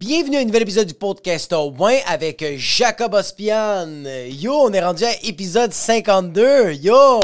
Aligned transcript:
Bienvenue 0.00 0.38
à 0.38 0.40
un 0.40 0.44
nouvel 0.46 0.62
épisode 0.62 0.86
du 0.86 0.94
podcast 0.94 1.52
au 1.52 1.72
moins 1.72 1.98
avec 2.06 2.42
Jacob 2.56 3.12
Ospian. 3.12 4.02
Yo, 4.30 4.54
on 4.54 4.72
est 4.72 4.80
rendu 4.80 5.04
à 5.04 5.12
épisode 5.24 5.74
52. 5.74 6.72
Yo! 6.72 7.20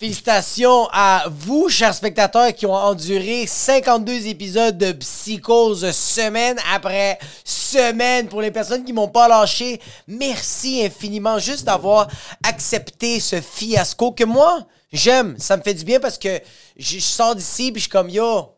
Félicitations 0.00 0.88
à 0.90 1.26
vous, 1.30 1.68
chers 1.68 1.94
spectateurs, 1.94 2.52
qui 2.52 2.66
ont 2.66 2.74
enduré 2.74 3.46
52 3.46 4.26
épisodes 4.26 4.76
de 4.76 4.90
psychose 4.90 5.92
semaine 5.92 6.58
après 6.74 7.20
semaine. 7.44 8.26
Pour 8.26 8.42
les 8.42 8.50
personnes 8.50 8.82
qui 8.82 8.92
m'ont 8.92 9.06
pas 9.06 9.28
lâché, 9.28 9.80
merci 10.08 10.84
infiniment 10.84 11.38
juste 11.38 11.64
d'avoir 11.64 12.08
accepté 12.44 13.20
ce 13.20 13.40
fiasco 13.40 14.10
que 14.10 14.24
moi, 14.24 14.66
j'aime. 14.92 15.36
Ça 15.38 15.56
me 15.56 15.62
fait 15.62 15.74
du 15.74 15.84
bien 15.84 16.00
parce 16.00 16.18
que 16.18 16.40
je 16.76 16.98
sors 16.98 17.36
d'ici 17.36 17.70
puis 17.70 17.78
je 17.78 17.84
suis 17.84 17.90
comme, 17.90 18.10
yo, 18.10 18.56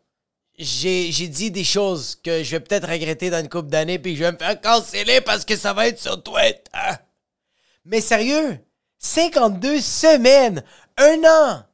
j'ai, 0.59 1.29
dit 1.29 1.51
des 1.51 1.65
choses 1.65 2.17
que 2.17 2.43
je 2.43 2.51
vais 2.53 2.61
peut-être 2.61 2.89
regretter 2.89 3.31
dans 3.31 3.41
une 3.41 3.49
couple 3.49 3.69
d'années 3.69 3.99
puis 3.99 4.17
je 4.17 4.25
vais 4.25 4.33
me 4.33 4.39
faire 4.39 4.61
canceller 4.61 5.21
parce 5.21 5.45
que 5.45 5.57
ça 5.57 5.73
va 5.73 5.89
être 5.89 6.01
sur 6.01 6.23
Twitter. 6.23 6.71
Mais 7.85 8.01
sérieux, 8.01 8.59
52 8.99 9.81
semaines, 9.81 10.63
un 10.97 11.23
an, 11.25 11.65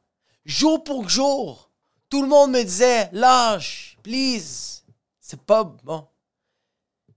jour 0.45 0.83
pour 0.83 1.09
jour. 1.09 1.69
Tout 2.09 2.23
le 2.23 2.27
monde 2.27 2.51
me 2.51 2.63
disait, 2.63 3.09
lâche, 3.11 3.97
please. 4.01 4.83
C'est 5.19 5.41
pas 5.41 5.63
bon. 5.63 6.07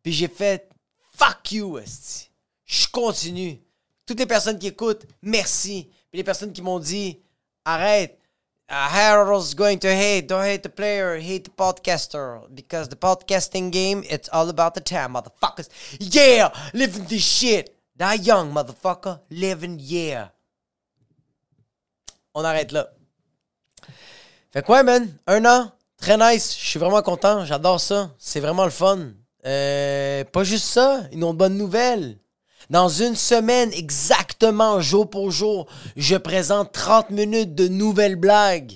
Puis 0.03 0.13
j'ai 0.13 0.29
fait, 0.29 0.69
fuck 1.17 1.53
you, 1.53 1.79
esti. 1.79 2.31
Je 2.67 2.87
continue. 2.89 3.63
Toutes 4.05 4.19
les 4.19 4.27
personnes 4.27 4.59
qui 4.59 4.67
écoutent, 4.67 5.07
merci. 5.23 5.89
Puis 6.11 6.19
les 6.19 6.25
personnes 6.25 6.53
qui 6.53 6.61
m'ont 6.61 6.79
dit, 6.79 7.21
arrête. 7.65 8.19
Uh, 8.73 8.89
Harold's 8.89 9.53
going 9.53 9.79
to 9.81 9.95
hate. 9.95 10.29
Don't 10.29 10.45
hate 10.45 10.63
the 10.63 10.71
player, 10.71 11.19
hate 11.19 11.45
the 11.45 11.51
podcaster. 11.51 12.41
Because 12.55 12.89
the 12.89 12.97
podcasting 12.97 13.71
game, 13.71 14.03
it's 14.09 14.31
all 14.33 14.49
about 14.49 14.75
the 14.75 14.81
time, 14.81 15.13
motherfuckers. 15.13 15.69
Yeah! 16.01 16.49
Living 16.73 17.05
this 17.05 17.23
shit. 17.23 17.77
Die 17.99 18.15
young, 18.15 18.55
motherfucker. 18.55 19.21
Living, 19.29 19.77
yeah. 19.79 20.29
On 22.35 22.43
arrête 22.45 22.73
là. 22.73 22.87
Fait 24.51 24.65
quoi, 24.65 24.83
man? 24.83 25.19
Un 25.27 25.45
an. 25.45 25.71
Très 25.99 26.17
nice. 26.17 26.57
Je 26.59 26.67
suis 26.67 26.79
vraiment 26.79 27.03
content. 27.03 27.45
J'adore 27.45 27.79
ça. 27.79 28.11
C'est 28.19 28.41
vraiment 28.41 28.65
le 28.65 28.71
fun. 28.71 29.11
Euh, 29.45 30.25
pas 30.25 30.45
juste 30.45 30.65
ça. 30.65 31.03
Une 31.13 31.25
autre 31.25 31.37
bonne 31.37 31.59
nouvelle. 31.59 32.17
Dans 32.73 32.89
une 32.89 33.17
semaine, 33.17 33.71
exactement 33.75 34.81
jour 34.81 35.11
pour 35.11 35.31
jour, 35.31 35.67
je 35.95 36.17
présente 36.17 36.73
30 36.73 37.11
minutes 37.11 37.55
de 37.55 37.69
nouvelles 37.69 38.17
blagues 38.17 38.73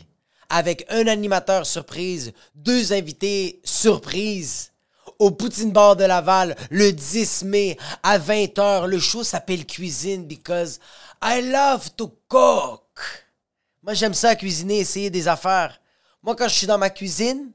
avec 0.50 0.84
un 0.90 1.06
animateur 1.06 1.64
surprise, 1.64 2.34
deux 2.54 2.92
invités 2.92 3.58
surprise 3.64 4.72
au 5.18 5.30
Poutine 5.30 5.72
Bar 5.72 5.96
de 5.96 6.04
Laval 6.04 6.56
le 6.68 6.92
10 6.92 7.44
mai 7.44 7.78
à 8.02 8.18
20h. 8.18 8.84
Le 8.84 8.98
show 8.98 9.24
s'appelle 9.24 9.64
Cuisine 9.64 10.26
because 10.26 10.78
I 11.22 11.40
love 11.40 11.88
to 11.96 12.14
cook. 12.28 13.00
Moi, 13.82 13.94
j'aime 13.94 14.12
ça 14.12 14.36
cuisiner, 14.36 14.80
essayer 14.80 15.08
des 15.08 15.26
affaires. 15.26 15.80
Moi, 16.22 16.36
quand 16.36 16.48
je 16.48 16.54
suis 16.54 16.66
dans 16.66 16.76
ma 16.76 16.90
cuisine, 16.90 17.50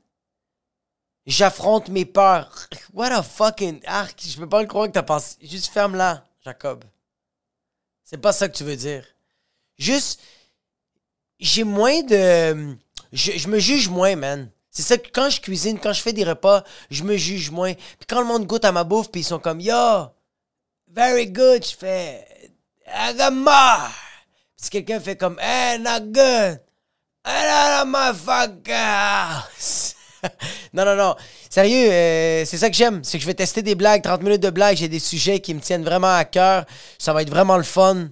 j'affronte 1.28 1.90
mes 1.90 2.06
peurs. 2.06 2.68
What 2.94 3.12
a 3.12 3.22
fucking 3.22 3.82
arc. 3.86 4.20
Je 4.28 4.40
peux 4.40 4.50
pas 4.50 4.64
le 4.64 4.68
croire 4.68 4.88
que 4.88 4.94
t'as 4.94 5.04
pensé. 5.04 5.36
Juste 5.40 5.72
ferme 5.72 5.96
là, 5.96 6.24
Jacob. 6.44 6.84
C'est 8.04 8.18
pas 8.18 8.34
ça 8.34 8.50
que 8.50 8.58
tu 8.58 8.64
veux 8.64 8.76
dire. 8.76 9.06
Juste, 9.78 10.22
j'ai 11.40 11.64
moins 11.64 12.02
de. 12.04 12.76
Je, 13.12 13.48
me 13.48 13.60
juge 13.60 13.90
moins, 13.90 14.16
man. 14.16 14.50
C'est 14.70 14.84
ça 14.84 14.98
que 14.98 15.10
quand 15.12 15.30
je 15.30 15.42
cuisine, 15.42 15.80
quand 15.80 15.94
je 15.94 16.02
fais 16.02 16.14
des 16.14 16.24
repas, 16.24 16.64
je 16.90 17.04
me 17.04 17.18
juge 17.18 17.52
moins. 17.52 17.74
Puis 17.74 18.08
quand 18.08 18.22
le 18.22 18.28
monde 18.28 18.46
goûte 18.46 18.66
à 18.66 18.72
ma 18.72 18.84
bouffe, 18.84 19.12
puis 19.12 19.22
ils 19.22 19.26
sont 19.26 19.40
comme 19.40 19.60
Yo, 19.60 20.08
very 20.88 21.28
good, 21.28 21.66
je 21.66 21.76
fais. 21.76 22.26
I 22.88 23.14
got 23.16 23.32
more. 23.32 23.92
Si 24.56 24.70
quelqu'un 24.70 25.00
fait 25.00 25.18
comme 25.18 25.40
Hey, 25.40 25.80
not 25.80 26.02
good. 26.12 26.62
I 27.26 27.84
my 27.86 28.12
house. 28.68 29.91
non, 30.74 30.86
non, 30.86 30.96
non. 30.96 31.16
Sérieux, 31.50 31.92
euh, 31.92 32.46
c'est 32.46 32.58
ça 32.58 32.70
que 32.70 32.76
j'aime. 32.76 33.04
C'est 33.04 33.18
que 33.18 33.22
je 33.22 33.28
vais 33.28 33.34
tester 33.34 33.62
des 33.62 33.76
blagues, 33.76 34.02
30 34.02 34.22
minutes 34.24 34.42
de 34.42 34.50
blagues. 34.50 34.78
J'ai 34.78 34.88
des 34.88 35.00
sujets 35.00 35.40
qui 35.40 35.54
me 35.54 35.60
tiennent 35.60 35.84
vraiment 35.84 36.14
à 36.14 36.26
cœur. 36.26 36.66
Ça 36.98 37.14
va 37.14 37.22
être 37.22 37.30
vraiment 37.30 37.58
le 37.58 37.64
fun. 37.64 38.10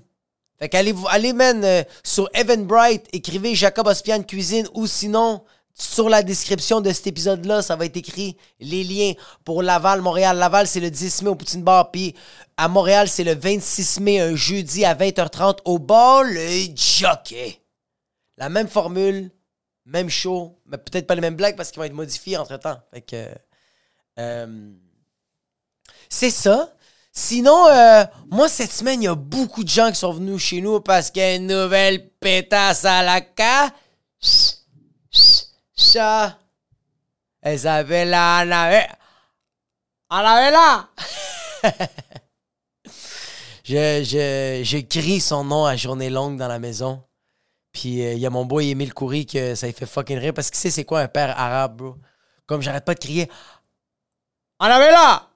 Fait 0.59 0.67
qu'allez, 0.67 0.93
allez, 1.09 1.33
man, 1.33 1.63
euh, 1.63 1.83
sur 2.03 2.29
Bright, 2.59 3.07
écrivez 3.13 3.55
Jacob 3.55 3.87
Ospian 3.87 4.23
Cuisine 4.23 4.67
ou 4.73 4.87
sinon, 4.87 5.43
sur 5.73 6.09
la 6.09 6.21
description 6.21 6.81
de 6.81 6.91
cet 6.91 7.07
épisode-là, 7.07 7.61
ça 7.61 7.77
va 7.77 7.85
être 7.85 7.95
écrit 7.95 8.35
les 8.59 8.83
liens 8.83 9.13
pour 9.45 9.63
Laval, 9.63 10.01
Montréal. 10.01 10.37
Laval, 10.37 10.67
c'est 10.67 10.81
le 10.81 10.91
10 10.91 11.21
mai 11.21 11.29
au 11.29 11.35
Poutine 11.35 11.63
Bar. 11.63 11.91
Puis 11.91 12.13
à 12.57 12.67
Montréal, 12.67 13.07
c'est 13.07 13.23
le 13.23 13.35
26 13.35 14.01
mai, 14.01 14.19
un 14.19 14.35
jeudi 14.35 14.83
à 14.83 14.93
20h30 14.93 15.59
au 15.63 15.79
bar 15.79 16.23
Le 16.23 16.75
Jockey. 16.75 17.61
La 18.37 18.49
même 18.49 18.67
formule, 18.67 19.31
même 19.89 20.09
show, 20.09 20.59
mais 20.65 20.77
peut-être 20.77 21.07
pas 21.07 21.15
les 21.15 21.21
mêmes 21.21 21.35
blagues 21.35 21.55
parce 21.55 21.71
qu'ils 21.71 21.79
vont 21.79 21.85
être 21.85 21.93
modifiés 21.93 22.37
entre-temps. 22.37 22.79
Fait 22.93 23.01
que... 23.01 23.25
Euh, 24.19 24.71
c'est 26.09 26.29
ça. 26.29 26.73
Sinon, 27.11 27.67
euh, 27.67 28.05
moi, 28.29 28.47
cette 28.47 28.71
semaine, 28.71 29.01
il 29.01 29.05
y 29.05 29.09
a 29.09 29.15
beaucoup 29.15 29.63
de 29.63 29.69
gens 29.69 29.89
qui 29.89 29.97
sont 29.97 30.13
venus 30.13 30.41
chez 30.41 30.61
nous 30.61 30.79
parce 30.79 31.09
qu'il 31.11 31.21
y 31.21 31.25
a 31.25 31.35
une 31.35 31.47
nouvelle 31.47 32.09
pétasse 32.19 32.85
à 32.85 33.03
la 33.03 33.21
ca. 33.35 33.71
Ça. 35.75 36.37
Isabella 37.45 38.37
Anabella. 38.37 38.97
Anabella! 40.09 40.89
je, 43.63 44.03
je, 44.03 44.61
je 44.63 44.77
crie 44.79 45.21
son 45.21 45.43
nom 45.43 45.65
à 45.65 45.75
journée 45.75 46.09
longue 46.09 46.37
dans 46.37 46.47
la 46.47 46.59
maison. 46.59 47.03
Puis 47.79 47.99
il 47.99 48.19
y 48.19 48.25
a 48.25 48.29
mon 48.29 48.43
boy 48.43 48.71
Emile 48.71 48.93
Coury 48.93 49.25
que 49.25 49.55
ça 49.55 49.65
lui 49.65 49.73
fait 49.73 49.85
fucking 49.85 50.17
rire 50.17 50.33
parce 50.33 50.49
que 50.49 50.55
tu 50.55 50.61
sais 50.61 50.69
c'est 50.69 50.83
quoi 50.83 50.99
un 50.99 51.07
père 51.07 51.39
arabe, 51.39 51.77
bro. 51.77 51.95
Comme 52.45 52.61
j'arrête 52.61 52.83
pas 52.83 52.93
de 52.93 52.99
crier 52.99 53.29
Anabella! 54.59 55.29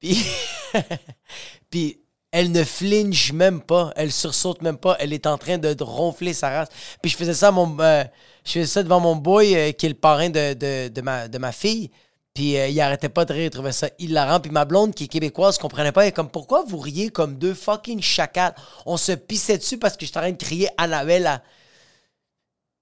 Puis, 0.00 0.26
puis 1.70 2.00
elle 2.32 2.50
ne 2.50 2.64
flinche 2.64 3.32
même 3.32 3.60
pas, 3.60 3.92
elle 3.94 4.10
sursaute 4.10 4.62
même 4.62 4.78
pas, 4.78 4.96
elle 4.98 5.12
est 5.12 5.28
en 5.28 5.38
train 5.38 5.58
de 5.58 5.76
ronfler 5.80 6.34
sa 6.34 6.50
race. 6.50 6.68
Puis 7.00 7.12
je 7.12 7.16
faisais 7.16 7.34
ça 7.34 7.52
mon 7.52 7.78
euh, 7.78 8.02
je 8.44 8.50
faisais 8.50 8.66
ça 8.66 8.82
devant 8.82 8.98
mon 8.98 9.14
boy 9.14 9.54
euh, 9.54 9.70
qui 9.70 9.86
est 9.86 9.90
le 9.90 9.94
parrain 9.94 10.28
de, 10.28 11.38
ma, 11.38 11.52
fille. 11.52 11.92
Puis 12.34 12.58
euh, 12.58 12.66
il 12.66 12.80
arrêtait 12.80 13.08
pas 13.08 13.24
de 13.24 13.32
rire, 13.32 13.44
il 13.44 13.50
trouvait 13.50 13.70
ça 13.70 13.90
hilarant. 14.00 14.40
Puis 14.40 14.50
ma 14.50 14.64
blonde, 14.64 14.92
qui 14.92 15.04
est 15.04 15.08
québécoise, 15.08 15.56
comprenait 15.56 15.92
pas. 15.92 16.02
Elle 16.02 16.08
est 16.08 16.12
comme, 16.12 16.30
pourquoi 16.30 16.64
vous 16.66 16.78
riez 16.78 17.10
comme 17.10 17.36
deux 17.36 17.54
fucking 17.54 18.02
chacals? 18.02 18.56
On 18.86 18.96
se 18.96 19.12
pissait 19.12 19.58
dessus 19.58 19.78
parce 19.78 19.96
que 19.96 20.04
j'étais 20.04 20.18
en 20.18 20.22
train 20.22 20.32
de 20.32 20.36
crier 20.36 20.68
Annabelle. 20.78 21.40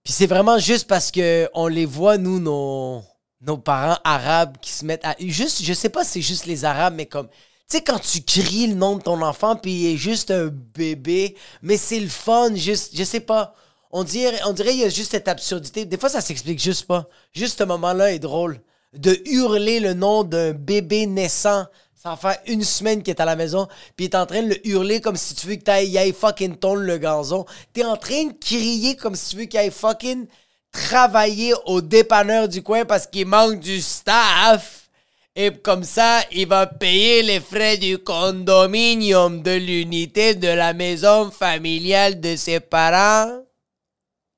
Puis 0.04 0.12
c'est 0.12 0.26
vraiment 0.26 0.58
juste 0.58 0.86
parce 0.86 1.10
que 1.10 1.48
on 1.54 1.66
les 1.66 1.86
voit, 1.86 2.18
nous, 2.18 2.38
nos, 2.38 3.02
nos 3.40 3.56
parents 3.56 3.98
arabes 4.04 4.58
qui 4.60 4.70
se 4.70 4.84
mettent 4.84 5.04
à. 5.04 5.16
Juste, 5.18 5.62
je 5.62 5.72
sais 5.72 5.88
pas 5.88 6.04
si 6.04 6.12
c'est 6.12 6.20
juste 6.22 6.46
les 6.46 6.64
arabes, 6.66 6.94
mais 6.94 7.06
comme 7.06 7.28
tu 7.70 7.78
sais, 7.78 7.82
quand 7.82 7.98
tu 7.98 8.20
cries 8.22 8.66
le 8.66 8.74
nom 8.74 8.96
de 8.96 9.02
ton 9.02 9.22
enfant, 9.22 9.56
puis 9.56 9.72
il 9.72 9.94
est 9.94 9.96
juste 9.96 10.30
un 10.30 10.48
bébé, 10.48 11.34
mais 11.62 11.78
c'est 11.78 11.98
le 11.98 12.08
fun, 12.08 12.54
juste, 12.54 12.94
je 12.94 13.04
sais 13.04 13.20
pas. 13.20 13.54
On 13.90 14.04
dirait, 14.04 14.38
on 14.44 14.52
dirait 14.52 14.72
qu'il 14.72 14.80
y 14.80 14.84
a 14.84 14.90
juste 14.90 15.12
cette 15.12 15.28
absurdité. 15.28 15.86
Des 15.86 15.96
fois, 15.96 16.10
ça 16.10 16.20
s'explique 16.20 16.60
juste 16.60 16.86
pas. 16.86 17.08
Juste 17.32 17.58
ce 17.58 17.64
moment-là 17.64 18.12
est 18.12 18.18
drôle. 18.18 18.60
De 18.92 19.18
hurler 19.24 19.80
le 19.80 19.94
nom 19.94 20.24
d'un 20.24 20.52
bébé 20.52 21.06
naissant, 21.06 21.64
ça 22.04 22.16
fait 22.16 22.38
une 22.52 22.62
semaine 22.62 23.02
qu'il 23.02 23.14
est 23.14 23.20
à 23.20 23.24
la 23.24 23.34
maison, 23.34 23.66
puis 23.96 24.04
il 24.04 24.10
est 24.10 24.14
en 24.14 24.26
train 24.26 24.42
de 24.42 24.48
le 24.48 24.68
hurler 24.68 25.00
comme 25.00 25.16
si 25.16 25.34
tu 25.34 25.46
veux 25.46 25.54
qu'il 25.54 25.96
aille 25.96 26.12
fucking 26.12 26.56
tourne 26.56 26.82
le 26.82 26.98
gazon. 26.98 27.46
T'es 27.72 27.82
en 27.82 27.96
train 27.96 28.24
de 28.24 28.32
crier 28.38 28.94
comme 28.94 29.14
si 29.14 29.30
tu 29.30 29.36
veux 29.36 29.44
qu'il 29.46 29.58
aille 29.58 29.70
fucking 29.70 30.26
travailler 30.70 31.54
au 31.64 31.80
dépanneur 31.80 32.46
du 32.46 32.62
coin 32.62 32.84
parce 32.84 33.06
qu'il 33.06 33.26
manque 33.26 33.58
du 33.58 33.80
staff. 33.80 34.90
Et 35.34 35.50
comme 35.50 35.82
ça, 35.82 36.20
il 36.30 36.46
va 36.46 36.66
payer 36.66 37.22
les 37.22 37.40
frais 37.40 37.78
du 37.78 37.96
condominium 37.96 39.40
de 39.40 39.52
l'unité 39.52 40.34
de 40.34 40.48
la 40.48 40.74
maison 40.74 41.30
familiale 41.30 42.20
de 42.20 42.36
ses 42.36 42.60
parents. 42.60 43.42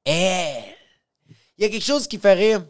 Eh! 0.06 0.54
Il 1.58 1.64
y 1.64 1.66
a 1.66 1.68
quelque 1.68 1.84
chose 1.84 2.06
qui 2.06 2.18
fait 2.18 2.34
rire. 2.34 2.64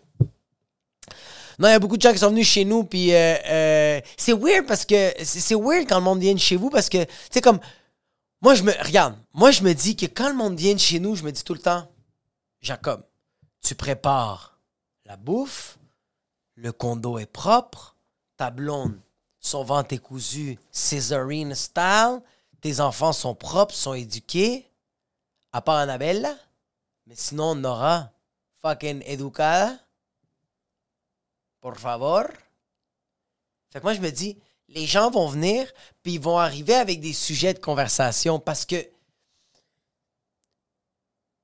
Non, 1.58 1.68
il 1.68 1.72
y 1.72 1.74
a 1.74 1.78
beaucoup 1.78 1.96
de 1.96 2.02
gens 2.02 2.12
qui 2.12 2.18
sont 2.18 2.30
venus 2.30 2.46
chez 2.46 2.64
nous, 2.64 2.84
puis 2.84 3.14
euh, 3.14 3.36
euh, 3.46 4.00
c'est 4.16 4.32
weird 4.34 4.66
parce 4.66 4.84
que. 4.84 5.12
C'est 5.24 5.54
weird 5.54 5.88
quand 5.88 5.98
le 5.98 6.04
monde 6.04 6.20
vient 6.20 6.36
chez 6.36 6.56
vous 6.56 6.70
parce 6.70 6.88
que, 6.88 7.04
tu 7.30 7.40
comme. 7.40 7.60
Moi, 8.42 8.54
je 8.54 8.62
me. 8.62 8.72
Regarde, 8.84 9.16
moi, 9.32 9.50
je 9.50 9.62
me 9.62 9.72
dis 9.72 9.96
que 9.96 10.06
quand 10.06 10.28
le 10.28 10.34
monde 10.34 10.56
vient 10.56 10.76
chez 10.76 11.00
nous, 11.00 11.16
je 11.16 11.22
me 11.22 11.32
dis 11.32 11.42
tout 11.42 11.54
le 11.54 11.60
temps, 11.60 11.88
Jacob, 12.60 13.02
tu 13.62 13.74
prépares 13.74 14.58
la 15.06 15.16
bouffe, 15.16 15.78
le 16.56 16.72
condo 16.72 17.18
est 17.18 17.26
propre, 17.26 17.96
ta 18.36 18.50
blonde, 18.50 18.98
son 19.40 19.64
ventre 19.64 19.94
est 19.94 19.98
cousu, 19.98 20.58
Césarine 20.70 21.54
style, 21.54 22.20
tes 22.60 22.80
enfants 22.80 23.12
sont 23.12 23.34
propres, 23.34 23.74
sont 23.74 23.94
éduqués, 23.94 24.68
à 25.52 25.62
part 25.62 25.76
Annabelle, 25.76 26.28
mais 27.06 27.14
sinon 27.16 27.54
Nora, 27.54 28.10
fucking 28.60 29.02
educada, 29.06 29.78
por 31.66 31.80
favor. 31.80 32.28
Fait 33.72 33.80
que 33.80 33.82
moi, 33.82 33.92
je 33.92 34.00
me 34.00 34.10
dis, 34.10 34.38
les 34.68 34.86
gens 34.86 35.10
vont 35.10 35.26
venir, 35.26 35.68
puis 36.00 36.12
ils 36.12 36.20
vont 36.20 36.38
arriver 36.38 36.74
avec 36.74 37.00
des 37.00 37.12
sujets 37.12 37.54
de 37.54 37.58
conversation 37.58 38.38
parce 38.38 38.64
que 38.64 38.88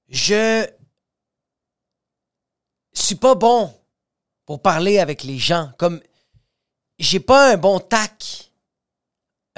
je 0.09 0.71
suis 2.93 3.17
pas 3.17 3.35
bon 3.35 3.75
pour 4.47 4.63
parler 4.63 5.01
avec 5.01 5.25
les 5.25 5.39
gens. 5.39 5.73
Comme 5.77 6.01
j'ai 7.01 7.19
pas 7.19 7.55
un 7.55 7.57
bon 7.57 7.81
tac 7.81 8.52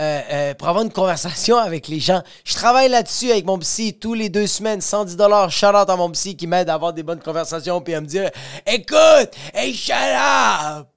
euh, 0.01 0.21
euh, 0.31 0.55
pour 0.55 0.69
avoir 0.69 0.85
une 0.85 0.93
conversation 0.93 1.57
avec 1.57 1.87
les 1.87 2.01
gens. 2.01 2.23
Je 2.45 2.55
travaille 2.55 2.89
là-dessus 2.89 3.31
avec 3.31 3.45
mon 3.45 3.59
psy 3.61 3.97
tous 3.97 4.15
les 4.15 4.29
deux 4.29 4.49
semaines, 4.49 4.81
110 4.81 5.17
dollars. 5.17 5.53
Shout 5.53 5.67
out 5.67 5.89
à 5.89 5.97
mon 5.97 6.11
psy 6.11 6.37
qui 6.37 6.49
m'aide 6.49 6.69
à 6.69 6.75
avoir 6.75 6.93
des 6.93 7.05
bonnes 7.05 7.21
conversations 7.21 7.81
puis 7.81 7.95
à 7.95 8.01
me 8.01 8.07
dire 8.07 8.31
Écoute, 8.67 9.31
hey, 9.53 9.73
shut 9.73 9.95
up! 9.95 10.89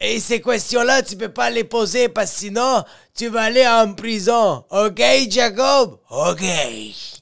Et 0.00 0.20
ces 0.20 0.42
questions-là, 0.42 1.02
tu 1.02 1.16
peux 1.16 1.30
pas 1.30 1.48
les 1.48 1.64
poser 1.64 2.08
parce 2.08 2.32
que 2.32 2.38
sinon, 2.40 2.82
tu 3.14 3.28
vas 3.28 3.42
aller 3.42 3.66
en 3.66 3.94
prison. 3.94 4.64
OK, 4.70 5.02
Jacob? 5.30 6.00
OK. 6.10 6.42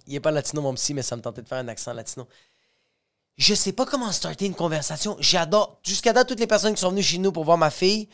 Il 0.07 0.15
est 0.15 0.21
pas 0.21 0.31
latino, 0.31 0.63
mon 0.63 0.75
psy, 0.75 0.95
mais 0.95 1.03
ça 1.03 1.15
me 1.15 1.23
tentait 1.23 1.43
de 1.43 1.49
faire 1.49 1.59
un 1.59 1.69
accent 1.69 1.93
latino. 1.93 2.27
Je 3.37 3.55
sais 3.55 3.73
pas 3.73 3.87
comment 3.87 4.11
starter 4.11 4.47
une 4.47 4.55
conversation. 4.55 5.17
J'adore. 5.21 5.79
Jusqu'à 5.85 6.13
date, 6.13 6.29
toutes 6.29 6.41
les 6.41 6.47
personnes 6.47 6.75
qui 6.75 6.81
sont 6.81 6.91
venues 6.91 7.03
chez 7.03 7.19
nous 7.19 7.33
pour 7.33 7.45
voir 7.45 7.57
ma 7.57 7.71
fille, 7.71 8.09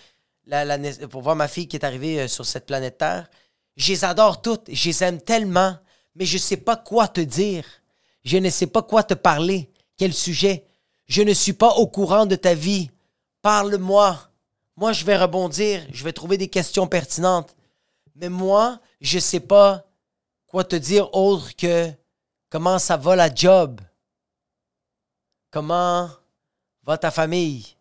pour 1.11 1.23
voir 1.23 1.37
ma 1.37 1.49
fille 1.49 1.69
qui 1.69 1.77
est 1.77 1.85
arrivée 1.85 2.21
euh, 2.21 2.29
sur 2.29 2.47
cette 2.47 2.67
planète 2.67 2.99
Terre, 2.99 3.29
je 3.77 3.93
les 3.93 4.05
adore 4.05 4.43
toutes. 4.43 4.71
Je 4.73 4.89
les 4.89 5.05
aime 5.05 5.21
tellement, 5.21 5.77
mais 6.15 6.25
je 6.25 6.39
sais 6.39 6.57
pas 6.57 6.77
quoi 6.77 7.09
te 7.09 7.21
dire. 7.21 7.65
Je 8.25 8.39
ne 8.39 8.51
sais 8.51 8.67
pas 8.67 8.83
quoi 8.83 9.03
te 9.03 9.15
parler. 9.15 9.71
Quel 9.97 10.13
sujet? 10.15 10.67
Je 11.07 11.23
ne 11.23 11.33
suis 11.33 11.53
pas 11.53 11.75
au 11.75 11.87
courant 11.87 12.27
de 12.27 12.37
ta 12.37 12.55
vie. 12.55 12.91
Parle-moi. 13.43 14.19
Moi, 14.77 14.93
je 14.93 15.05
vais 15.05 15.17
rebondir, 15.17 15.87
je 15.91 16.05
vais 16.05 16.13
trouver 16.13 16.37
des 16.37 16.49
questions 16.49 16.87
pertinentes. 16.87 17.55
Mais 18.15 18.29
moi, 18.29 18.81
je 19.01 19.19
sais 19.19 19.41
pas 19.41 19.87
quoi 20.47 20.65
te 20.65 20.77
dire 20.77 21.15
autre 21.15 21.55
que 21.57 21.91
comment 22.51 22.79
ça 22.79 22.97
va 22.97 23.17
la 23.17 23.35
job? 23.35 23.81
Comment 25.51 26.11
va 26.83 26.99
ta 26.99 27.11
famille? 27.11 27.76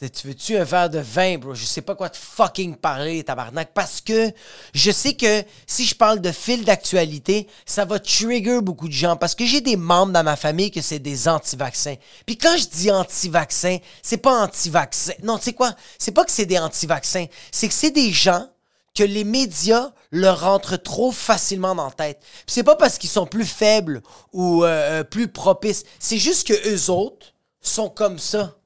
Tu 0.00 0.26
veux-tu 0.26 0.56
un 0.56 0.64
verre 0.64 0.90
de 0.90 0.98
vin, 0.98 1.38
bro? 1.38 1.54
Je 1.54 1.64
sais 1.64 1.80
pas 1.80 1.94
quoi 1.94 2.10
te 2.10 2.16
fucking 2.16 2.74
parler, 2.74 3.22
tabarnak. 3.22 3.72
Parce 3.72 4.00
que 4.00 4.32
je 4.74 4.90
sais 4.90 5.14
que 5.14 5.44
si 5.68 5.86
je 5.86 5.94
parle 5.94 6.20
de 6.20 6.32
fil 6.32 6.64
d'actualité, 6.64 7.46
ça 7.64 7.84
va 7.84 8.00
trigger 8.00 8.60
beaucoup 8.60 8.88
de 8.88 8.92
gens. 8.92 9.16
Parce 9.16 9.36
que 9.36 9.46
j'ai 9.46 9.60
des 9.60 9.76
membres 9.76 10.12
dans 10.12 10.24
ma 10.24 10.34
famille 10.34 10.72
que 10.72 10.80
c'est 10.80 10.98
des 10.98 11.28
anti-vaccins. 11.28 11.94
Puis 12.26 12.36
quand 12.36 12.56
je 12.56 12.66
dis 12.66 12.90
anti-vaccins, 12.90 13.78
c'est 14.02 14.16
pas 14.16 14.42
anti-vaccins. 14.42 15.12
Non, 15.22 15.38
tu 15.38 15.44
sais 15.44 15.52
quoi? 15.52 15.72
C'est 15.96 16.12
pas 16.12 16.24
que 16.24 16.32
c'est 16.32 16.46
des 16.46 16.58
anti-vaccins. 16.58 17.26
C'est 17.52 17.68
que 17.68 17.74
c'est 17.74 17.92
des 17.92 18.10
gens 18.10 18.48
que 18.96 19.04
les 19.04 19.24
médias 19.24 19.92
leur 20.10 20.40
rentrent 20.40 20.76
trop 20.76 21.12
facilement 21.12 21.76
dans 21.76 21.86
la 21.86 21.92
tête. 21.92 22.18
Puis 22.20 22.46
c'est 22.46 22.62
pas 22.64 22.76
parce 22.76 22.98
qu'ils 22.98 23.10
sont 23.10 23.26
plus 23.26 23.46
faibles 23.46 24.02
ou 24.32 24.64
euh, 24.64 25.00
euh, 25.00 25.04
plus 25.04 25.28
propices. 25.28 25.84
C'est 26.00 26.18
juste 26.18 26.48
que 26.48 26.74
eux 26.74 26.90
autres 26.90 27.34
sont 27.60 27.88
comme 27.88 28.18
ça 28.18 28.56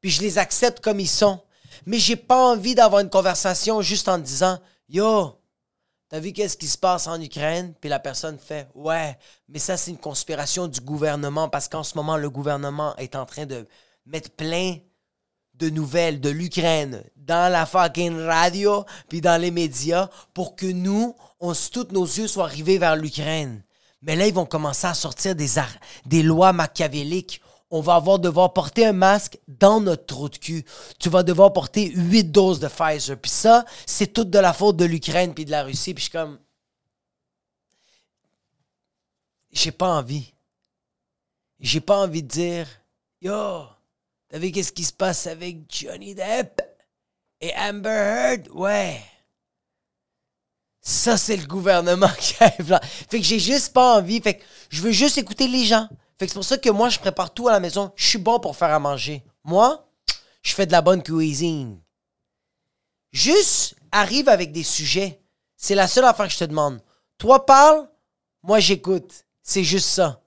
puis 0.00 0.10
je 0.10 0.20
les 0.20 0.38
accepte 0.38 0.80
comme 0.80 1.00
ils 1.00 1.08
sont. 1.08 1.40
Mais 1.84 1.98
j'ai 1.98 2.16
pas 2.16 2.52
envie 2.52 2.74
d'avoir 2.74 3.00
une 3.00 3.10
conversation 3.10 3.82
juste 3.82 4.08
en 4.08 4.18
disant 4.18 4.58
Yo, 4.88 5.38
t'as 6.08 6.20
vu 6.20 6.32
qu'est-ce 6.32 6.56
qui 6.56 6.68
se 6.68 6.78
passe 6.78 7.06
en 7.06 7.20
Ukraine? 7.20 7.74
Puis 7.80 7.90
la 7.90 7.98
personne 7.98 8.38
fait 8.38 8.68
Ouais, 8.74 9.18
mais 9.48 9.58
ça, 9.58 9.76
c'est 9.76 9.90
une 9.90 9.98
conspiration 9.98 10.68
du 10.68 10.80
gouvernement 10.80 11.48
parce 11.48 11.68
qu'en 11.68 11.82
ce 11.82 11.96
moment, 11.96 12.16
le 12.16 12.30
gouvernement 12.30 12.96
est 12.96 13.16
en 13.16 13.26
train 13.26 13.46
de 13.46 13.66
mettre 14.06 14.30
plein 14.30 14.76
de 15.54 15.70
nouvelles 15.70 16.20
de 16.20 16.28
l'Ukraine 16.28 17.02
dans 17.16 17.50
la 17.50 17.66
fucking 17.66 18.18
radio 18.20 18.84
puis 19.08 19.20
dans 19.20 19.40
les 19.40 19.50
médias 19.50 20.08
pour 20.34 20.54
que 20.54 20.66
nous, 20.66 21.14
tous 21.72 21.88
nos 21.92 22.04
yeux 22.04 22.28
soient 22.28 22.46
rivés 22.46 22.78
vers 22.78 22.96
l'Ukraine. 22.96 23.62
Mais 24.02 24.16
là, 24.16 24.26
ils 24.26 24.34
vont 24.34 24.46
commencer 24.46 24.86
à 24.86 24.94
sortir 24.94 25.34
des, 25.34 25.48
des 26.04 26.22
lois 26.22 26.52
machiavéliques 26.52 27.40
on 27.70 27.80
va 27.80 27.96
avoir 27.96 28.18
devoir 28.18 28.52
porter 28.52 28.86
un 28.86 28.92
masque 28.92 29.38
dans 29.48 29.80
notre 29.80 30.06
trou 30.06 30.28
de 30.28 30.36
cul. 30.36 30.64
Tu 30.98 31.08
vas 31.08 31.22
devoir 31.22 31.52
porter 31.52 31.90
8 31.94 32.24
doses 32.24 32.60
de 32.60 32.68
Pfizer. 32.68 33.18
Puis 33.18 33.30
ça, 33.30 33.64
c'est 33.86 34.12
toute 34.12 34.30
de 34.30 34.38
la 34.38 34.52
faute 34.52 34.76
de 34.76 34.84
l'Ukraine 34.84 35.34
puis 35.34 35.44
de 35.44 35.50
la 35.50 35.64
Russie. 35.64 35.94
Puis 35.94 36.04
je 36.04 36.10
suis 36.10 36.18
comme... 36.18 36.38
J'ai 39.50 39.72
pas 39.72 39.88
envie. 39.88 40.32
J'ai 41.58 41.80
pas 41.80 41.98
envie 41.98 42.22
de 42.22 42.28
dire, 42.28 42.68
yo, 43.22 43.64
t'as 44.28 44.38
vu 44.38 44.52
qu'est-ce 44.52 44.72
qui 44.72 44.84
se 44.84 44.92
passe 44.92 45.26
avec 45.26 45.58
Johnny 45.68 46.14
Depp 46.14 46.60
et 47.40 47.52
Amber 47.56 47.88
Heard? 47.88 48.48
Ouais. 48.52 49.00
Ça, 50.82 51.16
c'est 51.16 51.36
le 51.36 51.46
gouvernement 51.46 52.10
qui 52.20 52.34
là. 52.68 52.80
Fait 52.82 53.18
que 53.18 53.24
j'ai 53.24 53.40
juste 53.40 53.72
pas 53.72 53.96
envie. 53.96 54.20
Fait 54.20 54.34
que 54.34 54.44
je 54.68 54.82
veux 54.82 54.92
juste 54.92 55.18
écouter 55.18 55.48
les 55.48 55.64
gens. 55.64 55.88
Fait 56.18 56.26
que 56.26 56.32
c'est 56.32 56.38
pour 56.38 56.44
ça 56.44 56.58
que 56.58 56.70
moi, 56.70 56.88
je 56.88 56.98
prépare 56.98 57.32
tout 57.32 57.48
à 57.48 57.52
la 57.52 57.60
maison. 57.60 57.92
Je 57.94 58.06
suis 58.06 58.18
bon 58.18 58.40
pour 58.40 58.56
faire 58.56 58.72
à 58.72 58.78
manger. 58.78 59.22
Moi, 59.44 59.86
je 60.42 60.54
fais 60.54 60.66
de 60.66 60.72
la 60.72 60.80
bonne 60.80 61.02
cuisine. 61.02 61.78
Juste 63.12 63.76
arrive 63.92 64.28
avec 64.28 64.52
des 64.52 64.62
sujets. 64.62 65.20
C'est 65.56 65.74
la 65.74 65.88
seule 65.88 66.04
affaire 66.04 66.26
que 66.26 66.32
je 66.32 66.38
te 66.38 66.44
demande. 66.44 66.80
Toi, 67.18 67.44
parle, 67.44 67.88
moi, 68.42 68.60
j'écoute. 68.60 69.24
C'est 69.42 69.64
juste 69.64 69.88
ça. 69.88 70.20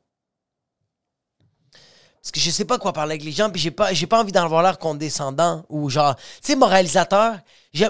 Parce 2.22 2.32
que 2.32 2.40
je 2.40 2.52
sais 2.52 2.66
pas 2.66 2.78
quoi 2.78 2.94
parler 2.94 3.14
avec 3.14 3.24
les 3.24 3.32
gens, 3.32 3.50
puis 3.50 3.62
j'ai 3.62 3.72
pas, 3.72 3.92
pas 4.10 4.20
envie 4.20 4.32
d'en 4.32 4.44
avoir 4.44 4.62
l'air 4.62 4.78
condescendant 4.78 5.66
ou 5.70 5.90
genre, 5.90 6.16
tu 6.16 6.24
sais, 6.42 6.56
moralisateur. 6.56 7.40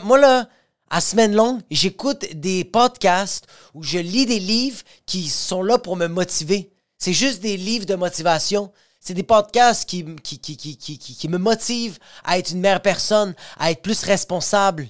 Moi, 0.03 0.19
là, 0.19 0.47
à 0.89 1.01
semaine 1.01 1.35
longue, 1.35 1.61
j'écoute 1.69 2.25
des 2.33 2.63
podcasts 2.63 3.47
ou 3.73 3.83
je 3.83 3.97
lis 3.97 4.25
des 4.25 4.39
livres 4.39 4.81
qui 5.05 5.29
sont 5.29 5.61
là 5.61 5.77
pour 5.77 5.95
me 5.95 6.07
motiver. 6.07 6.71
C'est 6.99 7.13
juste 7.13 7.39
des 7.39 7.55
livres 7.55 7.85
de 7.85 7.95
motivation. 7.95 8.71
C'est 8.99 9.13
des 9.13 9.23
podcasts 9.23 9.87
qui, 9.87 10.03
me 10.03 11.37
motivent 11.37 11.97
à 12.25 12.37
être 12.37 12.51
une 12.51 12.59
meilleure 12.59 12.81
personne, 12.81 13.33
à 13.57 13.71
être 13.71 13.81
plus 13.81 14.03
responsable. 14.03 14.87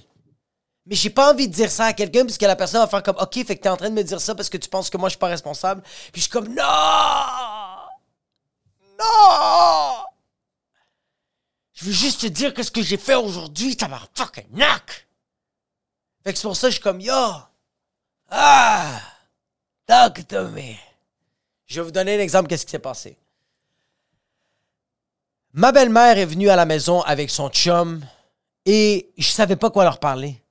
Mais 0.86 0.96
j'ai 0.96 1.10
pas 1.10 1.32
envie 1.32 1.46
de 1.46 1.54
dire 1.54 1.70
ça 1.70 1.86
à 1.86 1.92
quelqu'un 1.92 2.24
puisque 2.24 2.42
la 2.42 2.56
personne 2.56 2.80
va 2.80 2.88
faire 2.88 3.04
comme 3.04 3.16
OK, 3.20 3.34
fait 3.46 3.56
que 3.56 3.62
t'es 3.62 3.68
en 3.68 3.76
train 3.76 3.90
de 3.90 3.94
me 3.94 4.02
dire 4.02 4.20
ça 4.20 4.34
parce 4.34 4.48
que 4.48 4.56
tu 4.56 4.68
penses 4.68 4.90
que 4.90 4.96
moi 4.96 5.08
je 5.08 5.12
suis 5.12 5.20
pas 5.20 5.28
responsable. 5.28 5.82
Puis 6.12 6.20
je 6.20 6.20
suis 6.22 6.30
comme 6.30 6.48
Non! 6.48 6.64
Non! 8.98 10.04
Je 11.74 11.84
veux 11.84 11.92
juste 11.92 12.22
te 12.22 12.26
dire 12.26 12.52
que 12.52 12.64
ce 12.64 12.72
que 12.72 12.82
j'ai 12.82 12.96
fait 12.96 13.14
aujourd'hui, 13.14 13.76
ça 13.78 13.86
m'a 13.86 14.02
fucking 14.14 14.48
knock! 14.52 15.06
Fait 16.24 16.32
que 16.32 16.38
c'est 16.38 16.48
pour 16.48 16.56
ça 16.56 16.66
que 16.66 16.72
je 16.72 16.76
suis 16.76 16.82
comme 16.82 17.00
Yo! 17.00 17.14
Ah! 18.28 19.00
Talk 19.86 20.26
to 20.26 20.48
me! 20.48 20.89
Je 21.70 21.76
vais 21.76 21.84
vous 21.84 21.92
donner 21.92 22.16
un 22.16 22.20
exemple, 22.20 22.48
qu'est-ce 22.48 22.66
qui 22.66 22.72
s'est 22.72 22.80
passé. 22.80 23.16
Ma 25.52 25.70
belle-mère 25.70 26.18
est 26.18 26.26
venue 26.26 26.50
à 26.50 26.56
la 26.56 26.66
maison 26.66 27.00
avec 27.02 27.30
son 27.30 27.48
chum 27.48 28.04
et 28.66 29.12
je 29.16 29.28
savais 29.28 29.54
pas 29.54 29.70
quoi 29.70 29.84
leur 29.84 30.00
parler. 30.00 30.42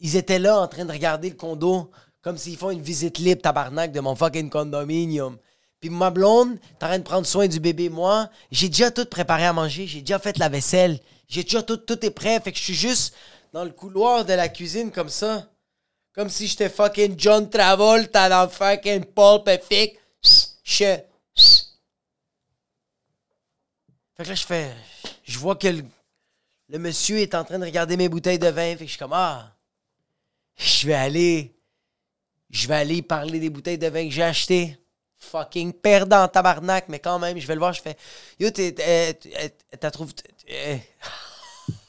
Ils 0.00 0.16
étaient 0.16 0.38
là 0.38 0.60
en 0.60 0.68
train 0.68 0.84
de 0.84 0.92
regarder 0.92 1.30
le 1.30 1.34
condo 1.34 1.90
comme 2.20 2.36
s'ils 2.36 2.58
font 2.58 2.70
une 2.70 2.82
visite 2.82 3.16
libre 3.18 3.40
tabarnak 3.40 3.90
de 3.90 4.00
mon 4.00 4.14
fucking 4.14 4.50
condominium. 4.50 5.38
Puis 5.80 5.88
ma 5.88 6.10
blonde 6.10 6.58
est 6.72 6.84
en 6.84 6.88
train 6.88 6.98
de 6.98 7.04
prendre 7.04 7.26
soin 7.26 7.48
du 7.48 7.58
bébé. 7.58 7.88
Moi, 7.88 8.28
j'ai 8.50 8.68
déjà 8.68 8.90
tout 8.90 9.06
préparé 9.06 9.46
à 9.46 9.54
manger, 9.54 9.86
j'ai 9.86 10.00
déjà 10.00 10.18
fait 10.18 10.36
la 10.36 10.50
vaisselle, 10.50 11.00
j'ai 11.26 11.42
déjà 11.42 11.62
tout, 11.62 11.78
tout 11.78 12.04
est 12.04 12.10
prêt. 12.10 12.38
Fait 12.40 12.52
que 12.52 12.58
je 12.58 12.64
suis 12.64 12.74
juste 12.74 13.14
dans 13.50 13.64
le 13.64 13.70
couloir 13.70 14.26
de 14.26 14.34
la 14.34 14.50
cuisine 14.50 14.90
comme 14.90 15.08
ça. 15.08 15.46
Comme 16.14 16.28
si 16.28 16.46
j'étais 16.46 16.68
fucking 16.68 17.14
John 17.16 17.48
Travolta 17.48 18.28
dans 18.28 18.46
fucking 18.46 19.06
Pulp 19.06 19.48
Fiction. 19.66 20.00
Je. 20.66 20.84
Fait 24.16 24.24
que 24.24 24.28
là, 24.28 24.34
je 24.34 24.44
fais. 24.44 24.74
Je 25.22 25.38
vois 25.38 25.54
que 25.54 25.68
le, 25.68 26.78
monsieur 26.78 27.18
est 27.18 27.36
en 27.36 27.44
train 27.44 27.60
de 27.60 27.64
regarder 27.64 27.96
mes 27.96 28.08
bouteilles 28.08 28.40
de 28.40 28.48
vin. 28.48 28.72
Fait 28.72 28.78
que 28.78 28.84
je 28.86 28.90
suis 28.90 28.98
comme, 28.98 29.12
ah, 29.12 29.54
je 30.56 30.88
vais 30.88 30.94
aller. 30.94 31.54
Je 32.50 32.66
vais 32.66 32.74
aller 32.74 33.00
parler 33.02 33.38
des 33.38 33.50
bouteilles 33.50 33.78
de 33.78 33.86
vin 33.86 34.08
que 34.08 34.14
j'ai 34.14 34.24
achetées. 34.24 34.76
Fucking 35.18 35.72
perdant 35.72 36.26
tabarnak, 36.26 36.88
mais 36.88 36.98
quand 36.98 37.18
même, 37.20 37.38
je 37.38 37.46
vais 37.46 37.54
le 37.54 37.60
voir. 37.60 37.72
Je 37.72 37.82
fais, 37.82 37.96
yo, 38.40 38.50
t'as 38.50 39.90
trouvé. 39.90 40.12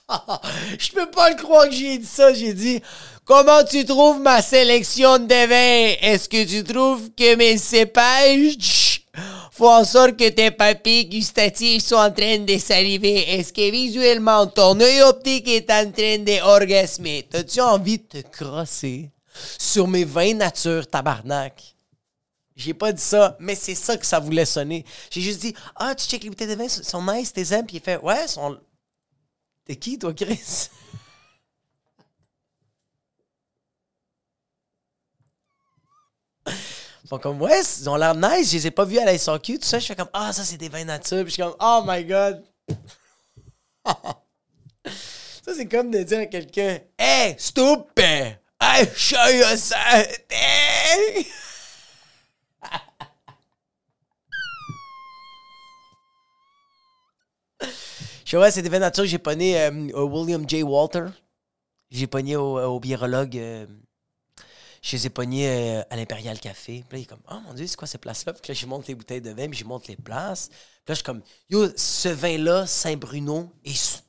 je 0.80 0.92
peux 0.92 1.10
pas 1.12 1.30
le 1.30 1.36
croire 1.36 1.66
que 1.66 1.76
j'ai 1.76 1.98
dit 1.98 2.06
ça. 2.06 2.34
J'ai 2.34 2.54
dit, 2.54 2.82
comment 3.26 3.64
tu 3.64 3.84
trouves 3.86 4.20
ma 4.20 4.42
sélection 4.42 5.20
de 5.20 5.48
vins? 5.48 5.96
Est-ce 6.02 6.30
que 6.30 6.46
tu 6.46 6.64
trouves 6.64 7.10
que 7.12 7.36
mes 7.36 7.58
cépages 7.58 9.02
font 9.52 9.70
en 9.70 9.84
sorte 9.84 10.16
que 10.16 10.30
tes 10.30 10.52
papilles 10.52 11.06
gustatives 11.06 11.82
sont 11.82 11.96
en 11.96 12.12
train 12.12 12.40
de 12.40 12.58
saliver? 12.58 13.38
Est-ce 13.38 13.52
que 13.52 13.70
visuellement 13.70 14.48
ton 14.48 14.80
œil 14.80 15.02
optique 15.02 15.50
est 15.50 15.70
en 15.70 15.92
train 15.92 16.20
d'orgasmer? 16.20 17.28
T'as-tu 17.30 17.60
envie 17.60 17.98
de 17.98 18.22
te 18.22 18.28
crosser 18.28 19.12
sur 19.60 19.88
mes 19.88 20.06
vins 20.06 20.36
nature, 20.36 20.88
tabarnak? 20.88 21.76
J'ai 22.56 22.74
pas 22.74 22.92
dit 22.92 23.04
ça, 23.04 23.38
mais 23.40 23.54
c'est 23.54 23.76
ça 23.76 23.98
que 23.98 24.06
ça 24.06 24.20
voulait 24.20 24.46
sonner. 24.46 24.84
J'ai 25.12 25.22
juste 25.22 25.42
dit, 25.42 25.54
ah, 25.76 25.94
tu 25.94 26.08
check 26.08 26.24
les 26.24 26.30
bouteilles 26.30 26.48
de 26.48 26.56
vin, 26.56 26.68
sont 26.68 27.04
nice, 27.04 27.32
tes 27.32 27.54
aimes? 27.54 27.68
Puis 27.68 27.78
il 27.78 27.84
fait, 27.84 27.98
ouais, 27.98 28.28
sont 28.28 28.58
T'es 29.68 29.76
qui, 29.76 30.00
toi, 30.00 30.14
Chris? 30.14 30.70
Ils 37.12 37.20
comme, 37.20 37.42
ouais, 37.42 37.62
ils 37.80 37.90
ont 37.90 37.96
l'air 37.96 38.16
nice. 38.16 38.50
Je 38.50 38.58
les 38.58 38.68
ai 38.68 38.72
pas 38.72 38.86
vus 38.86 39.00
à 39.00 39.06
la 39.06 39.18
SRQ, 39.18 39.60
tout 39.60 39.66
ça. 39.66 39.80
Je 39.80 39.86
fais 39.86 39.96
comme, 39.96 40.10
ah, 40.14 40.32
ça, 40.32 40.44
c'est 40.44 40.58
des 40.58 40.70
vins 40.70 40.86
nature. 40.86 41.24
Puis 41.24 41.28
je 41.28 41.34
suis 41.34 41.44
comme, 41.44 41.56
oh 41.60 41.84
my 41.86 42.06
god. 42.06 42.44
ça, 44.86 45.54
c'est 45.56 45.68
comme 45.68 45.92
de 45.92 46.04
dire 46.04 46.20
à 46.20 46.26
quelqu'un, 46.26 46.80
hey, 46.98 47.36
stupid! 47.38 48.40
I 48.62 48.86
show 48.96 49.18
you! 49.30 49.46
Je 58.30 58.36
ouais, 58.36 58.52
c'est 58.52 58.62
des 58.62 58.68
vins 58.68 58.80
nature. 58.80 59.06
J'ai 59.06 59.20
pogné 59.20 59.58
euh, 59.58 59.72
William 60.06 60.44
J. 60.48 60.62
Walter. 60.62 61.06
J'ai 61.90 62.08
pogné 62.08 62.36
au, 62.36 62.60
au 62.60 62.78
biérologue. 62.82 63.38
euh, 63.38 63.66
je 64.82 64.98
les 64.98 65.08
ai 65.08 65.10
pognés 65.10 65.48
euh, 65.50 65.82
à 65.90 65.96
l'Impérial 65.96 66.38
Café. 66.38 66.84
Puis 66.90 66.98
là, 66.98 66.98
il 66.98 67.02
est 67.04 67.06
comme, 67.06 67.22
oh 67.32 67.36
mon 67.48 67.54
Dieu, 67.54 67.66
c'est 67.68 67.78
quoi 67.78 67.88
ces 67.88 67.98
places-là? 67.98 68.34
Puis 68.34 68.42
là, 68.50 68.54
je 68.54 68.60
lui 68.60 68.68
montre 68.68 68.86
les 68.90 68.96
bouteilles 68.96 69.22
de 69.22 69.30
vin, 69.30 69.48
puis 69.48 69.58
je 69.58 69.64
lui 69.64 69.70
montre 69.70 69.86
les 69.88 69.96
places. 69.96 70.50
Puis 70.50 70.58
là, 70.90 70.94
je 70.94 70.96
suis 70.96 71.04
comme, 71.04 71.22
yo, 71.50 71.68
ce 71.78 72.10
vin-là, 72.10 72.68
Saint-Bruno, 72.68 73.50
est- 73.64 74.04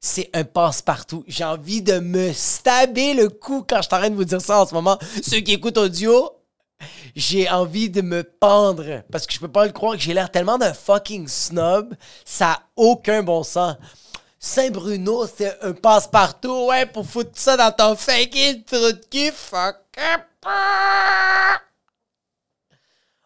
c'est 0.00 0.28
un 0.34 0.42
passe-partout. 0.42 1.22
J'ai 1.28 1.44
envie 1.44 1.82
de 1.82 2.00
me 2.00 2.32
stabber 2.32 3.14
le 3.14 3.28
cou 3.28 3.64
quand 3.66 3.80
je 3.80 3.88
train 3.88 4.10
de 4.10 4.16
vous 4.16 4.24
dire 4.24 4.40
ça 4.40 4.60
en 4.60 4.66
ce 4.66 4.74
moment. 4.74 4.98
Ceux 5.22 5.38
qui 5.38 5.52
écoutent 5.52 5.78
audio, 5.78 6.28
j'ai 7.14 7.48
envie 7.48 7.90
de 7.90 8.00
me 8.02 8.22
pendre 8.22 9.02
parce 9.10 9.26
que 9.26 9.32
je 9.32 9.40
peux 9.40 9.50
pas 9.50 9.66
le 9.66 9.72
croire 9.72 9.94
que 9.94 10.02
j'ai 10.02 10.14
l'air 10.14 10.30
tellement 10.30 10.58
d'un 10.58 10.74
fucking 10.74 11.28
snob. 11.28 11.94
Ça 12.24 12.52
a 12.52 12.62
aucun 12.76 13.22
bon 13.22 13.42
sens. 13.42 13.76
Saint-Bruno, 14.38 15.26
c'est 15.26 15.62
un 15.62 15.72
passe-partout, 15.72 16.66
ouais, 16.66 16.86
pour 16.86 17.06
foutre 17.06 17.30
ça 17.34 17.56
dans 17.56 17.70
ton 17.70 17.94
fucking 17.94 18.64
trou 18.64 18.92
de 18.92 19.00
cul, 19.08 19.30
fuck 19.32 19.76
up. 19.98 20.22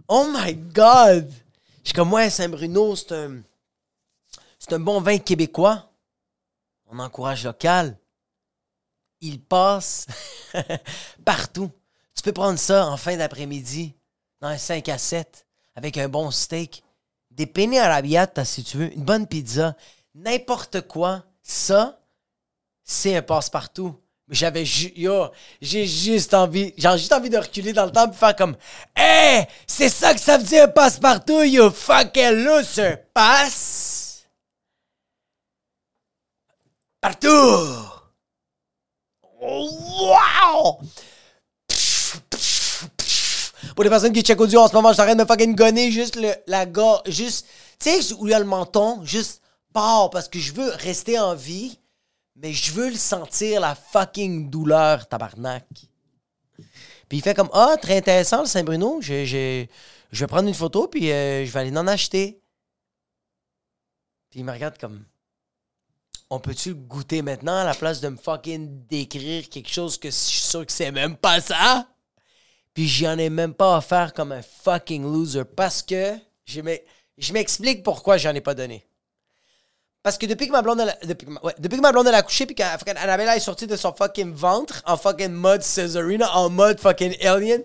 Oh 0.08 0.26
my 0.30 0.54
god! 0.54 1.30
Je 1.82 1.88
suis 1.88 1.94
comme, 1.94 2.12
ouais, 2.12 2.30
Saint-Bruno, 2.30 2.94
c'est 2.96 3.12
un. 3.12 3.42
C'est 4.58 4.72
un 4.74 4.80
bon 4.80 5.00
vin 5.00 5.18
québécois. 5.18 5.88
On 6.88 6.98
encourage 6.98 7.44
local. 7.44 7.96
Il 9.20 9.40
passe 9.40 10.06
partout. 11.24 11.70
Tu 12.16 12.22
peux 12.22 12.32
prendre 12.32 12.58
ça 12.58 12.86
en 12.86 12.96
fin 12.96 13.16
d'après-midi, 13.16 13.94
dans 14.40 14.48
un 14.48 14.58
5 14.58 14.88
à 14.88 14.98
7, 14.98 15.46
avec 15.74 15.98
un 15.98 16.08
bon 16.08 16.30
steak, 16.30 16.82
des 17.30 17.46
penne 17.46 17.76
arrabbiata, 17.76 18.44
si 18.44 18.64
tu 18.64 18.78
veux, 18.78 18.92
une 18.94 19.04
bonne 19.04 19.26
pizza, 19.26 19.76
n'importe 20.14 20.80
quoi. 20.82 21.24
Ça, 21.42 22.00
c'est 22.82 23.16
un 23.16 23.22
passe-partout. 23.22 24.00
Mais 24.28 24.34
j'avais 24.34 24.64
j'ai 24.64 25.86
juste 25.86 26.34
envie, 26.34 26.74
j'ai 26.76 26.98
juste 26.98 27.12
envie 27.12 27.30
de 27.30 27.38
reculer 27.38 27.72
dans 27.72 27.84
le 27.84 27.92
temps 27.92 28.10
et 28.10 28.14
faire 28.14 28.34
comme 28.34 28.56
Hey, 28.96 29.46
c'est 29.66 29.88
ça 29.88 30.14
que 30.14 30.20
ça 30.20 30.38
veut 30.38 30.44
dire 30.44 30.64
un 30.64 30.68
passe-partout, 30.68 31.42
you 31.42 31.70
fucking 31.70 32.30
loser. 32.30 32.96
Passe 33.14 34.26
partout. 37.00 37.86
Wow! 39.40 40.80
Pour 43.76 43.84
les 43.84 43.90
personnes 43.90 44.14
qui 44.14 44.22
checkent 44.22 44.40
audio 44.40 44.60
en 44.60 44.68
ce 44.68 44.72
moment, 44.72 44.94
train 44.94 45.14
de 45.14 45.20
me 45.20 45.26
fucking 45.26 45.54
gonner 45.54 45.90
juste 45.90 46.16
le, 46.16 46.32
la 46.46 46.64
gorge, 46.64 47.02
juste, 47.10 47.46
tu 47.78 47.90
sais, 47.90 48.14
où 48.14 48.26
il 48.26 48.30
y 48.30 48.34
a 48.34 48.38
le 48.38 48.46
menton, 48.46 49.04
juste 49.04 49.42
part 49.74 50.08
parce 50.08 50.30
que 50.30 50.38
je 50.38 50.54
veux 50.54 50.70
rester 50.70 51.18
en 51.18 51.34
vie, 51.34 51.78
mais 52.36 52.54
je 52.54 52.72
veux 52.72 52.88
le 52.88 52.96
sentir, 52.96 53.60
la 53.60 53.74
fucking 53.74 54.48
douleur, 54.48 55.06
tabarnak. 55.06 55.66
Puis 57.06 57.18
il 57.18 57.20
fait 57.20 57.34
comme, 57.34 57.50
ah, 57.52 57.76
très 57.76 57.98
intéressant 57.98 58.40
le 58.40 58.46
Saint-Bruno, 58.46 59.02
je, 59.02 59.26
je, 59.26 59.66
je 60.10 60.20
vais 60.20 60.26
prendre 60.26 60.48
une 60.48 60.54
photo, 60.54 60.88
puis 60.88 61.12
euh, 61.12 61.44
je 61.44 61.52
vais 61.52 61.60
aller 61.60 61.76
en 61.76 61.86
acheter. 61.86 62.40
Puis 64.30 64.40
il 64.40 64.44
me 64.46 64.52
regarde 64.52 64.78
comme, 64.78 65.04
on 66.30 66.40
peut-tu 66.40 66.74
goûter 66.74 67.20
maintenant 67.20 67.58
à 67.58 67.64
la 67.64 67.74
place 67.74 68.00
de 68.00 68.08
me 68.08 68.16
fucking 68.16 68.86
décrire 68.86 69.50
quelque 69.50 69.70
chose 69.70 69.98
que 69.98 70.08
je 70.08 70.14
suis 70.14 70.40
sûr 70.40 70.64
que 70.64 70.72
c'est 70.72 70.90
même 70.90 71.18
pas 71.18 71.42
ça? 71.42 71.86
Puis 72.76 72.86
j'en 72.88 73.16
ai 73.16 73.30
même 73.30 73.54
pas 73.54 73.78
offert 73.78 74.12
comme 74.12 74.32
un 74.32 74.42
fucking 74.42 75.02
loser 75.02 75.44
parce 75.46 75.80
que 75.82 76.14
je 76.44 76.60
m'ex- 76.60 76.84
je 77.16 77.32
m'explique 77.32 77.82
pourquoi 77.82 78.18
j'en 78.18 78.34
ai 78.34 78.42
pas 78.42 78.52
donné. 78.52 78.86
Parce 80.02 80.18
que 80.18 80.26
depuis 80.26 80.46
que 80.46 80.52
ma 80.52 80.60
blonde, 80.60 80.80
elle 80.80 80.90
a- 80.90 81.06
depuis, 81.06 81.26
ouais, 81.42 81.54
depuis 81.58 81.78
que 81.78 81.80
ma 81.82 81.90
blonde 81.90 82.06
a 82.08 82.22
couché 82.22 82.44
puis 82.44 82.54
qu'Annabelle 82.54 83.30
est 83.34 83.40
sortie 83.40 83.66
de 83.66 83.76
son 83.76 83.94
fucking 83.94 84.30
ventre 84.34 84.82
en 84.84 84.98
fucking 84.98 85.32
mode 85.32 85.62
Cesarina, 85.62 86.30
en 86.36 86.50
mode 86.50 86.78
fucking 86.78 87.16
alien, 87.26 87.62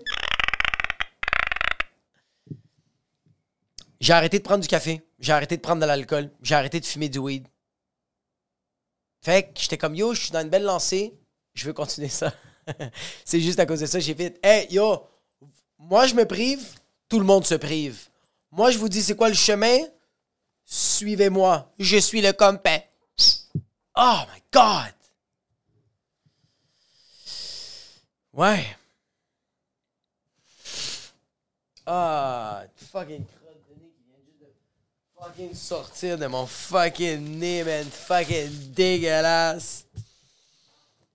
j'ai 4.00 4.14
arrêté 4.14 4.38
de 4.38 4.44
prendre 4.44 4.62
du 4.62 4.68
café, 4.68 5.02
j'ai 5.18 5.32
arrêté 5.34 5.58
de 5.58 5.62
prendre 5.62 5.82
de 5.82 5.86
l'alcool, 5.86 6.30
j'ai 6.40 6.54
arrêté 6.54 6.80
de 6.80 6.86
fumer 6.86 7.10
du 7.10 7.18
weed. 7.18 7.46
Fait 9.20 9.42
que 9.42 9.60
j'étais 9.60 9.76
comme 9.76 9.94
yo, 9.94 10.14
je 10.14 10.22
suis 10.22 10.30
dans 10.32 10.40
une 10.40 10.48
belle 10.48 10.64
lancée, 10.64 11.12
je 11.52 11.66
veux 11.66 11.74
continuer 11.74 12.08
ça. 12.08 12.32
c'est 13.24 13.40
juste 13.40 13.60
à 13.60 13.66
cause 13.66 13.80
de 13.80 13.86
ça, 13.86 13.98
j'ai 13.98 14.14
fait 14.14 14.38
hey 14.42 14.72
yo, 14.72 15.06
moi 15.78 16.06
je 16.06 16.14
me 16.14 16.24
prive, 16.24 16.64
tout 17.08 17.18
le 17.18 17.24
monde 17.24 17.44
se 17.44 17.54
prive. 17.54 18.08
Moi 18.50 18.70
je 18.70 18.78
vous 18.78 18.88
dis 18.88 19.02
c'est 19.02 19.16
quoi 19.16 19.28
le 19.28 19.34
chemin? 19.34 19.78
Suivez-moi, 20.64 21.70
je 21.78 21.98
suis 21.98 22.22
le 22.22 22.32
compet. 22.32 22.88
Oh 23.96 24.20
my 24.32 24.42
god. 24.52 24.94
Ouais. 28.32 28.64
Ah, 31.84 32.64
fucking 32.76 33.24
crotte 33.26 33.58
de 33.68 33.74
nez 33.74 33.90
qui 33.90 34.04
vient 34.06 34.16
juste 34.24 34.40
de 34.40 34.46
fucking 35.20 35.54
sortir 35.54 36.16
de 36.16 36.26
mon 36.26 36.46
fucking 36.46 37.38
nez, 37.38 37.64
man. 37.64 37.84
Fucking 37.84 38.72
dégueulasse. 38.72 39.84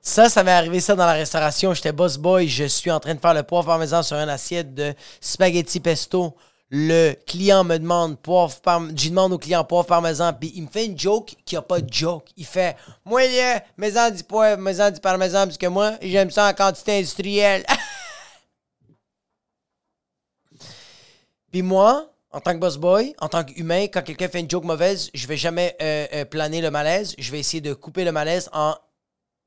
Ça, 0.08 0.30
ça 0.30 0.42
m'est 0.42 0.52
arrivé 0.52 0.80
ça 0.80 0.96
dans 0.96 1.06
la 1.06 1.12
restauration. 1.12 1.74
J'étais 1.74 1.92
boss 1.92 2.16
boy. 2.16 2.48
Je 2.48 2.64
suis 2.64 2.90
en 2.90 3.02
train 3.02 3.14
de 3.14 3.20
faire 3.20 3.34
le 3.34 3.44
poivre 3.44 3.66
parmesan 3.66 4.04
sur 4.04 4.16
une 4.16 4.30
assiette 4.30 4.74
de 4.74 4.94
spaghetti 5.20 5.82
pesto. 5.82 6.34
Le 6.70 7.14
client 7.28 7.66
me 7.66 7.78
demande 7.78 8.18
poivre 8.18 8.58
parmesan. 8.62 8.96
Je 8.98 9.10
demande 9.10 9.34
au 9.34 9.38
client 9.38 9.66
poivre 9.66 9.86
parmesan. 9.86 10.32
Puis 10.32 10.54
il 10.56 10.64
me 10.64 10.70
fait 10.70 10.86
une 10.86 10.98
joke 10.98 11.36
qui 11.46 11.58
a 11.58 11.62
pas 11.62 11.82
de 11.82 11.94
joke. 11.94 12.24
Il 12.38 12.46
fait 12.46 12.78
Moi, 13.04 13.28
là, 13.28 13.62
maison 13.76 14.10
du 14.10 14.24
poivre, 14.24 14.62
maison 14.62 14.90
du 14.90 15.02
parmesan, 15.02 15.44
parce 15.44 15.58
que 15.58 15.68
moi, 15.68 15.96
j'aime 16.02 16.32
ça 16.32 16.48
en 16.48 16.54
quantité 16.54 17.00
industrielle. 17.00 17.66
Puis 21.52 21.62
moi, 21.62 22.10
en 22.32 22.40
tant 22.40 22.54
que 22.54 22.60
boss 22.60 22.78
boy, 22.78 23.14
en 23.20 23.28
tant 23.28 23.44
qu'humain, 23.44 23.88
quand 23.88 24.04
quelqu'un 24.04 24.30
fait 24.30 24.40
une 24.40 24.50
joke 24.50 24.64
mauvaise, 24.64 25.10
je 25.14 25.28
vais 25.28 25.36
jamais 25.36 25.76
euh, 25.82 26.08
euh, 26.14 26.24
planer 26.24 26.62
le 26.62 26.72
malaise. 26.72 27.14
Je 27.18 27.30
vais 27.30 27.40
essayer 27.40 27.60
de 27.60 27.74
couper 27.74 28.06
le 28.06 28.14
malaise 28.14 28.50
en 28.54 28.74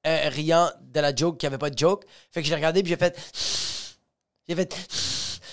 euh, 0.06 0.28
riant 0.28 0.70
de 0.80 1.00
la 1.00 1.14
joke 1.14 1.38
qui 1.38 1.46
avait 1.46 1.58
pas 1.58 1.70
de 1.70 1.78
joke. 1.78 2.04
Fait 2.30 2.42
que 2.42 2.48
j'ai 2.48 2.54
regardé 2.54 2.82
puis 2.82 2.90
j'ai 2.90 2.96
fait. 2.96 3.18
J'ai 4.48 4.54
fait. 4.56 4.74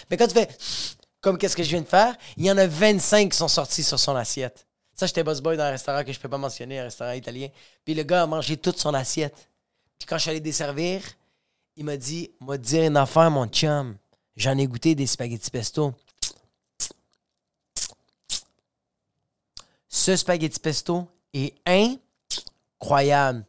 Mais 0.10 0.18
quand 0.18 0.28
tu 0.28 0.34
fais. 0.34 0.48
Comme 1.20 1.38
qu'est-ce 1.38 1.56
que 1.58 1.64
je 1.64 1.70
viens 1.70 1.82
de 1.82 1.88
faire, 1.88 2.16
il 2.38 2.46
y 2.46 2.52
en 2.52 2.58
a 2.58 2.68
25 2.68 3.32
qui 3.32 3.38
sont 3.38 3.48
sortis 3.48 3.84
sur 3.84 4.00
son 4.00 4.16
assiette. 4.16 4.68
Ça, 4.94 5.08
j'étais 5.08 5.24
boss 5.24 5.42
boy 5.42 5.58
dans 5.58 5.64
un 5.64 5.72
restaurant 5.72 6.04
que 6.04 6.12
je 6.12 6.20
peux 6.20 6.30
pas 6.30 6.38
mentionner, 6.38 6.80
un 6.80 6.84
restaurant 6.84 7.12
italien. 7.12 7.50
Puis 7.84 7.94
le 7.94 8.04
gars 8.04 8.24
a 8.24 8.28
mangé 8.28 8.58
toute 8.58 8.78
son 8.78 8.94
assiette. 8.94 9.50
Puis 9.98 10.06
quand 10.08 10.18
je 10.18 10.22
suis 10.22 10.30
allé 10.30 10.40
desservir, 10.40 11.02
il 11.76 11.86
m'a 11.86 11.98
dit 11.98 12.32
M'a 12.40 12.58
dire 12.58 12.84
une 12.84 12.98
affaire, 12.98 13.32
mon 13.32 13.48
chum. 13.48 13.98
J'en 14.36 14.58
ai 14.58 14.68
goûté 14.68 14.94
des 14.94 15.08
spaghettis 15.08 15.50
pesto. 15.50 15.94
Ce 19.90 20.16
spaghetti 20.16 20.60
pesto 20.60 21.08
est 21.34 21.56
incroyable. 22.80 23.46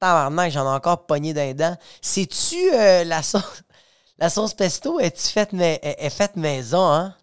Tabarnak, 0.00 0.52
j'en 0.52 0.64
ai 0.64 0.74
encore 0.76 1.06
pogné 1.06 1.32
d'un 1.34 1.54
dent. 1.54 1.76
C'est-tu 2.00 2.72
euh, 2.72 3.04
la 3.04 3.22
sauce... 3.22 3.62
La 4.20 4.28
sauce 4.28 4.52
pesto, 4.52 4.98
est-tu 4.98 5.28
faite, 5.28 5.52
mais, 5.52 5.78
est, 5.80 6.04
est 6.04 6.10
faite 6.10 6.34
maison, 6.34 6.84
hein? 6.84 7.14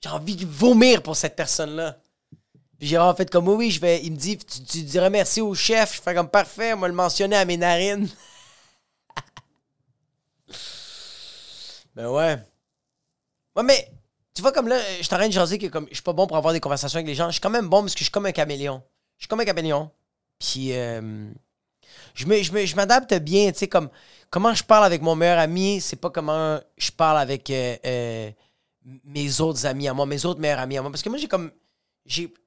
J'ai 0.00 0.08
envie 0.08 0.36
de 0.36 0.46
vomir 0.46 1.02
pour 1.02 1.16
cette 1.16 1.34
personne-là. 1.34 1.98
Puis 2.78 2.86
j'ai 2.86 2.96
vraiment 2.96 3.16
fait 3.16 3.28
comme, 3.28 3.48
oui, 3.48 3.54
oui, 3.56 3.70
je 3.72 3.80
vais... 3.80 4.00
Il 4.04 4.12
me 4.12 4.16
dit, 4.16 4.38
tu, 4.38 4.62
tu 4.62 4.82
dirais 4.82 5.10
merci 5.10 5.40
au 5.40 5.54
chef. 5.56 5.96
Je 5.96 6.02
fais 6.02 6.14
comme, 6.14 6.28
parfait, 6.28 6.72
on 6.74 6.78
va 6.78 6.86
le 6.86 6.94
mentionner 6.94 7.34
à 7.34 7.44
mes 7.44 7.56
narines. 7.56 8.08
ben 11.96 12.06
ouais. 12.06 12.38
Ouais, 13.56 13.62
mais 13.64 13.90
tu 14.36 14.42
vois, 14.42 14.52
comme 14.52 14.68
là, 14.68 14.78
je 14.98 15.02
suis 15.02 15.14
en 15.14 15.18
train 15.18 15.28
de 15.28 15.56
que 15.56 15.66
comme 15.68 15.86
je 15.88 15.94
suis 15.94 16.02
pas 16.02 16.12
bon 16.12 16.26
pour 16.26 16.36
avoir 16.36 16.52
des 16.52 16.60
conversations 16.60 16.98
avec 16.98 17.06
les 17.06 17.14
gens. 17.14 17.26
Je 17.28 17.32
suis 17.32 17.40
quand 17.40 17.50
même 17.50 17.68
bon 17.68 17.80
parce 17.80 17.94
que 17.94 18.00
je 18.00 18.04
suis 18.04 18.12
comme 18.12 18.26
un 18.26 18.32
caméléon. 18.32 18.82
Je 19.16 19.22
suis 19.24 19.28
comme 19.28 19.40
un 19.40 19.46
caméléon. 19.46 19.90
Puis 20.38 20.74
euh, 20.74 21.30
je 22.14 22.26
me- 22.26 22.66
je 22.66 22.76
m'adapte 22.76 23.14
bien, 23.14 23.50
tu 23.50 23.60
sais, 23.60 23.68
comme 23.68 23.88
comment 24.28 24.52
je 24.52 24.62
parle 24.62 24.84
avec 24.84 25.00
mon 25.00 25.16
meilleur 25.16 25.38
ami, 25.38 25.80
c'est 25.80 25.96
pas 25.96 26.10
comment 26.10 26.60
je 26.76 26.90
parle 26.90 27.18
avec 27.18 27.48
euh, 27.48 27.76
euh, 27.86 28.30
mes 29.04 29.40
autres 29.40 29.64
amis 29.64 29.88
à 29.88 29.94
moi, 29.94 30.04
mes 30.04 30.24
autres 30.26 30.38
meilleurs 30.40 30.60
amis 30.60 30.76
à 30.76 30.82
moi. 30.82 30.90
Parce 30.90 31.02
que 31.02 31.08
moi, 31.08 31.18
j'ai 31.18 31.28
comme. 31.28 31.50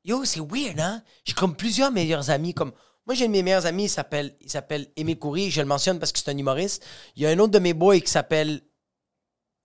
Yo, 0.05 0.23
c'est 0.23 0.39
weird, 0.39 0.79
hein? 0.79 1.03
J'ai 1.25 1.33
comme 1.33 1.55
plusieurs 1.55 1.91
meilleurs 1.91 2.29
amis. 2.29 2.53
Comme, 2.53 2.71
moi, 3.05 3.15
j'ai 3.15 3.25
un 3.25 3.27
de 3.27 3.33
mes 3.33 3.43
meilleurs 3.43 3.65
amis, 3.65 3.85
il 3.85 3.89
s'appelle, 3.89 4.35
il 4.39 4.49
s'appelle 4.49 4.87
Émile 4.95 5.17
Coury. 5.19 5.49
Je 5.49 5.59
le 5.59 5.67
mentionne 5.67 5.99
parce 5.99 6.11
que 6.11 6.19
c'est 6.19 6.29
un 6.29 6.37
humoriste. 6.37 6.85
Il 7.15 7.23
y 7.23 7.25
a 7.25 7.29
un 7.29 7.39
autre 7.39 7.51
de 7.51 7.59
mes 7.59 7.73
boys 7.73 7.99
qui 7.99 8.11
s'appelle 8.11 8.61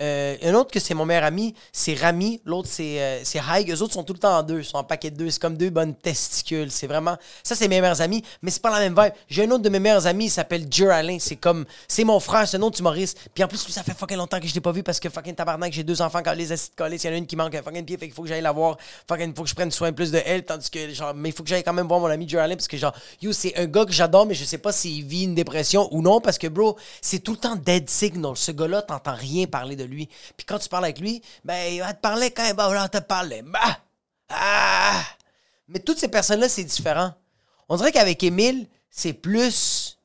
euh, 0.04 0.36
un 0.42 0.54
autre 0.54 0.70
que 0.70 0.80
c'est 0.80 0.94
mon 0.94 1.04
meilleur 1.04 1.24
ami, 1.24 1.54
c'est 1.72 1.94
Rami. 1.94 2.40
L'autre, 2.44 2.68
c'est 2.70 3.00
euh, 3.00 3.40
Haig. 3.52 3.70
Eux 3.70 3.82
autres 3.82 3.94
sont 3.94 4.04
tout 4.04 4.12
le 4.12 4.18
temps 4.18 4.38
en 4.38 4.42
deux. 4.42 4.60
Ils 4.60 4.64
sont 4.64 4.76
en 4.76 4.84
paquet 4.84 5.10
de 5.10 5.16
deux. 5.16 5.30
C'est 5.30 5.40
comme 5.40 5.56
deux 5.56 5.70
bonnes 5.70 5.94
testicules. 5.94 6.70
C'est 6.70 6.86
vraiment. 6.86 7.16
Ça, 7.42 7.54
c'est 7.54 7.68
mes 7.68 7.80
meilleurs 7.80 8.00
amis, 8.00 8.22
mais 8.42 8.50
c'est 8.50 8.62
pas 8.62 8.70
la 8.70 8.80
même 8.80 8.94
vibe. 8.94 9.12
J'ai 9.28 9.44
un 9.44 9.50
autre 9.50 9.62
de 9.62 9.68
mes 9.68 9.80
meilleurs 9.80 10.06
amis, 10.06 10.26
il 10.26 10.30
s'appelle 10.30 10.66
Jer 10.70 10.90
Alain. 10.90 11.18
C'est 11.18 11.36
comme. 11.36 11.64
C'est 11.88 12.04
mon 12.04 12.20
frère, 12.20 12.46
c'est 12.46 12.56
un 12.56 12.62
autre 12.62 12.78
humoriste. 12.80 13.18
Puis 13.34 13.42
en 13.42 13.48
plus, 13.48 13.64
lui, 13.64 13.72
ça 13.72 13.82
fait 13.82 13.96
fucking 13.96 14.16
longtemps 14.16 14.40
que 14.40 14.46
je 14.46 14.54
l'ai 14.54 14.60
pas 14.60 14.72
vu 14.72 14.82
parce 14.82 15.00
que 15.00 15.08
fucking 15.08 15.34
tabarnak, 15.34 15.72
j'ai 15.72 15.84
deux 15.84 16.02
enfants 16.02 16.20
quand 16.24 16.34
les 16.34 16.52
acides 16.52 16.74
collés. 16.76 16.96
Il 16.96 17.06
y 17.06 17.10
en 17.10 17.14
a 17.14 17.16
une 17.16 17.26
qui 17.26 17.36
manque 17.36 17.54
un 17.54 17.62
fucking 17.62 17.84
pied, 17.84 17.96
fait 17.96 18.06
qu'il 18.06 18.14
faut 18.14 18.22
que 18.22 18.28
j'aille 18.28 18.42
la 18.42 18.52
voir. 18.52 18.76
Fucking, 19.08 19.34
faut 19.34 19.44
que 19.44 19.48
je 19.48 19.54
prenne 19.54 19.70
soin 19.70 19.92
plus 19.92 20.10
de 20.10 20.20
elle. 20.24 20.44
Tandis 20.44 20.70
que, 20.70 20.90
genre, 20.90 21.14
mais 21.14 21.30
il 21.30 21.32
faut 21.32 21.42
que 21.42 21.48
j'aille 21.48 21.64
quand 21.64 21.72
même 21.72 21.88
voir 21.88 22.00
mon 22.00 22.06
ami 22.06 22.28
Jer 22.28 22.42
Alain 22.42 22.56
parce 22.56 22.68
que, 22.68 22.76
genre, 22.76 22.94
yo, 23.22 23.32
c'est 23.32 23.56
un 23.56 23.66
gars 23.66 23.84
que 23.84 23.92
j'adore, 23.92 24.26
mais 24.26 24.34
je 24.34 24.44
sais 24.44 24.58
pas 24.58 24.72
s'il 24.72 25.04
vit 25.04 25.24
une 25.24 25.34
dépression 25.34 25.88
ou 25.92 26.02
non 26.02 26.20
parce 26.20 26.38
que, 26.38 26.46
bro, 26.46 26.76
c'est 27.00 27.20
tout 27.20 27.32
le 27.32 27.38
temps 27.38 27.56
dead 27.56 27.88
signal. 27.88 28.36
Ce 28.36 28.52
gars-là, 28.52 28.82
t'entends 28.82 29.14
rien 29.14 29.46
parler 29.46 29.76
de 29.76 29.84
lui. 29.84 29.93
Puis 29.96 30.46
quand 30.46 30.58
tu 30.58 30.68
parles 30.68 30.84
avec 30.84 31.00
lui, 31.00 31.22
ben, 31.44 31.72
il 31.72 31.80
va 31.80 31.94
te 31.94 32.00
parler 32.00 32.30
quand 32.30 32.44
il 32.46 32.54
va 32.54 32.88
te 32.88 32.98
parler. 32.98 33.42
Bah! 33.42 33.78
Ah! 34.28 35.02
Mais 35.68 35.78
toutes 35.78 35.98
ces 35.98 36.08
personnes-là, 36.08 36.48
c'est 36.48 36.64
différent. 36.64 37.14
On 37.68 37.76
dirait 37.76 37.92
qu'avec 37.92 38.22
Émile, 38.22 38.68
c'est 38.90 39.12
plus. 39.12 39.98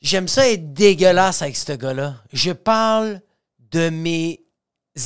J'aime 0.00 0.28
ça 0.28 0.48
être 0.48 0.72
dégueulasse 0.72 1.42
avec 1.42 1.56
ce 1.56 1.72
gars-là. 1.72 2.16
Je 2.32 2.52
parle 2.52 3.20
de 3.58 3.88
mes 3.90 4.44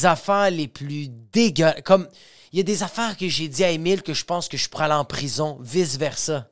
affaires 0.03 0.51
les 0.51 0.69
plus 0.69 1.09
dégueulasses. 1.09 1.83
Comme, 1.85 2.09
il 2.53 2.59
y 2.59 2.61
a 2.61 2.65
des 2.65 2.83
affaires 2.83 3.17
que 3.17 3.29
j'ai 3.29 3.49
dit 3.49 3.65
à 3.65 3.71
Émile 3.71 4.03
que 4.03 4.15
je 4.15 4.25
pense 4.25 4.49
que 4.49 4.57
je 4.57 4.69
pourrais 4.69 4.85
aller 4.87 4.95
en 4.95 5.05
prison, 5.05 5.59
vice-versa. 5.61 6.51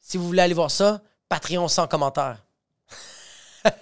Si 0.00 0.16
vous 0.16 0.26
voulez 0.26 0.42
aller 0.42 0.54
voir 0.54 0.70
ça, 0.70 1.02
Patreon 1.28 1.68
sans 1.68 1.86
commentaire. 1.88 2.44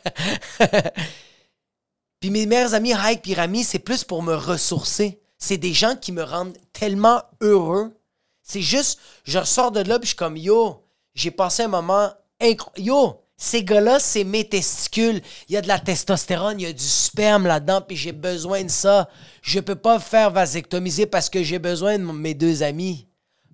Puis 2.20 2.30
mes 2.30 2.46
meilleurs 2.46 2.74
amis, 2.74 2.92
Hike 2.92 3.28
et 3.28 3.34
Rami, 3.34 3.64
c'est 3.64 3.78
plus 3.78 4.04
pour 4.04 4.22
me 4.22 4.34
ressourcer. 4.34 5.20
C'est 5.38 5.56
des 5.56 5.72
gens 5.72 5.96
qui 5.96 6.12
me 6.12 6.22
rendent 6.22 6.56
tellement 6.72 7.22
heureux. 7.40 7.96
C'est 8.42 8.60
juste, 8.60 9.00
je 9.24 9.38
ressors 9.38 9.72
de 9.72 9.80
là, 9.80 9.98
puis 9.98 10.06
je 10.06 10.10
suis 10.10 10.16
comme, 10.16 10.36
yo, 10.36 10.84
j'ai 11.14 11.30
passé 11.30 11.62
un 11.62 11.68
moment 11.68 12.10
incroyable. 12.40 12.86
Yo, 12.86 13.24
ces 13.38 13.64
gars-là, 13.64 13.98
c'est 13.98 14.24
mes 14.24 14.46
testicules. 14.46 15.22
Il 15.48 15.54
y 15.54 15.56
a 15.56 15.62
de 15.62 15.68
la 15.68 15.78
testostérone, 15.78 16.60
il 16.60 16.64
y 16.64 16.66
a 16.66 16.74
du 16.74 16.84
sperme 16.84 17.46
là-dedans, 17.46 17.80
puis 17.80 17.96
j'ai 17.96 18.12
besoin 18.12 18.64
de 18.64 18.68
ça. 18.68 19.08
Je 19.40 19.60
peux 19.60 19.76
pas 19.76 19.98
faire 19.98 20.30
vasectomiser 20.30 21.06
parce 21.06 21.30
que 21.30 21.42
j'ai 21.42 21.58
besoin 21.58 21.98
de 21.98 22.04
mes 22.04 22.34
deux 22.34 22.62
amis. 22.62 23.08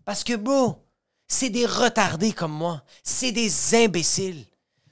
Parce 0.04 0.24
que, 0.24 0.34
bro, 0.34 0.82
c'est 1.28 1.50
des 1.50 1.66
retardés 1.66 2.32
comme 2.32 2.52
moi. 2.52 2.82
C'est 3.04 3.30
des 3.30 3.76
imbéciles. 3.76 4.44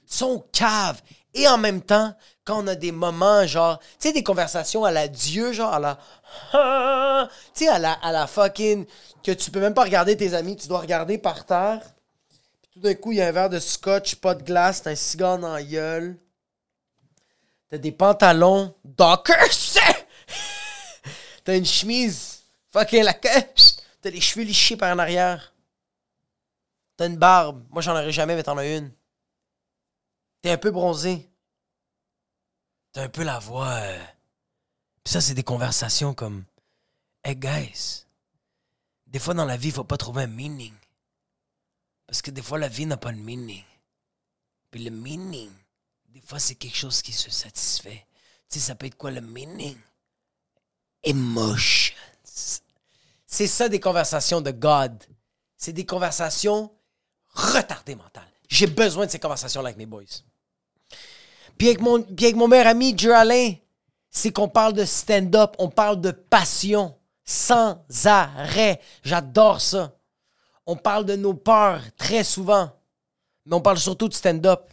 Ils 0.07 0.13
sont 0.15 0.45
caves. 0.53 1.01
Et 1.33 1.45
en 1.49 1.57
même 1.57 1.81
temps, 1.81 2.15
quand 2.45 2.63
on 2.63 2.67
a 2.67 2.75
des 2.75 2.91
moments, 2.91 3.45
genre, 3.47 3.79
tu 3.79 4.07
sais, 4.07 4.13
des 4.13 4.23
conversations 4.23 4.85
à 4.85 4.91
la 4.91 5.07
Dieu, 5.07 5.51
genre, 5.51 5.73
à 5.73 5.79
la. 5.79 5.99
Tu 7.53 7.65
sais, 7.65 7.67
à 7.67 7.79
la, 7.79 7.93
à 7.93 8.11
la 8.11 8.27
fucking. 8.27 8.85
que 9.23 9.31
tu 9.31 9.49
peux 9.49 9.59
même 9.59 9.73
pas 9.73 9.83
regarder 9.83 10.15
tes 10.15 10.35
amis, 10.35 10.55
tu 10.55 10.67
dois 10.67 10.79
regarder 10.79 11.17
par 11.17 11.45
terre. 11.45 11.81
Puis 12.61 12.69
tout 12.73 12.79
d'un 12.79 12.93
coup, 12.93 13.11
il 13.11 13.17
y 13.17 13.21
a 13.21 13.27
un 13.27 13.31
verre 13.31 13.49
de 13.49 13.59
scotch, 13.59 14.15
pas 14.15 14.35
de 14.35 14.43
glace, 14.43 14.83
t'as 14.83 14.91
un 14.91 14.95
cigare 14.95 15.39
dans 15.39 15.53
la 15.53 15.63
gueule. 15.63 16.17
T'as 17.71 17.79
des 17.79 17.91
pantalons 17.91 18.75
Dockers! 18.83 19.79
t'as 21.43 21.57
une 21.57 21.65
chemise 21.65 22.43
fucking 22.71 23.03
la 23.03 23.13
T'as 24.01 24.11
les 24.11 24.21
cheveux 24.21 24.45
lichés 24.45 24.77
par 24.77 24.95
en 24.95 24.99
arrière. 24.99 25.51
T'as 26.95 27.07
une 27.07 27.17
barbe. 27.17 27.65
Moi, 27.71 27.81
j'en 27.81 27.93
aurais 27.93 28.11
jamais, 28.11 28.35
mais 28.35 28.43
t'en 28.43 28.57
as 28.59 28.67
une. 28.67 28.91
T'es 30.43 30.51
un 30.51 30.57
peu 30.57 30.69
bronzé. 30.69 31.27
T'as 32.95 33.03
un 33.03 33.09
peu 33.09 33.23
la 33.23 33.39
voix. 33.39 33.73
Euh, 33.73 34.05
Puis 35.03 35.11
ça, 35.11 35.19
c'est 35.19 35.33
des 35.33 35.43
conversations 35.43 36.13
comme 36.13 36.45
Hey 37.25 37.35
guys, 37.35 38.05
des 39.05 39.19
fois 39.19 39.33
dans 39.33 39.43
la 39.43 39.57
vie, 39.57 39.67
il 39.67 39.73
faut 39.73 39.83
pas 39.83 39.97
trouver 39.97 40.23
un 40.23 40.27
meaning. 40.27 40.73
Parce 42.07 42.21
que 42.21 42.31
des 42.31 42.41
fois, 42.41 42.57
la 42.57 42.69
vie 42.69 42.85
n'a 42.85 42.95
pas 42.95 43.11
de 43.11 43.17
meaning. 43.17 43.65
Puis 44.71 44.81
le 44.81 44.91
meaning, 44.91 45.51
des 46.07 46.21
fois, 46.21 46.39
c'est 46.39 46.55
quelque 46.55 46.77
chose 46.77 47.01
qui 47.01 47.11
se 47.11 47.29
satisfait. 47.29 48.07
Tu 48.49 48.59
sais, 48.59 48.67
ça 48.67 48.75
peut 48.75 48.85
être 48.85 48.95
quoi 48.95 49.11
le 49.11 49.19
meaning? 49.19 49.77
Emotions. 51.03 51.95
C'est 52.23 53.47
ça 53.47 53.67
des 53.67 53.81
conversations 53.81 54.39
de 54.39 54.51
God. 54.51 55.03
C'est 55.57 55.73
des 55.73 55.85
conversations 55.85 56.71
retardées 57.33 57.95
mentales. 57.95 58.31
J'ai 58.47 58.67
besoin 58.67 59.05
de 59.05 59.11
ces 59.11 59.19
conversations-là 59.19 59.67
avec 59.67 59.77
mes 59.77 59.85
boys. 59.85 60.03
Puis 61.57 61.67
avec 61.67 61.81
mon, 61.81 62.03
avec 62.03 62.35
mon 62.35 62.47
meilleur 62.47 62.67
ami, 62.67 62.95
Alain, 63.13 63.53
c'est 64.09 64.31
qu'on 64.31 64.47
parle 64.47 64.73
de 64.73 64.85
stand-up, 64.85 65.55
on 65.59 65.69
parle 65.69 65.99
de 66.01 66.11
passion 66.11 66.95
sans 67.23 67.77
arrêt. 68.05 68.79
J'adore 69.03 69.61
ça. 69.61 69.97
On 70.65 70.75
parle 70.75 71.05
de 71.05 71.15
nos 71.15 71.33
peurs 71.33 71.81
très 71.97 72.23
souvent, 72.23 72.71
mais 73.45 73.55
on 73.55 73.61
parle 73.61 73.77
surtout 73.77 74.07
de 74.07 74.13
stand-up. 74.13 74.71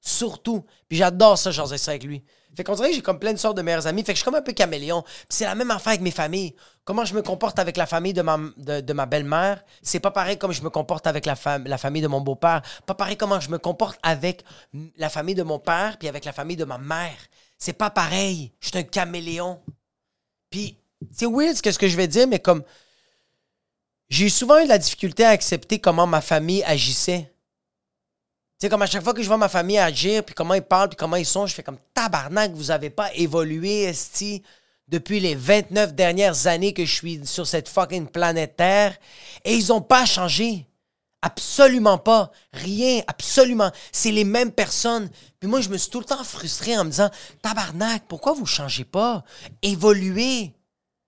Surtout. 0.00 0.64
Puis 0.88 0.98
j'adore 0.98 1.38
ça, 1.38 1.50
j'en 1.50 1.66
ça 1.66 1.90
avec 1.92 2.04
lui. 2.04 2.24
Fait 2.56 2.64
qu'on 2.64 2.74
dirait 2.74 2.90
que 2.90 2.94
j'ai 2.94 3.02
comme 3.02 3.18
plein 3.18 3.32
de 3.32 3.38
sortes 3.38 3.56
de 3.56 3.62
meilleurs 3.62 3.86
amis. 3.86 4.02
Fait 4.02 4.12
que 4.12 4.16
je 4.16 4.22
suis 4.22 4.24
comme 4.24 4.34
un 4.34 4.42
peu 4.42 4.52
caméléon. 4.52 5.04
C'est 5.28 5.44
la 5.44 5.54
même 5.54 5.70
affaire 5.70 5.90
avec 5.92 6.02
mes 6.02 6.10
familles. 6.10 6.54
Comment 6.84 7.04
je 7.04 7.14
me 7.14 7.22
comporte 7.22 7.58
avec 7.58 7.76
la 7.76 7.86
famille 7.86 8.12
de 8.12 8.22
ma, 8.22 8.38
de, 8.56 8.92
ma 8.92 9.06
belle-mère, 9.06 9.64
c'est 9.82 10.00
pas 10.00 10.10
pareil 10.10 10.36
comme 10.36 10.52
je 10.52 10.62
me 10.62 10.70
comporte 10.70 11.06
avec 11.06 11.24
la, 11.26 11.34
la 11.64 11.78
famille 11.78 12.02
de 12.02 12.08
mon 12.08 12.20
beau-père. 12.20 12.62
Pas 12.86 12.94
pareil 12.94 13.16
comment 13.16 13.40
je 13.40 13.50
me 13.50 13.58
comporte 13.58 13.98
avec 14.02 14.44
la 14.96 15.08
famille 15.08 15.34
de 15.34 15.42
mon 15.42 15.58
père 15.58 15.96
puis 15.98 16.08
avec 16.08 16.24
la 16.24 16.32
famille 16.32 16.56
de 16.56 16.64
ma 16.64 16.78
mère. 16.78 17.16
C'est 17.56 17.72
pas 17.72 17.90
pareil. 17.90 18.52
Je 18.60 18.68
suis 18.68 18.78
un 18.78 18.82
caméléon. 18.82 19.60
Puis 20.50 20.76
c'est 21.10 21.26
weird 21.26 21.56
ce 21.56 21.78
que 21.78 21.88
je 21.88 21.96
vais 21.96 22.08
dire, 22.08 22.26
mais 22.28 22.38
comme 22.38 22.62
j'ai 24.08 24.28
souvent 24.28 24.58
eu 24.58 24.64
de 24.64 24.68
la 24.68 24.78
difficulté 24.78 25.24
à 25.24 25.30
accepter 25.30 25.78
comment 25.78 26.06
ma 26.06 26.20
famille 26.20 26.62
agissait. 26.64 27.31
C'est 28.62 28.68
comme 28.68 28.82
à 28.82 28.86
chaque 28.86 29.02
fois 29.02 29.12
que 29.12 29.20
je 29.24 29.26
vois 29.26 29.38
ma 29.38 29.48
famille 29.48 29.76
agir, 29.76 30.22
puis 30.22 30.36
comment 30.36 30.54
ils 30.54 30.62
parlent, 30.62 30.88
puis 30.88 30.96
comment 30.96 31.16
ils 31.16 31.26
sont, 31.26 31.48
je 31.48 31.52
fais 31.52 31.64
comme 31.64 31.80
tabarnak, 31.94 32.52
vous 32.52 32.70
avez 32.70 32.90
pas 32.90 33.12
évolué, 33.12 33.82
esti, 33.82 34.40
depuis 34.86 35.18
les 35.18 35.34
29 35.34 35.94
dernières 35.94 36.46
années 36.46 36.72
que 36.72 36.84
je 36.84 36.94
suis 36.94 37.26
sur 37.26 37.44
cette 37.44 37.68
fucking 37.68 38.06
planète 38.06 38.54
Terre. 38.54 38.96
Et 39.44 39.56
ils 39.56 39.72
ont 39.72 39.80
pas 39.80 40.06
changé. 40.06 40.68
Absolument 41.22 41.98
pas. 41.98 42.30
Rien, 42.52 43.02
absolument. 43.08 43.72
C'est 43.90 44.12
les 44.12 44.22
mêmes 44.22 44.52
personnes. 44.52 45.10
Puis 45.40 45.50
moi, 45.50 45.60
je 45.60 45.68
me 45.68 45.76
suis 45.76 45.90
tout 45.90 45.98
le 45.98 46.04
temps 46.04 46.22
frustré 46.22 46.78
en 46.78 46.84
me 46.84 46.90
disant 46.90 47.10
Tabarnak, 47.42 48.04
pourquoi 48.06 48.32
vous 48.32 48.46
changez 48.46 48.84
pas? 48.84 49.24
Évoluez. 49.62 50.54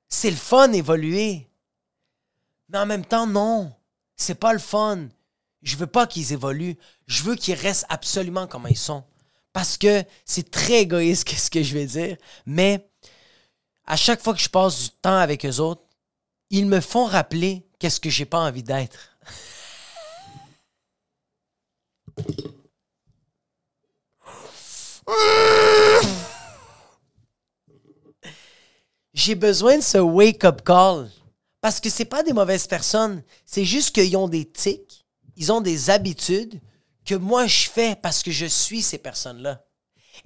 C'est 0.09 0.31
le 0.31 0.37
fun, 0.37 0.73
évoluer. 0.73 1.49
Mais 2.69 2.79
en 2.79 2.87
même 2.87 3.05
temps, 3.05 3.29
non. 3.29 3.73
C'est 4.17 4.41
pas 4.41 4.53
le 4.53 4.59
fun. 4.59 5.07
Je 5.65 5.77
veux 5.77 5.89
pas 5.89 6.07
qu'ils 6.07 6.33
évoluent. 6.33 6.77
Je 7.07 7.25
veux 7.25 7.35
qu'ils 7.35 7.55
restent 7.55 7.87
absolument 7.89 8.47
comme 8.47 8.69
ils 8.71 8.77
sont. 8.77 9.03
Parce 9.53 9.77
que 9.79 10.05
c'est 10.25 10.51
très 10.51 10.83
égoïste 10.83 11.29
ce 11.37 11.51
que 11.51 11.63
je 11.63 11.75
vais 11.75 11.87
dire, 11.87 12.17
mais 12.47 12.89
à 13.87 13.97
chaque 13.97 14.23
fois 14.23 14.35
que 14.35 14.41
je 14.41 14.49
passe 14.49 14.85
du 14.85 14.91
temps 14.91 15.19
avec 15.19 15.45
eux 15.45 15.59
autres, 15.61 15.83
ils 16.51 16.67
me 16.67 16.81
font 16.81 17.07
rappeler 17.07 17.67
qu'est-ce 17.79 18.01
que 18.01 18.11
j'ai 18.11 18.27
pas 18.27 18.41
envie 18.41 18.63
d'être. 18.63 19.11
J'ai 29.13 29.37
besoin 29.37 29.77
de 29.79 29.83
ce 29.83 29.99
wake-up 29.99 30.63
call. 30.65 31.09
Parce 31.61 31.79
que 31.79 31.89
c'est 31.89 32.05
pas 32.05 32.25
des 32.25 32.33
mauvaises 32.33 32.67
personnes. 32.67 33.23
C'est 33.47 33.65
juste 33.65 33.95
qu'ils 33.95 34.17
ont 34.17 34.29
des 34.29 34.45
tics 34.45 35.04
ils 35.37 35.53
ont 35.53 35.61
des 35.61 35.91
habitudes 35.91 36.61
que 37.05 37.15
moi 37.15 37.47
je 37.47 37.69
fais 37.69 37.97
parce 37.97 38.23
que 38.23 38.31
je 38.31 38.47
suis 38.47 38.83
ces 38.83 38.99
personnes-là. 38.99 39.65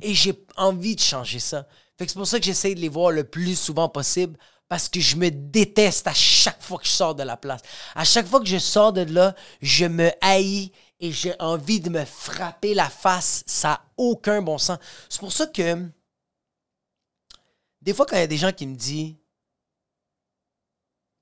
Et 0.00 0.14
j'ai 0.14 0.34
envie 0.56 0.96
de 0.96 1.00
changer 1.00 1.40
ça. 1.40 1.66
c'est 1.98 2.14
pour 2.14 2.26
ça 2.26 2.38
que 2.38 2.44
j'essaie 2.44 2.74
de 2.74 2.80
les 2.80 2.88
voir 2.88 3.10
le 3.10 3.24
plus 3.24 3.58
souvent 3.58 3.88
possible 3.88 4.38
parce 4.68 4.88
que 4.88 5.00
je 5.00 5.16
me 5.16 5.30
déteste 5.30 6.06
à 6.06 6.14
chaque 6.14 6.62
fois 6.62 6.78
que 6.78 6.86
je 6.86 6.92
sors 6.92 7.14
de 7.14 7.22
la 7.22 7.36
place. 7.36 7.62
À 7.94 8.04
chaque 8.04 8.26
fois 8.26 8.40
que 8.40 8.46
je 8.46 8.58
sors 8.58 8.92
de 8.92 9.00
là, 9.00 9.34
je 9.62 9.86
me 9.86 10.10
haïs 10.20 10.70
et 11.00 11.10
j'ai 11.10 11.34
envie 11.40 11.80
de 11.80 11.88
me 11.88 12.04
frapper 12.04 12.74
la 12.74 12.90
face. 12.90 13.42
Ça 13.46 13.68
n'a 13.68 13.84
aucun 13.96 14.42
bon 14.42 14.58
sens. 14.58 14.78
C'est 15.08 15.20
pour 15.20 15.32
ça 15.32 15.46
que 15.46 15.88
des 17.80 17.94
fois, 17.94 18.04
quand 18.04 18.16
il 18.16 18.20
y 18.20 18.22
a 18.22 18.26
des 18.26 18.36
gens 18.36 18.52
qui 18.52 18.66
me 18.66 18.76
disent, 18.76 19.14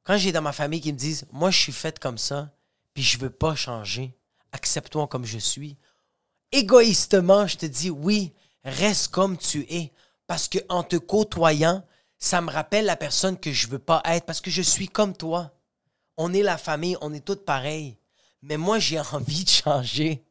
quand 0.03 0.17
j'ai 0.17 0.33
dans 0.33 0.43
ma 0.43 0.53
famille 0.53 0.81
qui 0.81 0.93
me 0.93 0.99
disent, 0.99 1.27
moi 1.31 1.51
je 1.51 1.59
suis 1.59 1.73
faite 1.73 1.99
comme 1.99 2.19
ça, 2.19 2.51
puis 2.97 3.03
je 3.03 3.19
veux 3.19 3.29
pas 3.29 3.55
changer. 3.55 4.17
Accepte-toi 4.53 5.07
comme 5.07 5.27
je 5.27 5.37
suis. 5.37 5.77
Égoïstement, 6.51 7.47
je 7.47 7.59
te 7.59 7.67
dis 7.67 7.91
oui, 7.91 8.33
reste 8.65 9.09
comme 9.09 9.37
tu 9.37 9.67
es. 9.69 9.93
Parce 10.27 10.49
que 10.49 10.57
en 10.71 10.83
te 10.83 10.97
côtoyant, 10.97 11.85
ça 12.19 12.41
me 12.41 12.51
rappelle 12.51 12.87
la 12.87 12.97
personne 12.97 13.39
que 13.39 13.53
je 13.53 13.67
veux 13.67 13.79
pas 13.79 14.01
être 14.07 14.25
parce 14.25 14.41
que 14.41 14.51
je 14.51 14.63
suis 14.63 14.89
comme 14.89 15.15
toi. 15.15 15.53
On 16.17 16.33
est 16.33 16.43
la 16.43 16.57
famille, 16.57 16.97
on 17.03 17.13
est 17.13 17.21
toutes 17.21 17.45
pareilles. 17.45 17.99
Mais 18.41 18.57
moi, 18.57 18.79
j'ai 18.79 18.99
envie 19.13 19.45
de 19.45 19.51
changer. 19.51 20.25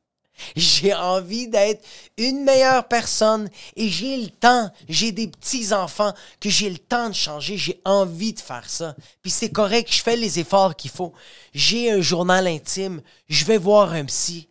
J'ai 0.56 0.94
envie 0.94 1.48
d'être 1.48 1.86
une 2.18 2.44
meilleure 2.44 2.88
personne 2.88 3.50
et 3.76 3.90
j'ai 3.90 4.18
le 4.18 4.30
temps. 4.30 4.72
J'ai 4.90 5.12
des 5.12 5.28
petits-enfants 5.28 6.14
que 6.40 6.50
j'ai 6.50 6.70
le 6.70 6.78
temps 6.78 7.10
de 7.10 7.16
changer. 7.16 7.58
J'ai 7.58 7.82
envie 7.86 8.34
de 8.34 8.40
faire 8.40 8.70
ça. 8.70 8.96
Puis 9.22 9.32
c'est 9.32 9.52
correct, 9.52 9.92
je 9.92 10.02
fais 10.02 10.16
les 10.18 10.40
efforts 10.40 10.76
qu'il 10.76 10.92
faut. 10.92 11.14
J'ai 11.54 11.92
un 11.92 12.02
journal 12.02 12.48
intime. 12.48 13.02
Je 13.28 13.46
vais 13.46 13.58
voir 13.58 13.94
un 13.94 14.06
psy. 14.06 14.50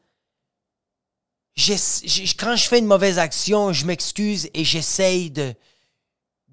quand 1.56 2.56
je 2.56 2.68
fais 2.68 2.78
une 2.78 2.86
mauvaise 2.86 3.18
action, 3.18 3.72
je 3.72 3.86
m'excuse 3.86 4.48
et 4.54 4.64
j'essaye 4.64 5.30
de 5.30 5.54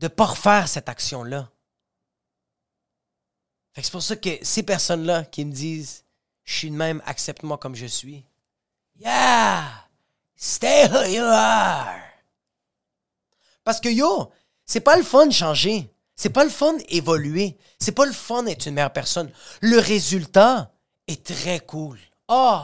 ne 0.01 0.07
pas 0.07 0.25
refaire 0.25 0.67
cette 0.67 0.89
action-là. 0.89 1.49
C'est 3.75 3.91
pour 3.91 4.03
ça 4.03 4.17
que 4.17 4.29
ces 4.41 4.63
personnes-là 4.63 5.23
qui 5.23 5.45
me 5.45 5.51
disent 5.51 6.03
Je 6.43 6.53
suis 6.53 6.69
de 6.69 6.75
même, 6.75 7.01
accepte-moi 7.05 7.57
comme 7.57 7.75
je 7.75 7.85
suis 7.85 8.25
Yeah! 9.03 9.63
Stay 10.35 10.87
who 10.87 11.09
you 11.09 11.23
are! 11.23 12.03
Parce 13.63 13.79
que 13.79 13.89
yo, 13.89 14.31
c'est 14.63 14.81
pas 14.81 14.95
le 14.95 15.01
fun 15.01 15.25
de 15.25 15.31
changer. 15.31 15.91
C'est 16.15 16.29
pas 16.29 16.43
le 16.43 16.51
fun 16.51 16.73
d'évoluer. 16.73 17.57
C'est 17.79 17.93
pas 17.93 18.05
le 18.05 18.11
fun 18.11 18.43
d'être 18.43 18.67
une 18.67 18.75
meilleure 18.75 18.93
personne. 18.93 19.31
Le 19.61 19.79
résultat 19.79 20.71
est 21.07 21.25
très 21.25 21.61
cool. 21.61 21.97
Oh, 22.27 22.59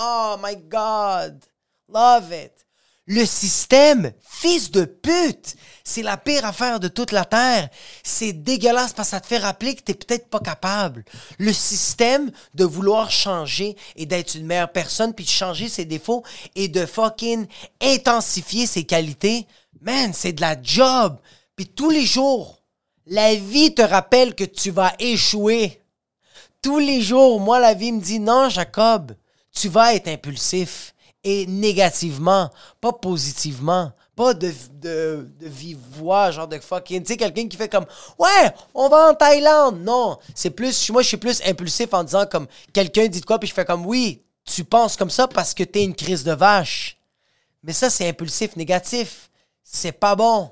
oh 0.00 0.36
my 0.40 0.56
God. 0.56 1.44
Love 1.88 2.32
it. 2.32 2.61
Le 3.06 3.26
système, 3.26 4.12
fils 4.20 4.70
de 4.70 4.84
pute, 4.84 5.56
c'est 5.82 6.02
la 6.02 6.16
pire 6.16 6.44
affaire 6.46 6.78
de 6.78 6.86
toute 6.86 7.10
la 7.10 7.24
Terre. 7.24 7.68
C'est 8.04 8.32
dégueulasse 8.32 8.92
parce 8.92 9.08
que 9.08 9.16
ça 9.16 9.20
te 9.20 9.26
fait 9.26 9.38
rappeler 9.38 9.74
que 9.74 9.82
t'es 9.82 9.94
peut-être 9.94 10.28
pas 10.28 10.38
capable. 10.38 11.04
Le 11.38 11.52
système 11.52 12.30
de 12.54 12.64
vouloir 12.64 13.10
changer 13.10 13.76
et 13.96 14.06
d'être 14.06 14.36
une 14.36 14.46
meilleure 14.46 14.70
personne, 14.70 15.14
puis 15.14 15.24
de 15.24 15.30
changer 15.30 15.68
ses 15.68 15.84
défauts 15.84 16.22
et 16.54 16.68
de 16.68 16.86
fucking 16.86 17.46
intensifier 17.80 18.66
ses 18.66 18.84
qualités, 18.84 19.48
man, 19.80 20.12
c'est 20.14 20.32
de 20.32 20.40
la 20.40 20.56
job. 20.62 21.18
Puis 21.56 21.66
tous 21.66 21.90
les 21.90 22.06
jours, 22.06 22.62
la 23.06 23.34
vie 23.34 23.74
te 23.74 23.82
rappelle 23.82 24.36
que 24.36 24.44
tu 24.44 24.70
vas 24.70 24.94
échouer. 25.00 25.82
Tous 26.62 26.78
les 26.78 27.00
jours, 27.00 27.40
moi, 27.40 27.58
la 27.58 27.74
vie 27.74 27.90
me 27.90 28.00
dit, 28.00 28.20
non, 28.20 28.48
Jacob, 28.48 29.16
tu 29.52 29.68
vas 29.68 29.94
être 29.94 30.06
impulsif 30.06 30.91
et 31.24 31.46
négativement, 31.46 32.50
pas 32.80 32.92
positivement. 32.92 33.92
Pas 34.14 34.34
de, 34.34 34.52
de, 34.72 35.30
de 35.40 35.48
vive 35.48 35.78
voix, 35.92 36.30
genre 36.30 36.46
de 36.46 36.58
fucking. 36.58 37.02
Tu 37.02 37.12
sais, 37.12 37.16
quelqu'un 37.16 37.48
qui 37.48 37.56
fait 37.56 37.68
comme 37.68 37.86
Ouais, 38.18 38.52
on 38.74 38.88
va 38.88 39.10
en 39.10 39.14
Thaïlande. 39.14 39.80
Non. 39.82 40.18
C'est 40.34 40.50
plus. 40.50 40.90
Moi, 40.90 41.02
je 41.02 41.08
suis 41.08 41.16
plus 41.16 41.40
impulsif 41.46 41.94
en 41.94 42.04
disant 42.04 42.26
comme 42.26 42.46
quelqu'un 42.74 43.06
dit 43.06 43.22
quoi, 43.22 43.38
puis 43.38 43.48
je 43.48 43.54
fais 43.54 43.64
comme 43.64 43.86
Oui, 43.86 44.22
tu 44.44 44.64
penses 44.64 44.96
comme 44.96 45.10
ça 45.10 45.26
parce 45.28 45.54
que 45.54 45.64
t'es 45.64 45.84
une 45.84 45.94
crise 45.94 46.24
de 46.24 46.32
vache. 46.32 46.98
Mais 47.62 47.72
ça, 47.72 47.88
c'est 47.88 48.08
impulsif 48.08 48.54
négatif. 48.56 49.30
C'est 49.62 49.92
pas 49.92 50.14
bon. 50.14 50.50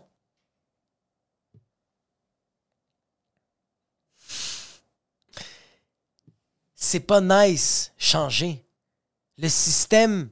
C'est 6.75 7.01
pas 7.01 7.21
nice 7.21 7.93
changer. 7.99 8.65
Le 9.37 9.49
système 9.49 10.31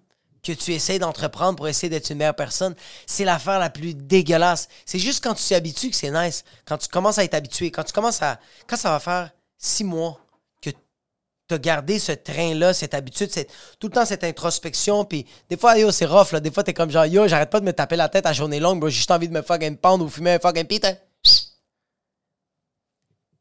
que 0.48 0.52
tu 0.58 0.72
essaies 0.72 0.98
d'entreprendre 0.98 1.56
pour 1.56 1.68
essayer 1.68 1.90
d'être 1.90 2.08
une 2.08 2.16
meilleure 2.16 2.34
personne, 2.34 2.74
c'est 3.06 3.24
l'affaire 3.24 3.58
la 3.58 3.68
plus 3.68 3.94
dégueulasse. 3.94 4.68
C'est 4.87 4.98
juste 4.98 5.22
quand 5.22 5.34
tu 5.34 5.44
t'y 5.44 5.54
habitues 5.54 5.90
que 5.90 5.96
c'est 5.96 6.11
nice. 6.11 6.44
Quand 6.64 6.78
tu 6.78 6.88
commences 6.88 7.18
à 7.18 7.24
être 7.24 7.34
habitué, 7.34 7.70
quand 7.70 7.84
tu 7.84 7.92
commences 7.92 8.22
à. 8.22 8.40
Quand 8.66 8.76
ça 8.76 8.90
va 8.90 8.98
faire 8.98 9.30
six 9.58 9.84
mois 9.84 10.18
que 10.62 10.70
tu 10.70 11.54
as 11.54 11.58
gardé 11.58 11.98
ce 11.98 12.12
train-là, 12.12 12.72
cette 12.72 12.94
habitude, 12.94 13.30
tout 13.78 13.88
le 13.88 13.92
temps 13.92 14.06
cette 14.06 14.24
introspection, 14.24 15.04
puis 15.04 15.26
des 15.50 15.58
fois, 15.58 15.76
yo, 15.76 15.90
c'est 15.90 16.06
rough, 16.06 16.32
là. 16.32 16.40
Des 16.40 16.50
fois, 16.50 16.64
t'es 16.64 16.72
comme 16.72 16.90
genre, 16.90 17.04
yo, 17.04 17.28
j'arrête 17.28 17.50
pas 17.50 17.61
de 17.61 17.66
me 17.66 17.72
taper 17.74 17.96
la 17.96 18.08
tête 18.08 18.24
à 18.24 18.32
journée 18.32 18.58
longue, 18.58 18.80
bro. 18.80 18.88
J'ai 18.88 18.96
juste 18.96 19.11
envie 19.11 19.28
de 19.28 19.34
me 19.34 19.42
fucking 19.42 19.76
pendre 19.76 20.06
ou 20.06 20.08
fumer 20.08 20.32
un 20.32 20.38
fucking 20.38 20.64
pit. 20.64 20.87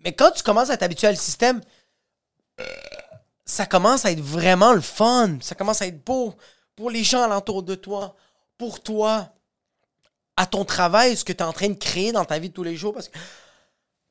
Mais 0.01 0.11
quand 0.11 0.31
tu 0.31 0.43
commences 0.43 0.69
à 0.69 0.75
t'habituer 0.77 1.07
au 1.07 1.15
système, 1.15 1.61
ça 3.45 3.65
commence 3.65 4.03
à 4.03 4.11
être 4.11 4.19
vraiment 4.19 4.73
le 4.73 4.81
fun. 4.81 5.37
Ça 5.39 5.55
commence 5.55 5.81
à 5.81 5.87
être 5.87 6.03
beau 6.03 6.35
pour 6.77 6.91
les 6.91 7.03
gens 7.03 7.23
alentour 7.23 7.63
de 7.63 7.75
toi, 7.75 8.15
pour 8.57 8.81
toi, 8.81 9.33
à 10.37 10.45
ton 10.45 10.63
travail, 10.63 11.17
ce 11.17 11.25
que 11.25 11.33
tu 11.33 11.39
es 11.39 11.43
en 11.43 11.51
train 11.51 11.69
de 11.69 11.73
créer 11.73 12.11
dans 12.11 12.23
ta 12.23 12.39
vie 12.39 12.49
de 12.49 12.53
tous 12.53 12.63
les 12.63 12.77
jours. 12.77 12.93
Parce 12.93 13.09
que, 13.09 13.17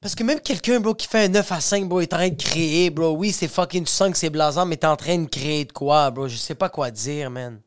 parce 0.00 0.14
que 0.16 0.24
même 0.24 0.40
quelqu'un, 0.40 0.80
bro, 0.80 0.92
qui 0.92 1.06
fait 1.06 1.24
un 1.24 1.28
9 1.28 1.52
à 1.52 1.60
5, 1.60 1.88
bro, 1.88 2.00
est 2.00 2.12
en 2.12 2.16
train 2.16 2.28
de 2.28 2.42
créer, 2.42 2.90
bro. 2.90 3.12
Oui, 3.12 3.32
c'est 3.32 3.46
fucking, 3.46 3.84
tu 3.84 3.92
sens 3.92 4.10
que 4.10 4.18
c'est 4.18 4.30
blasant, 4.30 4.66
mais 4.66 4.76
t'es 4.76 4.88
en 4.88 4.96
train 4.96 5.16
de 5.16 5.28
créer 5.28 5.64
de 5.64 5.72
quoi, 5.72 6.10
bro? 6.10 6.26
Je 6.26 6.36
sais 6.36 6.56
pas 6.56 6.68
quoi 6.68 6.90
dire, 6.90 7.30
man. 7.30 7.60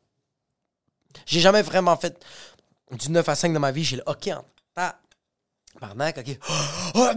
J'ai 1.25 1.39
jamais 1.39 1.61
vraiment 1.61 1.95
fait 1.95 2.21
du 2.91 3.09
9 3.09 3.27
à 3.27 3.35
5 3.35 3.53
dans 3.53 3.59
ma 3.61 3.71
vie. 3.71 3.85
J'ai 3.85 3.95
le 3.95 4.03
OK 4.05 4.27
en. 4.27 4.43
Ah, 4.75 4.99
Barnac, 5.79 6.17
OK? 6.17 6.37
Oh 6.95 7.09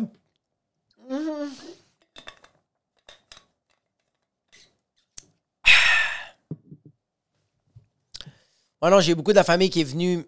non, 8.91 9.01
j'ai 9.01 9.15
beaucoup 9.15 9.33
de 9.33 9.37
la 9.37 9.45
famille 9.45 9.71
qui 9.71 9.81
est 9.81 9.85
venue. 9.85 10.27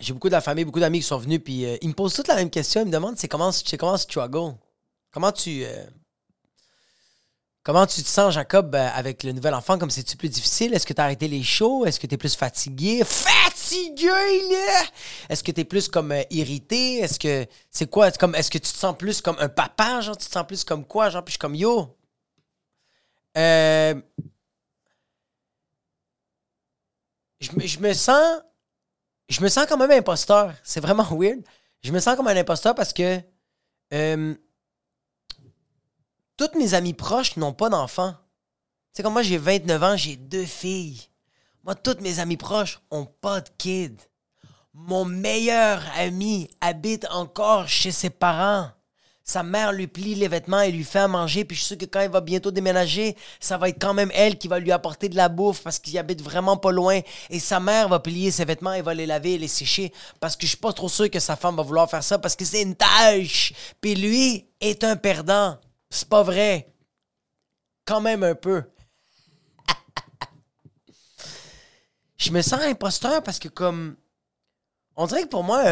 J'ai 0.00 0.12
beaucoup 0.12 0.28
de 0.28 0.34
la 0.34 0.40
famille, 0.40 0.64
beaucoup 0.64 0.80
d'amis 0.80 1.00
qui 1.00 1.06
sont 1.06 1.18
venus, 1.18 1.40
puis 1.42 1.64
euh, 1.64 1.76
ils 1.80 1.88
me 1.88 1.94
posent 1.94 2.14
toutes 2.14 2.28
la 2.28 2.34
même 2.34 2.50
question. 2.50 2.82
Ils 2.82 2.86
me 2.86 2.90
demandent 2.90 3.16
c'est 3.16 3.28
comment, 3.28 3.52
c'est 3.52 3.76
comment 3.78 3.96
struggle? 3.96 4.54
Comment 5.10 5.32
tu. 5.32 5.64
Euh, 5.64 5.86
comment 7.62 7.86
tu 7.86 8.02
te 8.02 8.08
sens, 8.08 8.34
Jacob, 8.34 8.74
euh, 8.74 8.88
avec 8.94 9.22
le 9.22 9.32
nouvel 9.32 9.54
enfant? 9.54 9.78
Comme 9.78 9.90
c'est-tu 9.90 10.16
plus 10.16 10.28
difficile? 10.28 10.74
Est-ce 10.74 10.86
que 10.86 10.92
tu 10.92 11.00
as 11.00 11.04
arrêté 11.04 11.28
les 11.28 11.42
shows? 11.42 11.86
Est-ce 11.86 12.00
que 12.00 12.06
tu 12.06 12.14
es 12.14 12.18
plus 12.18 12.34
fatigué? 12.34 13.02
Fatigué, 13.04 14.08
là! 14.08 14.82
Est-ce 15.28 15.42
que 15.42 15.52
tu 15.52 15.60
es 15.60 15.64
plus 15.64 15.88
comme 15.88 16.14
irrité? 16.30 16.98
Est-ce 16.98 17.18
que. 17.18 17.46
C'est 17.70 17.88
quoi? 17.88 18.10
Comme, 18.10 18.34
est-ce 18.34 18.50
que 18.50 18.58
tu 18.58 18.72
te 18.72 18.78
sens 18.78 18.96
plus 18.96 19.20
comme 19.20 19.36
un 19.38 19.48
papa? 19.48 20.00
Genre, 20.00 20.16
tu 20.16 20.26
te 20.26 20.32
sens 20.32 20.46
plus 20.46 20.64
comme 20.64 20.84
quoi? 20.84 21.10
Genre, 21.10 21.24
puis 21.24 21.32
je 21.32 21.34
suis 21.34 21.38
comme 21.38 21.54
yo. 21.54 21.96
Euh 23.38 23.94
je, 27.42 27.78
me 27.78 27.92
sens. 27.92 28.40
Je 29.28 29.40
me 29.40 29.48
sens 29.48 29.66
quand 29.68 29.76
même 29.76 29.90
imposteur. 29.90 30.54
C'est 30.62 30.80
vraiment 30.80 31.04
weird. 31.10 31.40
Je 31.82 31.92
me 31.92 32.00
sens 32.00 32.16
comme 32.16 32.28
un 32.28 32.36
imposteur 32.36 32.74
parce 32.74 32.92
que. 32.92 33.20
Euh, 33.92 34.34
toutes 36.36 36.54
mes 36.54 36.74
amis 36.74 36.94
proches 36.94 37.36
n'ont 37.36 37.52
pas 37.52 37.68
d'enfants. 37.68 38.14
C'est 38.92 39.02
comme 39.02 39.12
moi, 39.12 39.22
j'ai 39.22 39.38
29 39.38 39.82
ans, 39.82 39.96
j'ai 39.96 40.16
deux 40.16 40.44
filles. 40.44 41.00
Moi, 41.64 41.74
toutes 41.74 42.00
mes 42.00 42.18
amis 42.18 42.36
proches 42.36 42.80
ont 42.90 43.06
pas 43.06 43.40
de 43.40 43.48
kids. 43.58 43.96
Mon 44.74 45.04
meilleur 45.04 45.82
ami 45.96 46.50
habite 46.60 47.06
encore 47.10 47.68
chez 47.68 47.92
ses 47.92 48.10
parents. 48.10 48.70
Sa 49.24 49.44
mère 49.44 49.72
lui 49.72 49.86
plie 49.86 50.16
les 50.16 50.26
vêtements 50.26 50.62
et 50.62 50.72
lui 50.72 50.82
fait 50.82 51.06
manger. 51.06 51.44
Puis 51.44 51.56
je 51.56 51.62
suis 51.62 51.68
sûr 51.68 51.78
que 51.78 51.84
quand 51.84 52.00
il 52.00 52.10
va 52.10 52.20
bientôt 52.20 52.50
déménager, 52.50 53.16
ça 53.38 53.56
va 53.56 53.68
être 53.68 53.80
quand 53.80 53.94
même 53.94 54.10
elle 54.14 54.36
qui 54.36 54.48
va 54.48 54.58
lui 54.58 54.72
apporter 54.72 55.08
de 55.08 55.16
la 55.16 55.28
bouffe 55.28 55.62
parce 55.62 55.78
qu'il 55.78 55.96
habite 55.96 56.20
vraiment 56.20 56.56
pas 56.56 56.72
loin. 56.72 57.00
Et 57.30 57.38
sa 57.38 57.60
mère 57.60 57.88
va 57.88 58.00
plier 58.00 58.32
ses 58.32 58.44
vêtements 58.44 58.72
et 58.72 58.82
va 58.82 58.94
les 58.94 59.06
laver 59.06 59.34
et 59.34 59.38
les 59.38 59.48
sécher 59.48 59.92
parce 60.18 60.34
que 60.34 60.42
je 60.42 60.48
suis 60.48 60.56
pas 60.56 60.72
trop 60.72 60.88
sûr 60.88 61.08
que 61.08 61.20
sa 61.20 61.36
femme 61.36 61.56
va 61.56 61.62
vouloir 61.62 61.88
faire 61.88 62.02
ça 62.02 62.18
parce 62.18 62.34
que 62.34 62.44
c'est 62.44 62.62
une 62.62 62.74
tâche. 62.74 63.52
Puis 63.80 63.94
lui 63.94 64.48
est 64.60 64.82
un 64.82 64.96
perdant. 64.96 65.58
C'est 65.88 66.08
pas 66.08 66.24
vrai. 66.24 66.72
Quand 67.84 68.00
même 68.00 68.24
un 68.24 68.34
peu. 68.34 68.64
je 72.16 72.30
me 72.32 72.42
sens 72.42 72.60
imposteur 72.60 73.22
parce 73.22 73.38
que 73.38 73.48
comme... 73.48 73.96
On 74.96 75.06
dirait 75.06 75.22
que 75.22 75.28
pour 75.28 75.42
moi, 75.42 75.62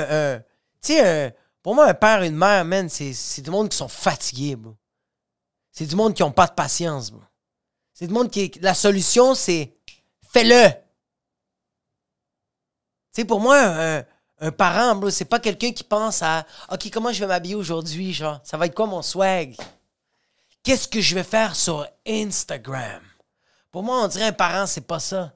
tu 0.82 0.94
sais, 0.94 1.34
pour 1.62 1.74
moi, 1.74 1.86
un 1.86 1.94
père 1.94 2.22
et 2.22 2.28
une 2.28 2.36
mère, 2.36 2.64
man, 2.64 2.88
c'est 2.88 3.42
du 3.42 3.50
monde 3.50 3.68
qui 3.68 3.76
sont 3.76 3.88
fatigués. 3.88 4.56
C'est 5.70 5.86
du 5.86 5.94
monde 5.94 6.14
qui 6.14 6.22
n'ont 6.22 6.32
pas 6.32 6.46
de 6.46 6.52
patience. 6.52 7.12
C'est 7.92 8.06
du 8.06 8.14
monde 8.14 8.30
qui. 8.30 8.50
La 8.60 8.74
solution, 8.74 9.34
c'est 9.34 9.76
fais-le. 10.32 10.70
Tu 13.12 13.22
sais, 13.22 13.24
pour 13.24 13.40
moi, 13.40 13.58
un, 13.58 14.04
un 14.40 14.52
parent, 14.52 15.10
c'est 15.10 15.26
pas 15.26 15.38
quelqu'un 15.38 15.72
qui 15.72 15.84
pense 15.84 16.22
à 16.22 16.46
OK, 16.70 16.90
comment 16.90 17.12
je 17.12 17.20
vais 17.20 17.26
m'habiller 17.26 17.56
aujourd'hui, 17.56 18.14
ça 18.14 18.56
va 18.56 18.66
être 18.66 18.74
quoi 18.74 18.86
mon 18.86 19.02
swag? 19.02 19.56
Qu'est-ce 20.62 20.88
que 20.88 21.00
je 21.00 21.14
vais 21.14 21.24
faire 21.24 21.56
sur 21.56 21.86
Instagram? 22.06 23.02
Pour 23.70 23.82
moi, 23.82 24.02
on 24.04 24.08
dirait 24.08 24.26
un 24.26 24.32
parent, 24.32 24.66
c'est 24.66 24.86
pas 24.86 25.00
ça. 25.00 25.34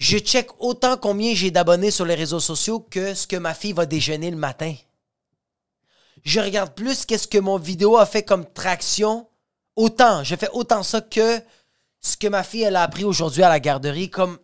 Je 0.00 0.16
check 0.16 0.48
autant 0.58 0.96
combien 0.96 1.34
j'ai 1.34 1.50
d'abonnés 1.50 1.90
sur 1.90 2.06
les 2.06 2.14
réseaux 2.14 2.40
sociaux 2.40 2.80
que 2.80 3.12
ce 3.14 3.26
que 3.26 3.36
ma 3.36 3.52
fille 3.52 3.74
va 3.74 3.84
déjeuner 3.84 4.30
le 4.30 4.36
matin. 4.36 4.74
Je 6.24 6.40
regarde 6.40 6.74
plus 6.74 7.04
qu'est-ce 7.04 7.28
que 7.28 7.36
mon 7.36 7.58
vidéo 7.58 7.98
a 7.98 8.06
fait 8.06 8.22
comme 8.22 8.50
traction. 8.50 9.28
Autant, 9.76 10.24
je 10.24 10.36
fais 10.36 10.48
autant 10.54 10.82
ça 10.82 11.02
que 11.02 11.42
ce 12.00 12.16
que 12.16 12.28
ma 12.28 12.42
fille 12.42 12.62
elle 12.62 12.76
a 12.76 12.82
appris 12.82 13.04
aujourd'hui 13.04 13.42
à 13.42 13.50
la 13.50 13.60
garderie 13.60 14.08
comme 14.08 14.38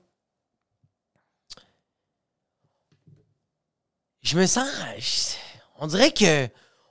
je 4.20 4.36
me 4.36 4.46
sens. 4.46 5.36
on 5.78 5.86
dirait 5.86 6.12
que. 6.12 6.48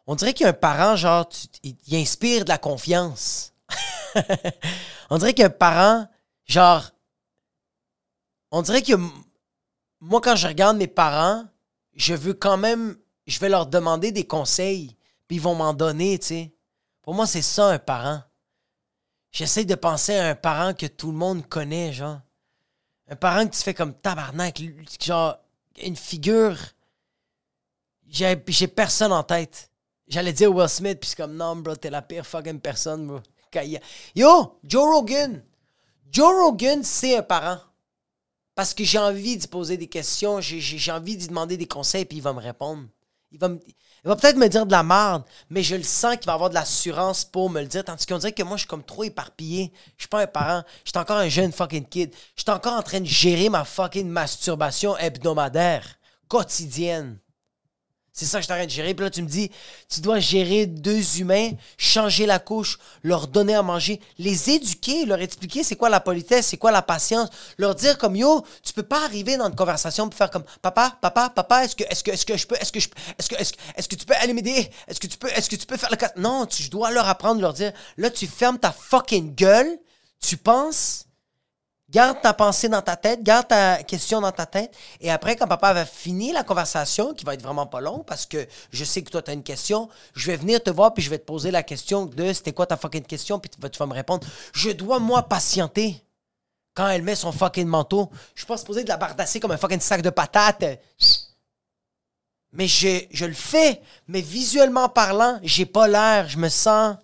On 0.08 0.16
dirait 0.16 0.34
qu'un 0.34 0.54
parent, 0.54 0.96
genre, 0.96 1.28
il 1.64 1.96
inspire 1.96 2.46
de 2.46 2.50
la 2.50 2.58
confiance. 2.58 3.54
on 5.10 5.18
dirait 5.18 5.34
qu'un 5.34 5.50
parent, 5.50 6.08
genre. 6.46 6.95
On 8.58 8.62
dirait 8.62 8.84
que 8.84 8.94
moi, 10.00 10.22
quand 10.22 10.38
je 10.38 10.48
regarde 10.48 10.78
mes 10.78 10.88
parents, 10.88 11.44
je 11.94 12.14
veux 12.14 12.34
quand 12.34 12.56
même. 12.56 12.96
Je 13.28 13.38
vais 13.42 13.50
leur 13.50 13.68
demander 13.68 14.14
des 14.14 14.26
conseils, 14.26 14.96
puis 15.28 15.36
ils 15.36 15.42
vont 15.42 15.56
m'en 15.56 15.74
donner, 15.74 16.18
tu 16.20 16.28
sais. 16.28 16.56
Pour 17.02 17.14
moi, 17.14 17.28
c'est 17.28 17.42
ça, 17.42 17.68
un 17.68 17.80
parent. 17.80 18.22
J'essaie 19.34 19.66
de 19.66 19.76
penser 19.76 20.16
à 20.16 20.30
un 20.30 20.36
parent 20.36 20.74
que 20.74 20.86
tout 20.86 21.12
le 21.12 21.18
monde 21.18 21.46
connaît, 21.46 21.92
genre. 21.92 22.22
Un 23.10 23.18
parent 23.18 23.46
que 23.46 23.54
tu 23.54 23.62
fais 23.62 23.74
comme 23.74 23.94
tabarnak, 23.94 24.64
genre, 25.02 25.38
une 25.84 25.98
figure. 25.98 26.58
J'ai 28.08 28.42
j'ai 28.48 28.68
personne 28.70 29.12
en 29.12 29.24
tête. 29.24 29.70
J'allais 30.08 30.32
dire 30.32 30.56
Will 30.56 30.70
Smith, 30.70 31.02
puis 31.02 31.10
c'est 31.10 31.18
comme, 31.18 31.36
non, 31.36 31.58
bro, 31.58 31.76
t'es 31.76 31.90
la 31.90 32.02
pire 32.02 32.26
fucking 32.26 32.62
personne, 32.62 33.06
bro. 33.06 33.20
Yo, 34.16 34.60
Joe 34.64 34.96
Rogan. 34.96 35.44
Joe 36.10 36.34
Rogan, 36.34 36.86
c'est 36.86 37.18
un 37.18 37.22
parent. 37.22 37.60
Parce 38.56 38.74
que 38.74 38.84
j'ai 38.86 38.98
envie 38.98 39.38
d'y 39.38 39.48
poser 39.48 39.76
des 39.78 39.88
questions, 39.88 40.40
j'ai- 40.40 40.92
envie 40.92 41.18
d'y 41.18 41.28
demander 41.28 41.58
des 41.58 41.68
conseils, 41.68 42.06
puis 42.06 42.18
il 42.18 42.22
va 42.22 42.34
me 42.34 42.40
répondre. 42.40 42.86
Il 43.32 43.38
va, 43.38 43.50
me- 43.50 43.60
il 43.68 44.08
va 44.08 44.16
peut-être 44.16 44.38
me 44.38 44.48
dire 44.48 44.66
de 44.66 44.72
la 44.72 44.82
merde, 44.84 45.24
mais 45.50 45.62
je 45.62 45.76
le 45.76 45.84
sens 45.84 46.16
qu'il 46.16 46.26
va 46.28 46.34
avoir 46.34 46.50
de 46.50 46.54
l'assurance 46.56 47.26
pour 47.26 47.50
me 47.50 47.60
le 47.60 47.68
dire. 47.68 47.84
Tandis 47.84 48.06
qu'on 48.06 48.18
dirait 48.18 48.32
que 48.32 48.44
moi, 48.44 48.56
je 48.56 48.62
suis 48.62 48.68
comme 48.70 48.84
trop 48.84 49.04
éparpillé. 49.04 49.74
Je 49.98 50.04
suis 50.04 50.08
pas 50.10 50.22
un 50.22 50.28
parent. 50.28 50.64
Je 50.86 50.92
suis 50.92 50.98
encore 51.00 51.18
un 51.18 51.28
jeune 51.28 51.52
fucking 51.52 51.86
kid. 51.86 52.16
Je 52.38 52.44
suis 52.44 52.52
encore 52.52 52.74
en 52.74 52.84
train 52.84 53.02
de 53.02 53.06
gérer 53.06 53.50
ma 53.50 53.66
fucking 53.66 54.08
masturbation 54.08 54.96
hebdomadaire, 54.98 56.00
quotidienne. 56.30 57.18
C'est 58.18 58.24
ça 58.24 58.38
que 58.38 58.44
je 58.44 58.48
train 58.48 58.64
de 58.64 58.70
gérer. 58.70 58.94
Puis 58.94 59.04
là, 59.04 59.10
tu 59.10 59.22
me 59.22 59.28
dis, 59.28 59.52
tu 59.90 60.00
dois 60.00 60.20
gérer 60.20 60.68
deux 60.68 61.20
humains, 61.20 61.52
changer 61.78 62.26
la 62.26 62.40
couche, 62.40 62.80
leur 63.04 63.28
donner 63.28 63.56
à 63.56 63.62
manger, 63.62 64.00
les 64.18 64.52
éduquer, 64.52 65.06
leur 65.06 65.20
expliquer 65.20 65.66
c'est 65.66 65.76
quoi 65.76 65.90
la 65.90 66.00
politesse, 66.00 66.48
c'est 66.48 66.56
quoi 66.56 66.72
la 66.72 66.82
patience, 66.82 67.28
leur 67.58 67.76
dire 67.76 67.98
comme 67.98 68.16
yo, 68.16 68.46
tu 68.64 68.72
peux 68.72 68.84
pas 68.84 69.04
arriver 69.04 69.36
dans 69.36 69.50
une 69.50 69.56
conversation 69.56 70.08
pour 70.08 70.18
faire 70.18 70.32
comme 70.32 70.46
papa, 70.62 70.98
papa, 71.02 71.30
papa, 71.30 71.66
est-ce 71.66 71.76
que, 71.76 71.84
est-ce 71.84 72.06
que, 72.06 72.12
est-ce 72.12 72.26
que 72.26 72.38
je 72.38 72.48
peux, 72.48 72.56
est-ce 72.56 72.72
que 72.72 72.80
je, 72.80 72.88
est-ce 73.20 73.28
que, 73.28 73.36
est-ce 73.36 73.52
que, 73.52 73.58
est-ce 73.76 73.90
que 73.90 73.96
tu 73.96 74.06
peux 74.06 74.16
aller 74.16 74.32
m'aider, 74.32 74.70
est-ce 74.88 75.02
que 75.02 75.08
tu 75.08 75.18
peux, 75.18 75.28
est-ce 75.28 75.50
que 75.50 75.58
tu 75.58 75.66
peux 75.66 75.76
faire 75.76 75.92
le 75.92 76.22
Non, 76.22 76.46
tu, 76.46 76.64
je 76.64 76.72
dois 76.72 76.92
leur 76.92 77.10
apprendre, 77.10 77.42
leur 77.42 77.52
dire, 77.52 77.74
là, 77.98 78.10
tu 78.10 78.28
fermes 78.28 78.60
ta 78.60 78.72
fucking 78.72 79.36
gueule, 79.36 79.78
tu 80.22 80.38
penses. 80.38 81.06
Garde 81.96 82.22
ta 82.22 82.34
pensée 82.34 82.68
dans 82.68 82.82
ta 82.82 82.98
tête, 82.98 83.24
garde 83.24 83.48
ta 83.48 83.82
question 83.82 84.20
dans 84.20 84.34
ta 84.34 84.46
tête. 84.46 84.76
Et 85.00 85.10
après, 85.10 85.38
quand 85.38 85.48
papa 85.48 85.72
va 85.72 85.86
finir 85.86 86.34
la 86.34 86.44
conversation, 86.44 87.14
qui 87.14 87.24
va 87.24 87.36
être 87.36 87.42
vraiment 87.42 87.68
pas 87.68 87.80
long, 87.80 88.00
parce 88.00 88.26
que 88.26 88.46
je 88.70 88.84
sais 88.84 89.02
que 89.02 89.10
toi, 89.10 89.22
tu 89.22 89.32
as 89.32 89.34
une 89.34 89.44
question, 89.44 89.88
je 90.14 90.28
vais 90.28 90.36
venir 90.36 90.62
te 90.62 90.70
voir, 90.70 90.94
puis 90.94 91.02
je 91.02 91.10
vais 91.10 91.20
te 91.20 91.24
poser 91.24 91.52
la 91.52 91.64
question 91.64 92.06
de 92.06 92.34
c'était 92.34 92.52
quoi 92.52 92.66
ta 92.66 92.76
fucking 92.76 93.06
question, 93.06 93.40
puis 93.40 93.50
tu 93.50 93.62
vas, 93.62 93.70
tu 93.70 93.80
vas 93.80 93.86
me 93.86 93.94
répondre. 93.94 94.28
Je 94.54 94.72
dois, 94.72 95.00
moi, 95.00 95.24
patienter. 95.24 96.04
Quand 96.74 96.90
elle 96.90 97.02
met 97.02 97.16
son 97.16 97.32
fucking 97.32 97.66
manteau, 97.66 98.12
je 98.34 98.42
suis 98.42 98.46
pas 98.46 98.58
supposé 98.58 98.84
de 98.84 98.90
la 98.90 98.98
bardasser 98.98 99.40
comme 99.40 99.52
un 99.52 99.58
fucking 99.58 99.80
sac 99.80 100.02
de 100.02 100.10
patates. 100.10 100.66
Mais 102.52 102.68
je, 102.68 103.06
je 103.10 103.26
le 103.26 103.34
fais. 103.34 103.82
Mais 104.10 104.20
visuellement 104.20 104.90
parlant, 104.90 105.40
j'ai 105.44 105.66
pas 105.66 105.88
l'air. 105.88 106.28
Je 106.28 106.40
me 106.40 106.50
sens 106.50 106.98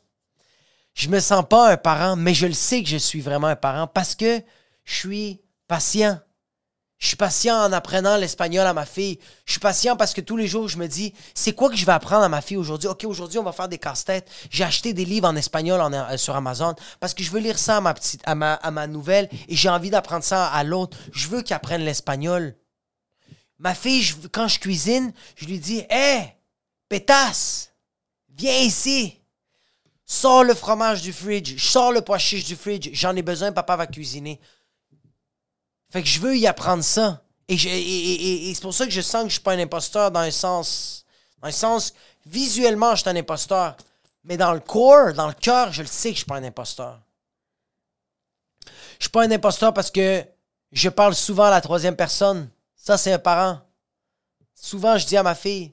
je 0.93 1.07
me 1.07 1.21
sens 1.21 1.45
pas 1.49 1.71
un 1.71 1.77
parent, 1.77 2.17
mais 2.17 2.33
je 2.33 2.45
le 2.45 2.53
sais 2.53 2.83
que 2.83 2.89
je 2.89 2.97
suis 2.97 3.21
vraiment 3.21 3.47
un 3.47 3.55
parent 3.55 3.87
parce 3.87 4.13
que 4.13 4.43
je 4.83 4.95
suis 4.95 5.41
patient. 5.67 6.19
Je 7.01 7.07
suis 7.07 7.17
patient 7.17 7.55
en 7.55 7.73
apprenant 7.73 8.15
l'espagnol 8.15 8.67
à 8.67 8.75
ma 8.75 8.85
fille. 8.85 9.17
Je 9.45 9.53
suis 9.53 9.59
patient 9.59 9.97
parce 9.97 10.13
que 10.13 10.21
tous 10.21 10.37
les 10.37 10.47
jours, 10.47 10.67
je 10.67 10.77
me 10.77 10.87
dis, 10.87 11.15
c'est 11.33 11.53
quoi 11.53 11.71
que 11.71 11.75
je 11.75 11.83
vais 11.83 11.91
apprendre 11.91 12.23
à 12.23 12.29
ma 12.29 12.41
fille 12.41 12.57
aujourd'hui? 12.57 12.87
OK, 12.87 13.05
aujourd'hui, 13.05 13.39
on 13.39 13.43
va 13.43 13.51
faire 13.51 13.67
des 13.67 13.79
casse-têtes. 13.79 14.29
J'ai 14.51 14.63
acheté 14.63 14.93
des 14.93 15.03
livres 15.03 15.27
en 15.27 15.35
espagnol 15.35 15.81
euh, 15.81 16.17
sur 16.17 16.35
Amazon 16.35 16.75
parce 16.99 17.15
que 17.15 17.23
je 17.23 17.31
veux 17.31 17.39
lire 17.39 17.57
ça 17.57 17.77
à 17.77 17.81
ma, 17.81 17.95
petite, 17.95 18.21
à 18.23 18.35
ma, 18.35 18.87
nouvelle 18.87 19.29
et 19.47 19.55
j'ai 19.55 19.69
envie 19.69 19.89
d'apprendre 19.89 20.23
ça 20.23 20.45
à 20.45 20.63
l'autre. 20.63 20.95
Je 21.11 21.27
veux 21.27 21.41
qu'elle 21.41 21.57
apprenne 21.57 21.81
l'espagnol. 21.81 22.55
Ma 23.57 23.73
fille, 23.73 24.07
quand 24.31 24.47
je 24.47 24.59
cuisine, 24.59 25.11
je 25.35 25.45
lui 25.45 25.57
dis, 25.57 25.83
Hé, 25.89 26.35
pétasse, 26.87 27.71
viens 28.29 28.59
ici. 28.59 29.17
Sors 30.05 30.43
le 30.43 30.53
fromage 30.53 31.01
du 31.01 31.13
fridge, 31.13 31.57
sors 31.57 31.91
le 31.91 32.01
pois 32.01 32.19
chiche 32.19 32.45
du 32.45 32.55
fridge, 32.55 32.89
j'en 32.93 33.15
ai 33.15 33.23
besoin, 33.23 33.51
papa 33.51 33.75
va 33.75 33.87
cuisiner. 33.87 34.39
Fait 35.91 36.01
que 36.01 36.07
je 36.07 36.19
veux 36.19 36.37
y 36.37 36.47
apprendre 36.47 36.83
ça. 36.83 37.21
Et, 37.47 37.57
c'est 37.57 38.61
pour 38.61 38.73
ça 38.73 38.85
que 38.85 38.91
je 38.91 39.01
sens 39.01 39.23
que 39.23 39.29
je 39.29 39.33
suis 39.33 39.41
pas 39.41 39.53
un 39.53 39.59
imposteur 39.59 40.09
dans 40.09 40.21
un 40.21 40.31
sens. 40.31 41.05
Dans 41.41 41.49
un 41.49 41.51
sens, 41.51 41.93
visuellement, 42.25 42.95
je 42.95 43.01
suis 43.01 43.09
un 43.09 43.15
imposteur. 43.15 43.75
Mais 44.23 44.37
dans 44.37 44.53
le 44.53 44.59
corps, 44.59 45.13
dans 45.13 45.27
le 45.27 45.33
cœur, 45.33 45.73
je 45.73 45.81
le 45.81 45.87
sais 45.87 46.09
que 46.09 46.15
je 46.15 46.19
suis 46.19 46.25
pas 46.25 46.37
un 46.37 46.43
imposteur. 46.43 46.99
Je 48.99 49.05
suis 49.05 49.09
pas 49.09 49.23
un 49.23 49.31
imposteur 49.31 49.73
parce 49.73 49.91
que 49.91 50.23
je 50.71 50.89
parle 50.89 51.15
souvent 51.15 51.45
à 51.45 51.49
la 51.49 51.61
troisième 51.61 51.95
personne. 51.95 52.49
Ça, 52.75 52.97
c'est 52.97 53.11
un 53.11 53.19
parent. 53.19 53.59
Souvent, 54.55 54.97
je 54.97 55.05
dis 55.05 55.17
à 55.17 55.23
ma 55.23 55.35
fille, 55.35 55.71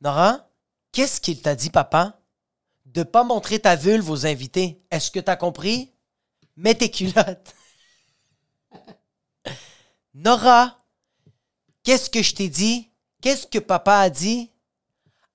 Nora, 0.00 0.48
qu'est-ce 0.92 1.20
qu'il 1.20 1.40
t'a 1.40 1.54
dit, 1.54 1.70
papa? 1.70 2.18
de 2.96 3.02
pas 3.02 3.24
montrer 3.24 3.58
ta 3.58 3.76
vulve 3.76 4.10
aux 4.10 4.24
invités? 4.26 4.80
Est-ce 4.90 5.10
que 5.10 5.20
tu 5.20 5.30
as 5.30 5.36
compris? 5.36 5.92
Mets 6.56 6.74
tes 6.74 6.90
culottes. 6.90 7.54
Nora, 10.16 10.82
qu'est-ce 11.82 12.08
que 12.08 12.22
je 12.22 12.34
t'ai 12.34 12.48
dit? 12.48 12.90
Qu'est-ce 13.20 13.46
que 13.46 13.58
papa 13.58 13.98
a 13.98 14.10
dit? 14.10 14.50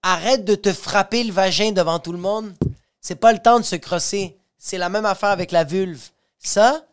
Arrête 0.02 0.44
de 0.44 0.56
te 0.56 0.74
frapper 0.74 1.24
le 1.24 1.32
vagin 1.32 1.72
devant 1.72 2.00
tout 2.00 2.12
le 2.12 2.18
monde. 2.18 2.56
C'est 3.00 3.16
pas 3.16 3.32
le 3.32 3.42
temps 3.42 3.60
de 3.60 3.66
se 3.66 3.76
crosser. 3.76 4.40
C'est 4.58 4.80
la 4.80 4.90
même 4.90 5.06
affaire 5.06 5.30
avec 5.30 5.52
la 5.52 5.64
vulve. 5.64 6.10
Ça, 6.40 6.84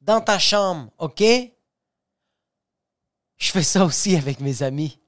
dans 0.00 0.22
ta 0.22 0.38
chambre, 0.38 0.90
OK? 0.98 1.22
Je 3.36 3.50
fais 3.50 3.62
ça 3.62 3.84
aussi 3.84 4.16
avec 4.16 4.40
mes 4.40 4.62
amis. 4.62 4.98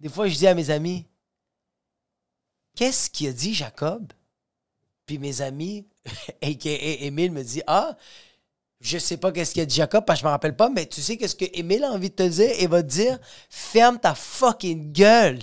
Des 0.00 0.08
fois, 0.08 0.28
je 0.28 0.36
dis 0.36 0.46
à 0.46 0.54
mes 0.54 0.70
amis, 0.70 1.06
Qu'est-ce 2.74 3.10
qu'il 3.10 3.28
a 3.28 3.32
dit, 3.32 3.52
Jacob? 3.52 4.10
Puis 5.04 5.18
mes 5.18 5.42
amis, 5.42 5.86
a.k.a. 6.42 7.04
Émile, 7.04 7.32
me 7.32 7.42
dit 7.42 7.62
Ah, 7.66 7.96
je 8.82 8.98
sais 8.98 9.16
pas 9.16 9.32
qu'est-ce 9.32 9.52
qu'il 9.54 9.62
a 9.62 9.66
dit 9.66 9.76
Jacob, 9.76 10.04
parce 10.04 10.18
que 10.18 10.22
je 10.22 10.26
me 10.26 10.30
rappelle 10.30 10.56
pas, 10.56 10.68
mais 10.68 10.86
tu 10.86 11.00
sais 11.00 11.16
qu'est-ce 11.16 11.36
que 11.36 11.46
Émile 11.54 11.84
a 11.84 11.92
envie 11.92 12.10
de 12.10 12.14
te 12.14 12.22
dire? 12.24 12.50
Il 12.60 12.68
va 12.68 12.82
te 12.82 12.88
dire? 12.88 13.18
Ferme 13.48 13.98
ta 13.98 14.14
fucking 14.14 14.92
gueule. 14.92 15.38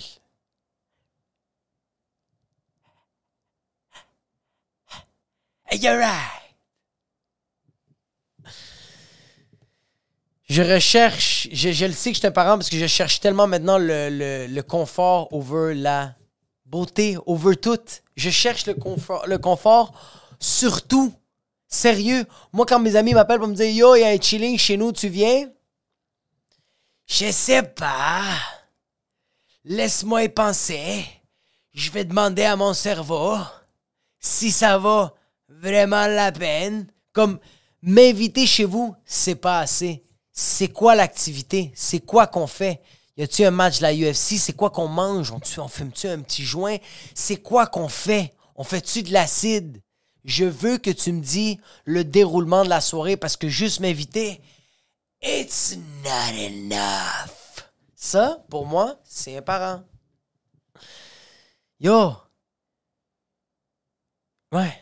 You're 5.71 5.97
right. 5.97 6.35
Je 10.49 10.63
recherche, 10.63 11.47
je, 11.51 11.71
je 11.71 11.85
le 11.85 11.91
sais 11.91 12.09
que 12.09 12.15
je 12.15 12.19
suis 12.19 12.27
un 12.27 12.31
parent 12.31 12.57
parce 12.57 12.69
que 12.69 12.77
je 12.77 12.87
cherche 12.87 13.19
tellement 13.19 13.45
maintenant 13.45 13.77
le, 13.77 14.09
le- 14.09 14.47
le 14.47 14.63
confort 14.63 15.31
over 15.31 15.75
la 15.75 16.15
beauté, 16.65 17.17
over 17.27 17.55
tout. 17.55 17.77
Je 18.15 18.31
cherche 18.31 18.65
le 18.65 18.73
confort, 18.73 19.27
le 19.27 19.37
confort 19.37 19.93
surtout. 20.39 21.13
Sérieux? 21.69 22.25
Moi, 22.51 22.65
quand 22.65 22.79
mes 22.79 22.95
amis 22.95 23.13
m'appellent 23.13 23.39
pour 23.39 23.47
me 23.47 23.53
dire 23.53 23.69
Yo, 23.69 23.95
il 23.95 24.01
y 24.01 24.03
a 24.03 24.07
un 24.09 24.19
chilling 24.19 24.57
chez 24.57 24.75
nous, 24.75 24.91
tu 24.91 25.07
viens? 25.07 25.47
Je 27.05 27.31
sais 27.31 27.63
pas. 27.63 28.23
Laisse-moi 29.63 30.23
y 30.23 30.29
penser. 30.29 31.05
Je 31.73 31.91
vais 31.91 32.05
demander 32.05 32.43
à 32.43 32.55
mon 32.55 32.73
cerveau 32.73 33.37
si 34.19 34.51
ça 34.51 34.79
vaut 34.79 35.09
vraiment 35.47 36.07
la 36.07 36.31
peine. 36.31 36.87
Comme 37.13 37.39
m'inviter 37.83 38.47
chez 38.47 38.65
vous, 38.65 38.95
c'est 39.05 39.35
pas 39.35 39.59
assez. 39.59 40.03
C'est 40.31 40.69
quoi 40.69 40.95
l'activité? 40.95 41.71
C'est 41.75 41.99
quoi 41.99 42.25
qu'on 42.25 42.47
fait? 42.47 42.81
Y 43.15 43.23
a-tu 43.23 43.43
un 43.43 43.51
match 43.51 43.79
de 43.79 43.83
la 43.83 43.93
UFC? 43.93 44.37
C'est 44.37 44.55
quoi 44.55 44.71
qu'on 44.71 44.87
mange? 44.87 45.31
On, 45.31 45.39
on 45.57 45.67
fume-tu 45.67 46.07
un 46.07 46.21
petit 46.21 46.43
joint? 46.43 46.77
C'est 47.13 47.37
quoi 47.37 47.67
qu'on 47.67 47.89
fait? 47.89 48.33
On 48.55 48.63
fait-tu 48.63 49.03
de 49.03 49.13
l'acide? 49.13 49.81
Je 50.25 50.45
veux 50.45 50.77
que 50.77 50.89
tu 50.89 51.11
me 51.11 51.21
dis 51.21 51.59
le 51.85 52.03
déroulement 52.03 52.63
de 52.63 52.69
la 52.69 52.81
soirée 52.81 53.17
parce 53.17 53.37
que 53.37 53.47
juste 53.49 53.79
m'inviter, 53.79 54.41
it's 55.21 55.75
not 56.03 56.35
enough. 56.37 57.65
Ça, 57.95 58.43
pour 58.49 58.65
moi, 58.65 58.99
c'est 59.03 59.37
un 59.37 59.41
parent. 59.41 59.83
Yo! 61.79 62.13
Ouais. 64.51 64.73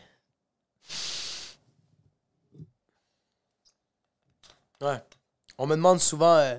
Ouais. 4.80 5.02
On 5.58 5.66
me 5.66 5.74
demande 5.76 6.00
souvent. 6.00 6.36
euh, 6.36 6.56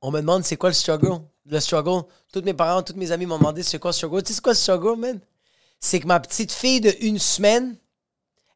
on 0.00 0.10
me 0.10 0.20
demande 0.20 0.44
c'est 0.44 0.56
quoi 0.56 0.70
le 0.70 0.74
struggle? 0.74 1.22
Le 1.46 1.60
struggle. 1.60 2.04
Tous 2.32 2.42
mes 2.42 2.54
parents, 2.54 2.82
tous 2.82 2.94
mes 2.94 3.10
amis 3.12 3.26
m'ont 3.26 3.38
demandé 3.38 3.62
c'est 3.62 3.78
quoi 3.78 3.90
le 3.90 3.94
struggle. 3.94 4.22
Tu 4.22 4.28
sais 4.28 4.34
c'est 4.34 4.42
quoi 4.42 4.52
le 4.52 4.56
struggle, 4.58 4.96
man? 4.98 5.20
C'est 5.80 6.00
que 6.00 6.06
ma 6.06 6.20
petite 6.20 6.52
fille 6.52 6.80
de 6.80 6.94
une 7.00 7.18
semaine, 7.18 7.76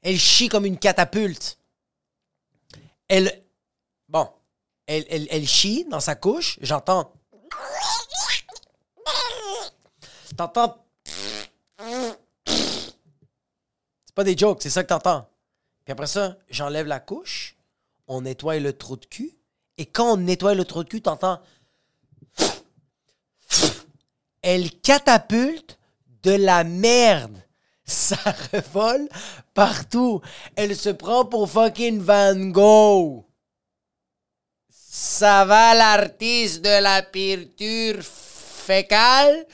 elle 0.02 0.18
chie 0.18 0.48
comme 0.48 0.66
une 0.66 0.78
catapulte. 0.78 1.58
Elle. 3.08 3.42
Bon. 4.08 4.28
elle, 4.86 5.06
elle, 5.08 5.28
elle 5.30 5.46
chie 5.46 5.84
dans 5.90 6.00
sa 6.00 6.14
couche, 6.14 6.58
j'entends. 6.60 7.12
T'entends? 10.36 10.84
C'est 14.04 14.14
pas 14.14 14.24
des 14.24 14.36
jokes, 14.36 14.62
c'est 14.62 14.70
ça 14.70 14.82
que 14.82 14.88
t'entends. 14.88 15.28
Puis 15.84 15.92
après 15.92 16.06
ça, 16.06 16.36
j'enlève 16.48 16.86
la 16.86 17.00
couche, 17.00 17.56
on 18.06 18.22
nettoie 18.22 18.58
le 18.58 18.76
trou 18.76 18.96
de 18.96 19.06
cul, 19.06 19.36
et 19.78 19.86
quand 19.86 20.12
on 20.12 20.16
nettoie 20.18 20.54
le 20.54 20.64
trou 20.64 20.84
de 20.84 20.88
cul, 20.88 21.02
t'entends. 21.02 21.40
Elle 24.42 24.70
catapulte 24.80 25.78
de 26.22 26.32
la 26.36 26.64
merde. 26.64 27.36
Ça 27.84 28.16
revole 28.52 29.08
partout. 29.54 30.20
Elle 30.56 30.76
se 30.76 30.90
prend 30.90 31.24
pour 31.24 31.50
fucking 31.50 32.00
Van 32.00 32.36
Gogh. 32.50 33.24
Ça 34.70 35.44
va 35.44 35.74
l'artiste 35.74 36.62
de 36.62 36.82
la 36.82 37.02
peinture 37.02 38.02
fécale? 38.02 39.46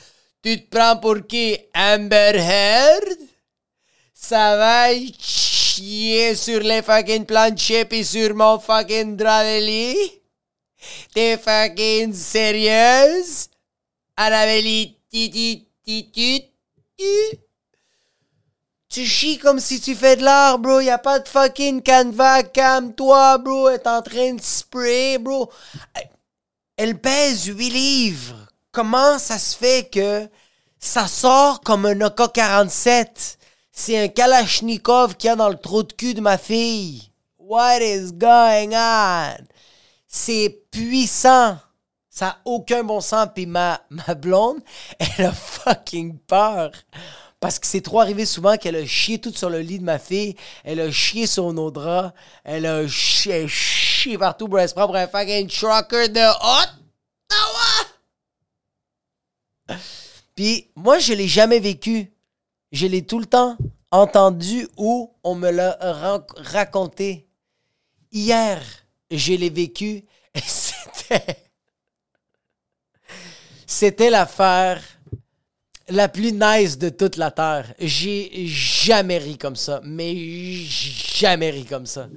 Tu 0.42 0.64
te 0.64 0.76
prends 0.76 0.96
pour 0.98 1.26
qui? 1.26 1.56
Amber 1.74 2.32
Heard? 2.34 3.18
Ça 4.12 4.56
va 4.56 4.94
chier 5.18 6.34
sur 6.34 6.60
les 6.60 6.82
fucking 6.82 7.24
planchers 7.24 7.88
pis 7.88 8.04
sur 8.04 8.34
mon 8.34 8.58
fucking 8.58 9.16
drap 9.16 9.44
de 9.44 9.60
lit? 9.64 10.22
T'es 11.14 11.38
fucking 11.38 12.12
sérieuse? 12.12 13.48
Tu 18.88 19.04
chies 19.04 19.38
comme 19.38 19.60
si 19.60 19.80
tu 19.80 19.94
fais 19.94 20.16
de 20.16 20.24
l'art, 20.24 20.58
bro. 20.58 20.80
Y 20.80 20.90
a 20.90 20.98
pas 20.98 21.18
de 21.18 21.28
fucking 21.28 21.82
canevas. 21.82 22.42
Calme-toi, 22.44 23.38
bro. 23.38 23.68
Elle 23.68 23.76
est 23.76 23.86
en 23.86 24.02
train 24.02 24.34
de 24.34 24.40
spray, 24.40 25.18
bro. 25.18 25.50
Elle 26.76 27.00
pèse 27.00 27.46
8 27.46 27.70
livres. 27.70 28.48
Comment 28.72 29.18
ça 29.18 29.38
se 29.38 29.56
fait 29.56 29.88
que 29.90 30.28
ça 30.78 31.08
sort 31.08 31.60
comme 31.60 31.86
un 31.86 32.00
AK-47? 32.00 33.36
C'est 33.72 33.98
un 33.98 34.08
Kalachnikov 34.08 35.16
qu'il 35.16 35.28
y 35.28 35.30
a 35.30 35.36
dans 35.36 35.48
le 35.48 35.58
trou 35.58 35.82
de 35.82 35.92
cul 35.92 36.14
de 36.14 36.20
ma 36.20 36.36
fille. 36.38 37.10
What 37.38 37.80
is 37.80 38.12
going 38.12 38.74
on? 38.74 39.36
C'est 40.06 40.64
puissant. 40.70 41.58
Ça 42.18 42.26
n'a 42.26 42.40
aucun 42.46 42.82
bon 42.82 43.00
sens. 43.00 43.28
Puis 43.32 43.46
ma, 43.46 43.80
ma 43.90 44.16
blonde, 44.16 44.58
elle 44.98 45.26
a 45.26 45.32
fucking 45.32 46.18
peur. 46.18 46.72
Parce 47.38 47.60
que 47.60 47.66
c'est 47.68 47.80
trop 47.80 48.00
arrivé 48.00 48.26
souvent 48.26 48.56
qu'elle 48.56 48.74
a 48.74 48.84
chié 48.84 49.20
tout 49.20 49.32
sur 49.32 49.48
le 49.48 49.60
lit 49.60 49.78
de 49.78 49.84
ma 49.84 50.00
fille. 50.00 50.34
Elle 50.64 50.80
a 50.80 50.90
chié 50.90 51.28
sur 51.28 51.52
nos 51.52 51.70
draps. 51.70 52.12
Elle 52.42 52.66
a 52.66 52.88
chié, 52.88 53.46
chié 53.46 54.18
partout 54.18 54.48
pour 54.48 54.58
elle 54.58 54.68
un 54.76 55.06
fucking 55.06 55.46
trucker 55.46 56.08
de 56.08 56.18
Ottawa. 57.38 57.86
Puis 60.34 60.72
moi, 60.74 60.98
je 60.98 61.12
l'ai 61.12 61.28
jamais 61.28 61.60
vécu. 61.60 62.10
Je 62.72 62.88
l'ai 62.88 63.02
tout 63.06 63.20
le 63.20 63.26
temps 63.26 63.56
entendu 63.92 64.66
ou 64.76 65.14
on 65.22 65.36
me 65.36 65.52
l'a 65.52 65.78
raconté. 66.36 67.28
Hier, 68.10 68.60
je 69.08 69.34
l'ai 69.34 69.50
vécu 69.50 70.04
et 70.34 70.40
c'était. 70.44 71.47
C'était 73.70 74.08
l'affaire 74.08 74.82
la 75.88 76.08
plus 76.08 76.32
nice 76.32 76.78
de 76.78 76.88
toute 76.88 77.16
la 77.16 77.30
terre. 77.30 77.74
J'ai 77.78 78.46
jamais 78.46 79.18
ri 79.18 79.36
comme 79.36 79.56
ça, 79.56 79.82
mais 79.84 80.14
jamais 80.16 81.50
ri 81.50 81.66
comme 81.66 81.84
ça. 81.84 82.08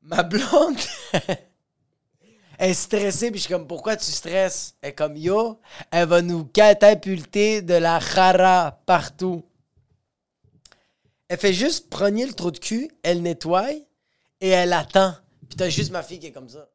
Ma 0.00 0.22
blonde 0.22 0.78
est 2.58 2.72
stressée, 2.72 3.30
puis 3.30 3.38
je 3.40 3.44
suis 3.44 3.52
comme, 3.52 3.66
pourquoi 3.66 3.94
tu 3.94 4.10
stresses? 4.10 4.74
Elle 4.80 4.88
est 4.88 4.94
comme, 4.94 5.18
yo, 5.18 5.60
elle 5.90 6.08
va 6.08 6.22
nous 6.22 6.46
catapulter 6.46 7.60
de 7.60 7.74
la 7.74 8.00
chara 8.00 8.80
partout. 8.86 9.44
Elle 11.28 11.38
fait 11.38 11.52
juste 11.52 11.90
prendre 11.90 12.24
le 12.24 12.32
trou 12.32 12.50
de 12.50 12.58
cul, 12.58 12.90
elle 13.02 13.20
nettoie 13.20 13.70
et 14.40 14.48
elle 14.48 14.72
attend. 14.72 15.14
Puis 15.46 15.58
t'as 15.58 15.68
juste 15.68 15.90
ma 15.90 16.02
fille 16.02 16.18
qui 16.18 16.28
est 16.28 16.32
comme 16.32 16.48
ça. 16.48 16.66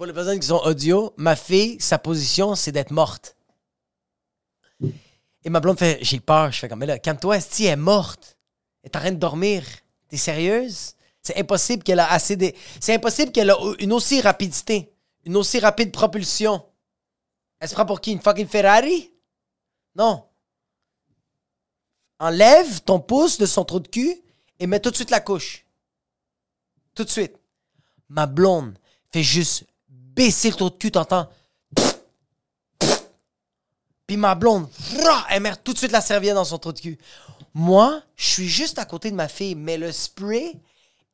Pour 0.00 0.06
les 0.06 0.14
personnes 0.14 0.40
qui 0.40 0.46
sont 0.46 0.62
audio, 0.64 1.12
ma 1.18 1.36
fille, 1.36 1.78
sa 1.78 1.98
position, 1.98 2.54
c'est 2.54 2.72
d'être 2.72 2.90
morte. 2.90 3.36
Et 5.44 5.50
ma 5.50 5.60
blonde 5.60 5.78
fait 5.78 5.98
J'ai 6.00 6.20
peur. 6.20 6.50
Je 6.50 6.58
fais 6.58 6.70
comme 6.70 6.78
Mais 6.78 6.86
là, 6.86 6.98
calme-toi, 6.98 7.36
Esti 7.36 7.66
est 7.66 7.76
morte. 7.76 8.38
Elle 8.82 8.88
est 8.88 8.96
en 8.96 9.00
train 9.00 9.12
de 9.12 9.18
dormir. 9.18 9.62
T'es 10.08 10.16
sérieuse? 10.16 10.94
C'est 11.20 11.36
impossible 11.36 11.82
qu'elle 11.82 12.00
a 12.00 12.10
assez 12.10 12.36
de. 12.36 12.50
C'est 12.80 12.94
impossible 12.94 13.30
qu'elle 13.30 13.50
a 13.50 13.58
une 13.78 13.92
aussi 13.92 14.22
rapidité, 14.22 14.90
une 15.26 15.36
aussi 15.36 15.58
rapide 15.58 15.92
propulsion. 15.92 16.64
Elle 17.58 17.68
se 17.68 17.74
prend 17.74 17.84
pour 17.84 18.00
qui? 18.00 18.12
Une 18.12 18.22
fucking 18.22 18.48
Ferrari? 18.48 19.12
Non. 19.94 20.24
Enlève 22.18 22.80
ton 22.84 23.00
pouce 23.00 23.36
de 23.36 23.44
son 23.44 23.66
trou 23.66 23.80
de 23.80 23.88
cul 23.88 24.16
et 24.60 24.66
mets 24.66 24.80
tout 24.80 24.90
de 24.90 24.96
suite 24.96 25.10
la 25.10 25.20
couche. 25.20 25.66
Tout 26.94 27.04
de 27.04 27.10
suite. 27.10 27.36
Ma 28.08 28.24
blonde 28.24 28.78
fait 29.12 29.22
juste 29.22 29.66
baisser 30.20 30.50
le 30.50 30.56
trou 30.56 30.68
de 30.68 30.76
cul, 30.76 30.90
t'entends? 30.90 31.26
Puis 34.06 34.18
ma 34.18 34.34
blonde, 34.34 34.68
elle 35.30 35.40
met 35.40 35.56
tout 35.64 35.72
de 35.72 35.78
suite 35.78 35.92
la 35.92 36.02
serviette 36.02 36.34
dans 36.34 36.44
son 36.44 36.58
trou 36.58 36.72
de 36.72 36.78
cul. 36.78 36.98
Moi, 37.54 38.02
je 38.16 38.26
suis 38.26 38.48
juste 38.48 38.78
à 38.78 38.84
côté 38.84 39.10
de 39.10 39.16
ma 39.16 39.28
fille, 39.28 39.54
mais 39.54 39.78
le 39.78 39.90
spray 39.92 40.52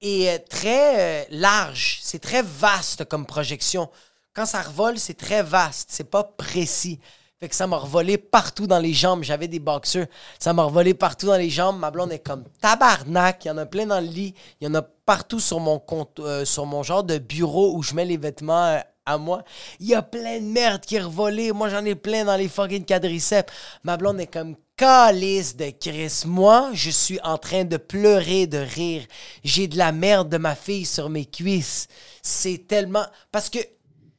est 0.01 0.29
euh, 0.29 0.39
très 0.51 1.23
euh, 1.23 1.25
large. 1.31 2.01
C'est 2.03 2.19
très 2.19 2.43
vaste 2.43 3.05
comme 3.05 3.27
projection. 3.27 3.89
Quand 4.35 4.45
ça 4.45 4.61
revole, 4.61 4.99
c'est 4.99 5.15
très 5.15 5.45
vaste. 5.45 5.89
C'est 5.93 6.11
pas 6.11 6.25
précis. 6.25 6.99
Fait 7.39 7.49
que 7.49 7.55
ça 7.55 7.69
m'a 7.69 7.77
revolé 7.77 8.19
partout 8.19 8.67
dans 8.67 8.79
les 8.81 8.93
jambes. 8.93 9.23
J'avais 9.23 9.47
des 9.47 9.61
boxers. 9.61 10.09
Ça 10.41 10.53
m'a 10.53 10.65
revolé 10.65 10.95
partout 10.95 11.27
dans 11.27 11.37
les 11.37 11.51
jambes. 11.51 11.79
Ma 11.79 11.93
blonde 11.93 12.11
est 12.11 12.19
comme 12.19 12.43
tabarnak. 12.61 13.45
Il 13.45 13.49
y 13.49 13.51
en 13.53 13.59
a 13.59 13.67
plein 13.67 13.87
dans 13.87 14.01
le 14.01 14.07
lit. 14.07 14.35
Il 14.61 14.65
y 14.65 14.71
en 14.71 14.75
a 14.75 14.83
partout 14.83 15.39
sur 15.39 15.61
mon 15.61 15.81
euh, 16.19 16.45
sur 16.45 16.67
mon 16.67 16.83
genre 16.83 17.05
de 17.05 17.19
bureau 17.19 17.77
où 17.77 17.83
je 17.83 17.95
mets 17.95 18.05
les 18.05 18.17
vêtements 18.17 18.81
à 19.07 19.17
moi. 19.19 19.45
Il 19.81 19.87
y 19.87 19.95
a 19.95 20.03
plein 20.03 20.41
de 20.41 20.45
merde 20.45 20.85
qui 20.85 20.97
est 20.97 21.01
revolée. 21.01 21.53
Moi, 21.53 21.69
j'en 21.69 21.85
ai 21.85 21.95
plein 21.95 22.25
dans 22.25 22.37
les 22.37 22.49
fucking 22.49 22.85
quadriceps. 22.85 23.53
Ma 23.85 23.97
blonde 23.97 24.21
est 24.21 24.27
comme 24.27 24.57
calice 24.77 25.57
de 25.57 25.71
Chris. 25.71 26.25
Moi, 26.27 26.71
je 26.75 26.91
suis 26.91 27.21
en 27.23 27.39
train 27.39 27.65
de 27.65 27.77
pleurer 27.77 28.47
de 28.47 28.59
rire. 28.59 29.07
J'ai 29.45 29.69
de 29.69 29.79
la 29.79 29.93
merde 29.93 30.29
de 30.29 30.37
ma 30.37 30.55
fille 30.55 30.85
sur 30.85 31.09
mes 31.09 31.25
cuisses. 31.25 31.87
C'est 32.21 32.67
tellement... 32.67 33.07
Parce 33.33 33.49
que 33.49 33.61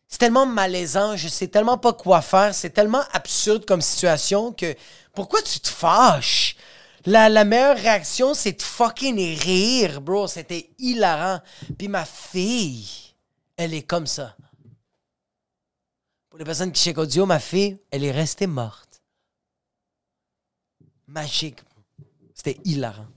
c'est 0.07 0.19
tellement 0.19 0.45
malaisant. 0.45 1.17
Je 1.17 1.27
sais 1.27 1.47
tellement 1.47 1.77
pas 1.77 1.93
quoi 1.93 2.21
faire. 2.21 2.55
C'est 2.55 2.71
tellement 2.71 3.03
absurde 3.11 3.65
comme 3.65 3.81
situation 3.81 4.53
que... 4.53 4.73
Pourquoi 5.13 5.41
tu 5.41 5.59
te 5.59 5.67
fâches? 5.67 6.55
La, 7.05 7.29
la 7.29 7.43
meilleure 7.43 7.77
réaction, 7.77 8.33
c'est 8.33 8.53
de 8.53 8.61
fucking 8.61 9.39
rire, 9.39 10.01
bro. 10.01 10.27
C'était 10.27 10.69
hilarant. 10.77 11.39
Puis 11.77 11.87
ma 11.87 12.05
fille, 12.05 12.87
elle 13.57 13.73
est 13.73 13.83
comme 13.83 14.07
ça. 14.07 14.35
Pour 16.37 16.43
les 16.43 16.49
personnes 16.49 16.71
qui 16.71 16.83
checkent 16.83 16.99
audio, 16.99 17.25
ma 17.25 17.39
fille, 17.39 17.79
elle 17.89 18.03
est 18.03 18.11
restée 18.11 18.45
morte. 18.45 19.01
Magique. 21.07 21.61
C'était 22.35 22.59
hilarant. 22.63 23.07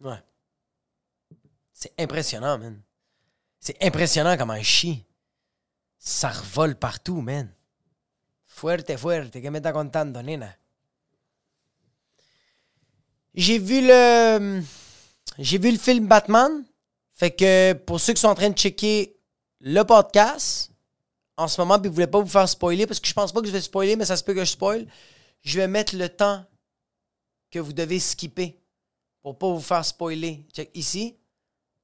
Ouais. 0.00 0.22
C'est 1.72 1.92
impressionnant, 1.98 2.56
man. 2.56 2.80
C'est 3.58 3.76
impressionnant 3.82 4.36
comment 4.36 4.54
elle 4.54 4.62
chie. 4.62 5.04
Ça 5.98 6.28
revole 6.28 6.76
partout, 6.76 7.20
man. 7.20 7.52
Fuerte, 8.44 8.96
fuerte. 8.96 9.42
Que 9.42 9.50
me 9.50 9.56
está 9.56 9.72
contando, 9.72 10.22
nena? 10.22 10.56
J'ai 13.34 13.58
vu 13.58 13.80
le. 13.88 14.62
J'ai 15.40 15.58
vu 15.58 15.72
le 15.72 15.78
film 15.78 16.06
Batman. 16.06 16.64
Fait 17.12 17.32
que 17.32 17.72
pour 17.72 17.98
ceux 17.98 18.12
qui 18.12 18.20
sont 18.20 18.28
en 18.28 18.36
train 18.36 18.50
de 18.50 18.56
checker 18.56 19.18
le 19.58 19.82
podcast, 19.82 20.70
en 21.36 21.48
ce 21.48 21.60
moment, 21.60 21.78
puis 21.78 21.88
vous 21.88 21.94
voulez 21.94 22.06
pas 22.06 22.20
vous 22.20 22.28
faire 22.28 22.48
spoiler, 22.48 22.86
parce 22.86 23.00
que 23.00 23.06
je 23.06 23.14
pense 23.14 23.32
pas 23.32 23.40
que 23.40 23.46
je 23.46 23.52
vais 23.52 23.60
spoiler, 23.60 23.96
mais 23.96 24.04
ça 24.04 24.16
se 24.16 24.24
peut 24.24 24.34
que 24.34 24.44
je 24.44 24.50
spoil. 24.50 24.86
Je 25.42 25.58
vais 25.58 25.68
mettre 25.68 25.94
le 25.96 26.08
temps 26.08 26.44
que 27.50 27.58
vous 27.58 27.72
devez 27.72 28.00
skipper 28.00 28.58
pour 29.22 29.38
pas 29.38 29.48
vous 29.48 29.60
faire 29.60 29.84
spoiler. 29.84 30.46
Ici, 30.74 31.16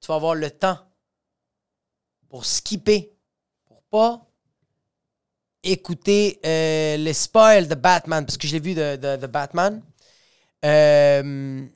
tu 0.00 0.06
vas 0.08 0.14
avoir 0.14 0.34
le 0.34 0.50
temps 0.50 0.78
pour 2.28 2.46
skipper, 2.46 3.12
pour 3.66 3.82
pas 3.84 4.26
écouter 5.62 6.40
euh, 6.44 6.96
les 6.96 7.12
spoils 7.12 7.68
de 7.68 7.74
Batman, 7.74 8.24
parce 8.24 8.36
que 8.36 8.48
je 8.48 8.54
l'ai 8.54 8.60
vu 8.60 8.74
de, 8.74 8.96
de, 8.96 9.26
Batman. 9.26 9.82
Euh, 10.64 11.66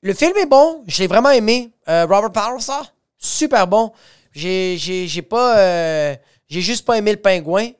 le 0.00 0.14
film 0.14 0.36
est 0.36 0.46
bon, 0.46 0.84
je 0.86 1.00
l'ai 1.00 1.06
vraiment 1.06 1.30
aimé. 1.30 1.70
Euh, 1.88 2.06
Robert 2.06 2.32
Pattinson, 2.32 2.86
super 3.18 3.66
bon. 3.66 3.92
J'ai 4.32 5.22
pas 5.22 6.18
j'ai 6.48 6.60
juste 6.60 6.84
pas 6.84 6.98
aimé 6.98 7.12
le 7.12 7.20
pingouin. 7.20 7.70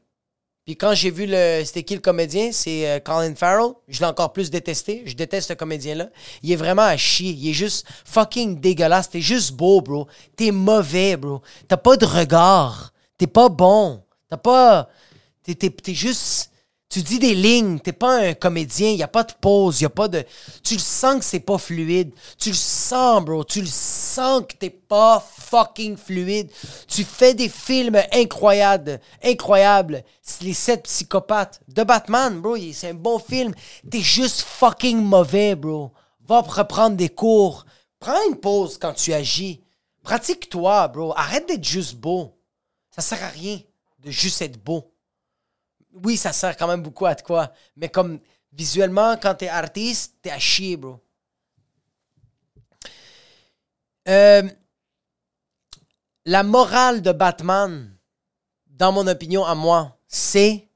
Puis 0.64 0.77
quand 0.77 0.95
j'ai 0.95 1.11
vu 1.12 1.27
le. 1.29 1.62
C'était 1.64 1.85
qui 1.85 1.95
le 1.95 2.01
comédien 2.01 2.51
C'est 2.51 2.91
euh, 2.91 2.99
Colin 2.99 3.37
Farrell. 3.37 3.73
Je 3.87 4.01
l'ai 4.01 4.07
encore 4.07 4.33
plus 4.33 4.51
détesté. 4.51 5.05
Je 5.07 5.14
déteste 5.14 5.49
ce 5.49 5.53
comédien-là. 5.55 6.09
Il 6.43 6.51
est 6.51 6.57
vraiment 6.57 6.83
à 6.83 6.97
chier. 6.97 7.31
Il 7.31 7.49
est 7.49 7.53
juste 7.53 7.87
fucking 8.05 8.59
dégueulasse. 8.59 9.09
T'es 9.11 9.21
juste 9.21 9.53
beau, 9.53 9.81
bro. 9.81 10.09
T'es 10.35 10.51
mauvais, 10.51 11.17
bro. 11.17 11.41
T'as 11.69 11.77
pas 11.77 11.97
de 11.97 12.05
regard. 12.05 12.93
T'es 13.17 13.29
pas 13.29 13.49
bon. 13.49 14.03
T'as 14.29 14.39
pas. 14.39 14.89
T'es, 15.45 15.55
t'es- 15.55 15.95
juste. 15.95 16.51
Tu 16.89 17.01
dis 17.01 17.21
des 17.21 17.37
lignes. 17.37 17.79
T'es 17.79 17.93
pas 17.93 18.19
un 18.31 18.35
comédien. 18.35 18.91
Y 18.91 19.05
a 19.05 19.09
pas 19.09 19.23
de 19.23 19.35
pause. 19.41 19.81
Y 19.81 19.85
a 19.85 19.91
pas 19.91 20.09
de. 20.09 20.25
Tu 20.64 20.75
le 20.75 20.81
sens 20.81 21.21
que 21.21 21.25
c'est 21.25 21.39
pas 21.39 21.59
fluide. 21.59 22.11
Tu 22.41 22.49
le 22.49 22.57
sens, 22.57 23.25
bro. 23.25 23.45
Tu 23.45 23.61
le 23.61 23.67
sens 23.69 23.95
que 24.17 24.57
t'es 24.57 24.71
pas 24.71 25.21
fucking 25.21 25.97
fluide. 25.97 26.51
Tu 26.89 27.05
fais 27.05 27.35
des 27.35 27.49
films 27.49 28.01
incroyables. 28.12 29.01
Incroyables. 29.23 30.03
Les 30.41 30.55
sept 30.55 30.85
psychopathes 30.85 31.61
de 31.69 31.83
Batman, 31.83 32.41
bro. 32.41 32.57
C'est 32.73 32.91
un 32.91 32.95
bon 32.95 33.19
film. 33.19 33.55
T'es 33.91 34.01
juste 34.01 34.43
fucking 34.43 34.99
mauvais, 35.03 35.55
bro. 35.55 35.93
Va 36.27 36.41
reprendre 36.41 36.97
des 36.97 37.09
cours. 37.09 37.67
Prends 37.99 38.27
une 38.29 38.37
pause 38.37 38.79
quand 38.79 38.95
tu 38.95 39.12
agis. 39.12 39.62
Pratique-toi, 40.03 40.89
bro. 40.89 41.12
Arrête 41.17 41.47
d'être 41.49 41.64
juste 41.64 41.97
beau. 41.97 42.39
Ça 42.91 43.03
sert 43.03 43.23
à 43.23 43.29
rien 43.29 43.61
de 43.99 44.11
juste 44.11 44.41
être 44.43 44.62
beau. 44.62 44.93
Oui, 46.05 46.17
ça 46.17 46.33
sert 46.33 46.57
quand 46.57 46.69
même 46.69 46.83
beaucoup 46.83 47.07
à 47.07 47.14
quoi. 47.14 47.53
Mais 47.77 47.89
comme 47.89 48.19
visuellement, 48.53 49.17
quand 49.17 49.35
t'es 49.35 49.49
artiste, 49.49 50.17
t'es 50.23 50.31
à 50.31 50.39
chier, 50.39 50.77
bro. 50.77 51.01
Euh, 54.09 54.43
la 56.25 56.43
morale 56.43 57.03
de 57.03 57.13
Batman, 57.13 57.97
dans 58.67 58.93
mon 58.93 59.07
opinion 59.07 59.45
à 59.45 59.55
moi, 59.55 59.99
c'est 60.07 60.69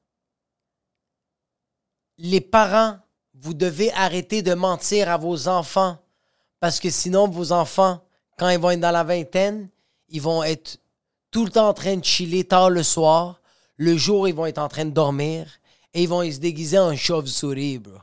les 2.18 2.40
parents, 2.40 2.98
vous 3.34 3.54
devez 3.54 3.92
arrêter 3.92 4.42
de 4.42 4.54
mentir 4.54 5.08
à 5.08 5.16
vos 5.16 5.48
enfants 5.48 5.98
parce 6.60 6.78
que 6.78 6.90
sinon, 6.90 7.28
vos 7.28 7.52
enfants, 7.52 8.02
quand 8.38 8.50
ils 8.50 8.58
vont 8.58 8.70
être 8.70 8.80
dans 8.80 8.90
la 8.90 9.04
vingtaine, 9.04 9.70
ils 10.08 10.20
vont 10.20 10.42
être 10.42 10.78
tout 11.30 11.44
le 11.44 11.50
temps 11.50 11.68
en 11.68 11.74
train 11.74 11.96
de 11.96 12.04
chiller 12.04 12.44
tard 12.44 12.70
le 12.70 12.82
soir. 12.82 13.40
Le 13.76 13.96
jour, 13.96 14.28
ils 14.28 14.34
vont 14.34 14.46
être 14.46 14.58
en 14.58 14.68
train 14.68 14.84
de 14.84 14.90
dormir 14.90 15.46
et 15.94 16.02
ils 16.02 16.08
vont 16.08 16.28
se 16.30 16.38
déguiser 16.38 16.78
en 16.78 16.94
chauve-souris, 16.94 17.78
bro. 17.78 17.98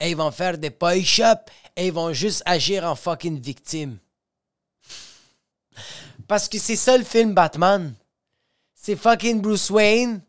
Et 0.00 0.10
ils 0.10 0.16
vont 0.16 0.30
faire 0.30 0.56
des 0.56 0.70
push-ups 0.70 1.52
et 1.76 1.88
ils 1.88 1.92
vont 1.92 2.12
juste 2.12 2.42
agir 2.46 2.84
en 2.84 2.94
fucking 2.94 3.40
victime. 3.40 3.98
Parce 6.28 6.48
que 6.48 6.58
c'est 6.58 6.76
ça 6.76 6.96
le 6.96 7.04
film 7.04 7.34
Batman. 7.34 7.94
C'est 8.74 8.96
fucking 8.96 9.40
Bruce 9.40 9.70
Wayne 9.70 10.20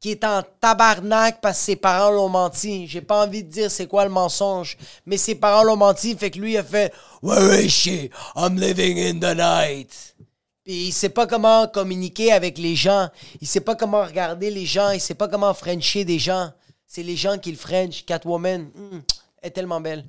qui 0.00 0.12
est 0.12 0.24
en 0.24 0.42
tabarnak 0.60 1.40
parce 1.42 1.58
que 1.58 1.64
ses 1.64 1.76
parents 1.76 2.10
l'ont 2.10 2.30
menti. 2.30 2.86
J'ai 2.88 3.02
pas 3.02 3.24
envie 3.24 3.44
de 3.44 3.50
dire 3.50 3.70
c'est 3.70 3.86
quoi 3.86 4.04
le 4.04 4.10
mensonge, 4.10 4.78
mais 5.04 5.18
ses 5.18 5.34
parents 5.34 5.62
l'ont 5.62 5.76
menti, 5.76 6.16
fait 6.16 6.30
que 6.30 6.38
lui 6.38 6.56
a 6.56 6.64
fait 6.64 6.92
Where 7.22 7.62
is 7.62 7.68
she? 7.68 8.10
I'm 8.34 8.58
living 8.58 8.98
in 8.98 9.20
the 9.20 9.36
night. 9.36 10.16
Puis 10.64 10.86
il 10.88 10.92
sait 10.92 11.10
pas 11.10 11.26
comment 11.26 11.68
communiquer 11.68 12.32
avec 12.32 12.56
les 12.56 12.76
gens, 12.76 13.10
il 13.40 13.46
sait 13.46 13.60
pas 13.60 13.74
comment 13.76 14.02
regarder 14.02 14.50
les 14.50 14.66
gens, 14.66 14.90
il 14.90 15.00
sait 15.00 15.14
pas 15.14 15.28
comment 15.28 15.52
frencher 15.52 16.04
des 16.04 16.18
gens. 16.18 16.50
C'est 16.86 17.02
les 17.02 17.16
gens 17.16 17.38
qui 17.38 17.50
le 17.52 17.56
french. 17.56 18.04
Catwoman, 18.04 18.70
elle 18.92 19.02
est 19.48 19.50
tellement 19.50 19.80
belle. 19.80 20.04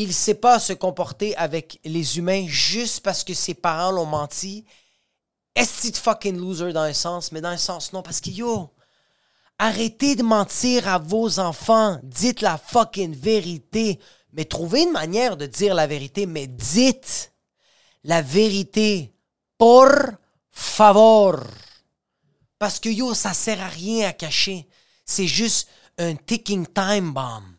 Il 0.00 0.14
sait 0.14 0.36
pas 0.36 0.60
se 0.60 0.72
comporter 0.72 1.36
avec 1.36 1.80
les 1.84 2.18
humains 2.18 2.46
juste 2.46 3.00
parce 3.00 3.24
que 3.24 3.34
ses 3.34 3.54
parents 3.54 3.90
l'ont 3.90 4.06
menti. 4.06 4.64
Est-ce 5.56 5.90
fucking 6.00 6.36
loser 6.36 6.72
dans 6.72 6.82
un 6.82 6.92
sens, 6.92 7.32
mais 7.32 7.40
dans 7.40 7.48
un 7.48 7.56
sens 7.56 7.92
non, 7.92 8.00
parce 8.00 8.20
que 8.20 8.30
yo, 8.30 8.72
arrêtez 9.58 10.14
de 10.14 10.22
mentir 10.22 10.86
à 10.86 10.98
vos 10.98 11.40
enfants, 11.40 11.98
dites 12.04 12.42
la 12.42 12.58
fucking 12.58 13.12
vérité, 13.12 13.98
mais 14.32 14.44
trouvez 14.44 14.82
une 14.84 14.92
manière 14.92 15.36
de 15.36 15.46
dire 15.46 15.74
la 15.74 15.88
vérité, 15.88 16.26
mais 16.26 16.46
dites 16.46 17.32
la 18.04 18.22
vérité, 18.22 19.12
por 19.58 19.90
favor. 20.52 21.40
Parce 22.60 22.78
que 22.78 22.88
yo, 22.88 23.14
ça 23.14 23.34
sert 23.34 23.60
à 23.60 23.66
rien 23.66 24.10
à 24.10 24.12
cacher, 24.12 24.68
c'est 25.04 25.26
juste 25.26 25.68
un 25.98 26.14
ticking 26.14 26.68
time 26.68 27.12
bomb. 27.12 27.57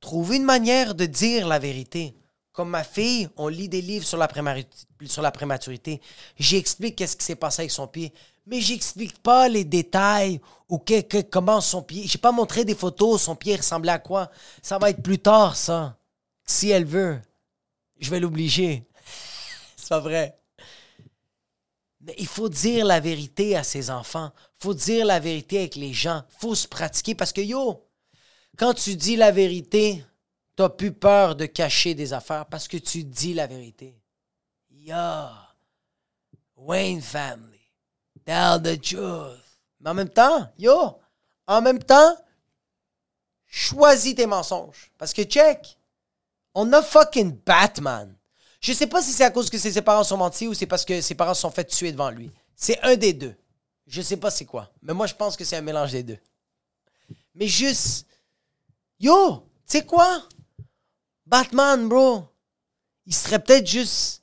Trouvez 0.00 0.36
une 0.36 0.44
manière 0.44 0.94
de 0.94 1.06
dire 1.06 1.46
la 1.46 1.58
vérité. 1.58 2.16
Comme 2.52 2.70
ma 2.70 2.84
fille, 2.84 3.28
on 3.36 3.48
lit 3.48 3.68
des 3.68 3.80
livres 3.80 4.04
sur 4.04 4.18
la, 4.18 4.28
prématurité. 5.30 6.00
J'explique 6.36 6.96
qu'est-ce 6.96 7.16
qui 7.16 7.24
s'est 7.24 7.36
passé 7.36 7.62
avec 7.62 7.70
son 7.70 7.86
pied. 7.86 8.12
Mais 8.46 8.60
j'explique 8.60 9.22
pas 9.22 9.48
les 9.48 9.64
détails 9.64 10.40
ou 10.68 10.82
comment 11.30 11.60
son 11.60 11.82
pied. 11.82 12.06
J'ai 12.06 12.18
pas 12.18 12.32
montré 12.32 12.64
des 12.64 12.74
photos, 12.74 13.22
son 13.22 13.36
pied 13.36 13.56
ressemblait 13.56 13.92
à 13.92 13.98
quoi. 13.98 14.30
Ça 14.62 14.78
va 14.78 14.90
être 14.90 15.02
plus 15.02 15.18
tard, 15.18 15.56
ça. 15.56 15.96
Si 16.44 16.70
elle 16.70 16.86
veut. 16.86 17.20
Je 18.00 18.10
vais 18.10 18.18
l'obliger. 18.18 18.88
C'est 19.76 19.90
pas 19.90 20.00
vrai. 20.00 20.36
Mais 22.00 22.14
il 22.18 22.26
faut 22.26 22.48
dire 22.48 22.84
la 22.86 22.98
vérité 22.98 23.56
à 23.56 23.62
ses 23.62 23.90
enfants. 23.90 24.32
faut 24.58 24.74
dire 24.74 25.06
la 25.06 25.20
vérité 25.20 25.58
avec 25.58 25.76
les 25.76 25.92
gens. 25.92 26.22
faut 26.38 26.54
se 26.54 26.66
pratiquer 26.66 27.14
parce 27.14 27.32
que 27.32 27.42
yo, 27.42 27.86
quand 28.60 28.74
tu 28.74 28.94
dis 28.94 29.16
la 29.16 29.30
vérité, 29.30 30.04
t'as 30.54 30.68
plus 30.68 30.92
peur 30.92 31.34
de 31.34 31.46
cacher 31.46 31.94
des 31.94 32.12
affaires 32.12 32.44
parce 32.44 32.68
que 32.68 32.76
tu 32.76 33.04
dis 33.04 33.32
la 33.32 33.46
vérité. 33.46 33.98
Yo, 34.70 34.94
Wayne 36.56 37.00
family, 37.00 37.58
tell 38.22 38.60
the 38.62 38.78
truth. 38.78 39.40
Mais 39.80 39.88
en 39.88 39.94
même 39.94 40.10
temps, 40.10 40.52
yo, 40.58 40.98
en 41.46 41.62
même 41.62 41.82
temps, 41.82 42.14
choisis 43.46 44.14
tes 44.14 44.26
mensonges. 44.26 44.92
Parce 44.98 45.14
que 45.14 45.22
check, 45.22 45.78
on 46.54 46.70
a 46.74 46.82
fucking 46.82 47.38
Batman. 47.46 48.14
Je 48.60 48.74
sais 48.74 48.86
pas 48.86 49.00
si 49.00 49.12
c'est 49.12 49.24
à 49.24 49.30
cause 49.30 49.48
que 49.48 49.56
ses 49.56 49.80
parents 49.80 50.04
sont 50.04 50.18
mentis 50.18 50.48
ou 50.48 50.52
c'est 50.52 50.66
parce 50.66 50.84
que 50.84 51.00
ses 51.00 51.14
parents 51.14 51.32
se 51.32 51.40
sont 51.40 51.50
fait 51.50 51.64
tuer 51.64 51.92
devant 51.92 52.10
lui. 52.10 52.30
C'est 52.54 52.78
un 52.82 52.96
des 52.96 53.14
deux. 53.14 53.34
Je 53.86 54.02
sais 54.02 54.18
pas 54.18 54.30
c'est 54.30 54.44
quoi. 54.44 54.70
Mais 54.82 54.92
moi, 54.92 55.06
je 55.06 55.14
pense 55.14 55.34
que 55.34 55.44
c'est 55.44 55.56
un 55.56 55.62
mélange 55.62 55.92
des 55.92 56.02
deux. 56.02 56.18
Mais 57.34 57.46
juste, 57.46 58.06
yo, 59.00 59.48
tu 59.66 59.78
sais 59.78 59.84
quoi? 59.84 60.22
Batman, 61.26 61.88
bro, 61.88 62.28
il 63.06 63.14
serait 63.14 63.42
peut-être 63.42 63.66
juste 63.66 64.22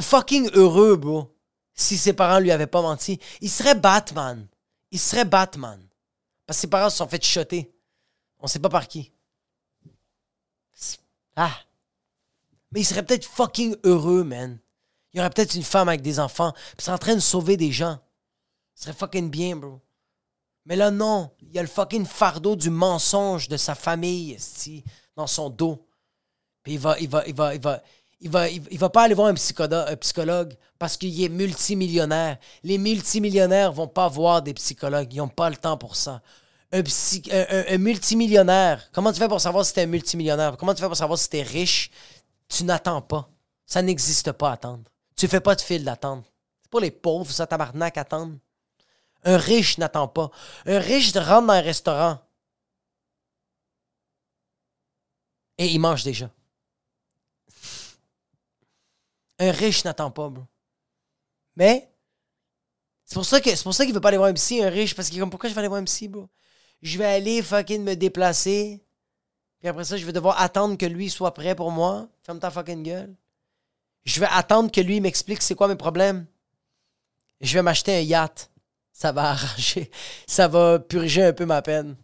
fucking 0.00 0.50
heureux, 0.54 0.96
bro, 0.96 1.36
si 1.74 1.96
ses 1.98 2.12
parents 2.12 2.40
lui 2.40 2.50
avaient 2.50 2.66
pas 2.66 2.82
menti. 2.82 3.20
Il 3.40 3.50
serait 3.50 3.74
Batman. 3.74 4.46
Il 4.90 4.98
serait 4.98 5.24
Batman. 5.24 5.80
Parce 6.46 6.58
que 6.58 6.60
ses 6.62 6.66
parents 6.68 6.90
se 6.90 6.96
sont 6.96 7.08
fait 7.08 7.22
shotter. 7.22 7.72
On 8.38 8.46
sait 8.46 8.58
pas 8.58 8.68
par 8.68 8.88
qui. 8.88 9.12
Ah. 11.34 11.56
Mais 12.72 12.80
il 12.80 12.84
serait 12.84 13.04
peut-être 13.04 13.26
fucking 13.26 13.76
heureux, 13.84 14.24
man. 14.24 14.58
Il 15.12 15.18
y 15.18 15.20
aurait 15.20 15.30
peut-être 15.30 15.54
une 15.54 15.62
femme 15.62 15.88
avec 15.88 16.02
des 16.02 16.18
enfants. 16.20 16.52
Puis 16.52 16.84
c'est 16.84 16.90
en 16.90 16.98
train 16.98 17.14
de 17.14 17.20
sauver 17.20 17.56
des 17.56 17.72
gens. 17.72 17.98
Ce 18.74 18.84
serait 18.84 18.94
fucking 18.94 19.30
bien, 19.30 19.56
bro. 19.56 19.80
Mais 20.66 20.76
là, 20.76 20.90
non. 20.90 21.30
Il 21.40 21.54
y 21.54 21.58
a 21.58 21.62
le 21.62 21.68
fucking 21.68 22.04
fardeau 22.04 22.56
du 22.56 22.70
mensonge 22.70 23.48
de 23.48 23.56
sa 23.56 23.74
famille, 23.74 24.36
dans 25.14 25.26
son 25.26 25.48
dos. 25.48 25.86
Puis 26.62 26.74
il 26.74 26.78
va, 26.78 26.98
il 26.98 27.08
va, 27.08 27.24
il 27.26 27.34
va, 27.34 27.54
il 27.54 27.60
va, 27.60 27.82
il 28.20 28.30
va, 28.30 28.48
il 28.48 28.78
va, 28.78 28.90
pas 28.90 29.02
aller 29.02 29.14
voir 29.14 29.28
un, 29.28 29.34
psychologue 29.34 30.54
parce 30.78 30.96
qu'il 30.96 31.22
est 31.22 31.28
multimillionnaire. 31.28 32.38
Les 32.64 32.78
multimillionnaires 32.78 33.72
vont 33.72 33.86
pas 33.86 34.08
voir 34.08 34.42
des 34.42 34.54
psychologues. 34.54 35.12
Ils 35.14 35.20
ont 35.20 35.28
pas 35.28 35.48
le 35.48 35.56
temps 35.56 35.76
pour 35.76 35.94
ça. 35.94 36.20
Un, 36.72 37.78
multimillionnaire, 37.78 38.90
comment 38.92 39.12
tu 39.12 39.20
fais 39.20 39.28
pour 39.28 39.40
savoir 39.40 39.64
si 39.64 39.72
t'es 39.72 39.82
un 39.82 39.86
multimillionnaire? 39.86 40.56
Comment 40.56 40.74
tu 40.74 40.80
fais 40.80 40.88
pour 40.88 40.96
savoir 40.96 41.18
si 41.18 41.28
t'es 41.30 41.42
riche? 41.42 41.90
Tu 42.48 42.64
n'attends 42.64 43.02
pas. 43.02 43.28
Ça 43.64 43.82
n'existe 43.82 44.32
pas 44.32 44.52
attendre. 44.52 44.90
Tu 45.16 45.28
fais 45.28 45.40
pas 45.40 45.54
de 45.54 45.60
fil 45.60 45.84
d'attente. 45.84 46.24
C'est 46.62 46.70
pour 46.70 46.80
les 46.80 46.90
pauvres, 46.90 47.30
ça, 47.30 47.46
tabarnak, 47.46 47.96
attendre. 47.96 48.34
Un 49.26 49.36
riche 49.38 49.76
n'attend 49.76 50.08
pas. 50.08 50.30
Un 50.66 50.78
riche 50.78 51.12
rentre 51.14 51.46
dans 51.48 51.52
un 51.52 51.60
restaurant 51.60 52.20
et 55.58 55.66
il 55.66 55.80
mange 55.80 56.04
déjà. 56.04 56.30
Un 59.40 59.50
riche 59.50 59.84
n'attend 59.84 60.12
pas, 60.12 60.28
bro. 60.28 60.44
Mais 61.56 61.90
c'est 63.04 63.14
pour 63.14 63.24
ça 63.24 63.40
que 63.40 63.50
c'est 63.50 63.62
pour 63.64 63.74
ça 63.74 63.84
qu'il 63.84 63.92
veut 63.92 64.00
pas 64.00 64.08
aller 64.08 64.16
voir 64.16 64.32
psy, 64.34 64.62
un 64.62 64.70
riche, 64.70 64.94
parce 64.94 65.08
qu'il 65.08 65.18
est 65.18 65.20
comme 65.20 65.30
pourquoi 65.30 65.48
je 65.48 65.54
vais 65.54 65.58
aller 65.58 65.68
voir 65.68 65.82
psy, 65.84 66.06
bro? 66.06 66.28
Je 66.82 66.96
vais 66.96 67.06
aller 67.06 67.42
fucking 67.42 67.82
me 67.82 67.96
déplacer. 67.96 68.80
Puis 69.58 69.68
après 69.68 69.84
ça, 69.84 69.96
je 69.96 70.06
vais 70.06 70.12
devoir 70.12 70.40
attendre 70.40 70.76
que 70.78 70.86
lui 70.86 71.10
soit 71.10 71.34
prêt 71.34 71.56
pour 71.56 71.72
moi. 71.72 72.08
Ferme 72.22 72.38
ta 72.38 72.50
fucking 72.50 72.84
gueule. 72.84 73.16
Je 74.04 74.20
vais 74.20 74.28
attendre 74.30 74.70
que 74.70 74.80
lui 74.80 75.00
m'explique 75.00 75.42
c'est 75.42 75.56
quoi 75.56 75.66
mes 75.66 75.74
problèmes. 75.76 76.26
Je 77.40 77.54
vais 77.54 77.62
m'acheter 77.62 77.96
un 77.96 78.00
yacht. 78.00 78.50
Ça 78.96 79.12
va 79.12 79.32
arranger. 79.32 79.90
Ça 80.26 80.48
va 80.48 80.78
purger 80.78 81.22
un 81.22 81.34
peu 81.34 81.44
ma 81.44 81.60
peine. 81.60 81.96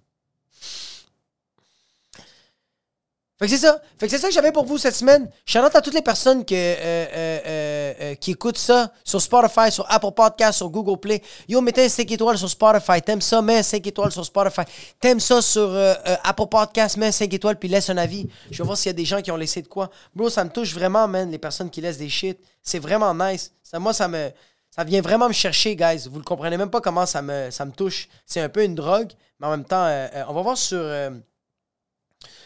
Fait 3.38 3.46
que 3.46 3.50
c'est 3.50 3.56
ça. 3.56 3.80
Fait 3.98 4.06
que 4.06 4.12
c'est 4.12 4.18
ça 4.18 4.28
que 4.28 4.34
j'avais 4.34 4.52
pour 4.52 4.66
vous 4.66 4.76
cette 4.76 4.94
semaine. 4.94 5.28
Shout 5.46 5.60
out 5.60 5.74
à 5.74 5.80
toutes 5.80 5.94
les 5.94 6.02
personnes 6.02 6.44
euh, 6.52 6.52
euh, 6.52 7.40
euh, 7.46 8.14
qui 8.16 8.32
écoutent 8.32 8.58
ça 8.58 8.92
sur 9.04 9.22
Spotify, 9.22 9.72
sur 9.72 9.90
Apple 9.90 10.12
Podcasts, 10.14 10.58
sur 10.58 10.68
Google 10.68 11.00
Play. 11.00 11.22
Yo, 11.48 11.62
mettez 11.62 11.86
un 11.86 11.88
5 11.88 12.12
étoiles 12.12 12.36
sur 12.36 12.50
Spotify. 12.50 13.00
T'aimes 13.00 13.22
ça, 13.22 13.40
mets 13.40 13.58
un 13.58 13.62
5 13.62 13.86
étoiles 13.86 14.12
sur 14.12 14.24
Spotify. 14.26 14.62
T'aimes 15.00 15.18
ça 15.18 15.40
sur 15.40 15.74
Apple 16.22 16.46
Podcasts, 16.46 16.98
mets 16.98 17.06
un 17.06 17.12
5 17.12 17.32
étoiles 17.32 17.58
puis 17.58 17.70
laisse 17.70 17.88
un 17.88 17.96
avis. 17.96 18.28
Je 18.50 18.58
vais 18.58 18.64
voir 18.64 18.76
s'il 18.76 18.90
y 18.90 18.90
a 18.90 18.92
des 18.92 19.06
gens 19.06 19.22
qui 19.22 19.30
ont 19.32 19.36
laissé 19.36 19.62
de 19.62 19.68
quoi. 19.68 19.90
Bro, 20.14 20.28
ça 20.28 20.44
me 20.44 20.50
touche 20.50 20.74
vraiment, 20.74 21.08
man, 21.08 21.30
les 21.30 21.38
personnes 21.38 21.70
qui 21.70 21.80
laissent 21.80 21.98
des 21.98 22.10
shit. 22.10 22.38
C'est 22.62 22.78
vraiment 22.78 23.14
nice. 23.14 23.50
Ça, 23.62 23.78
moi, 23.78 23.94
ça 23.94 24.06
me, 24.06 24.30
Ça 24.74 24.84
vient 24.84 25.02
vraiment 25.02 25.28
me 25.28 25.34
chercher, 25.34 25.76
guys. 25.76 26.08
Vous 26.10 26.18
ne 26.18 26.24
comprenez 26.24 26.56
même 26.56 26.70
pas 26.70 26.80
comment 26.80 27.04
ça 27.04 27.20
me, 27.20 27.50
ça 27.50 27.66
me 27.66 27.72
touche. 27.72 28.08
C'est 28.24 28.40
un 28.40 28.48
peu 28.48 28.64
une 28.64 28.74
drogue, 28.74 29.12
mais 29.38 29.46
en 29.46 29.50
même 29.50 29.66
temps, 29.66 29.84
euh, 29.84 30.08
euh, 30.14 30.24
on 30.28 30.32
va 30.32 30.40
voir 30.40 30.56
sur, 30.56 30.78
euh, 30.78 31.10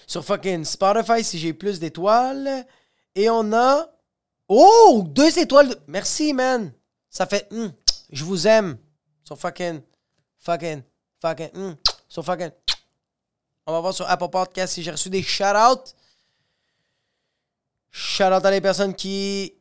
sur 0.08 0.24
fucking 0.24 0.64
Spotify 0.64 1.22
si 1.22 1.38
j'ai 1.38 1.52
plus 1.52 1.78
d'étoiles. 1.78 2.66
Et 3.14 3.30
on 3.30 3.52
a. 3.52 3.86
Oh! 4.48 5.04
Deux 5.06 5.38
étoiles. 5.38 5.76
Merci, 5.86 6.32
man. 6.32 6.72
Ça 7.10 7.26
fait. 7.26 7.46
hmm, 7.52 7.68
je 8.10 8.24
vous 8.24 8.48
aime. 8.48 8.76
Sur 9.22 9.38
fucking. 9.38 9.80
Fucking. 10.40 10.82
Fucking. 11.22 11.50
hmm, 11.54 11.74
sur 12.08 12.24
fucking. 12.24 12.50
On 13.66 13.72
va 13.72 13.80
voir 13.80 13.94
sur 13.94 14.10
Apple 14.10 14.30
Podcast 14.30 14.74
si 14.74 14.82
j'ai 14.82 14.90
reçu 14.90 15.10
des 15.10 15.22
shout-outs. 15.22 15.94
Shout-out 17.92 18.44
à 18.44 18.50
les 18.50 18.60
personnes 18.60 18.96
qui. 18.96 19.55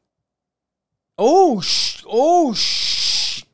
Oh! 1.17 1.61
ch- 1.61 2.03
Oh! 2.07 2.53
ch- 2.53 3.45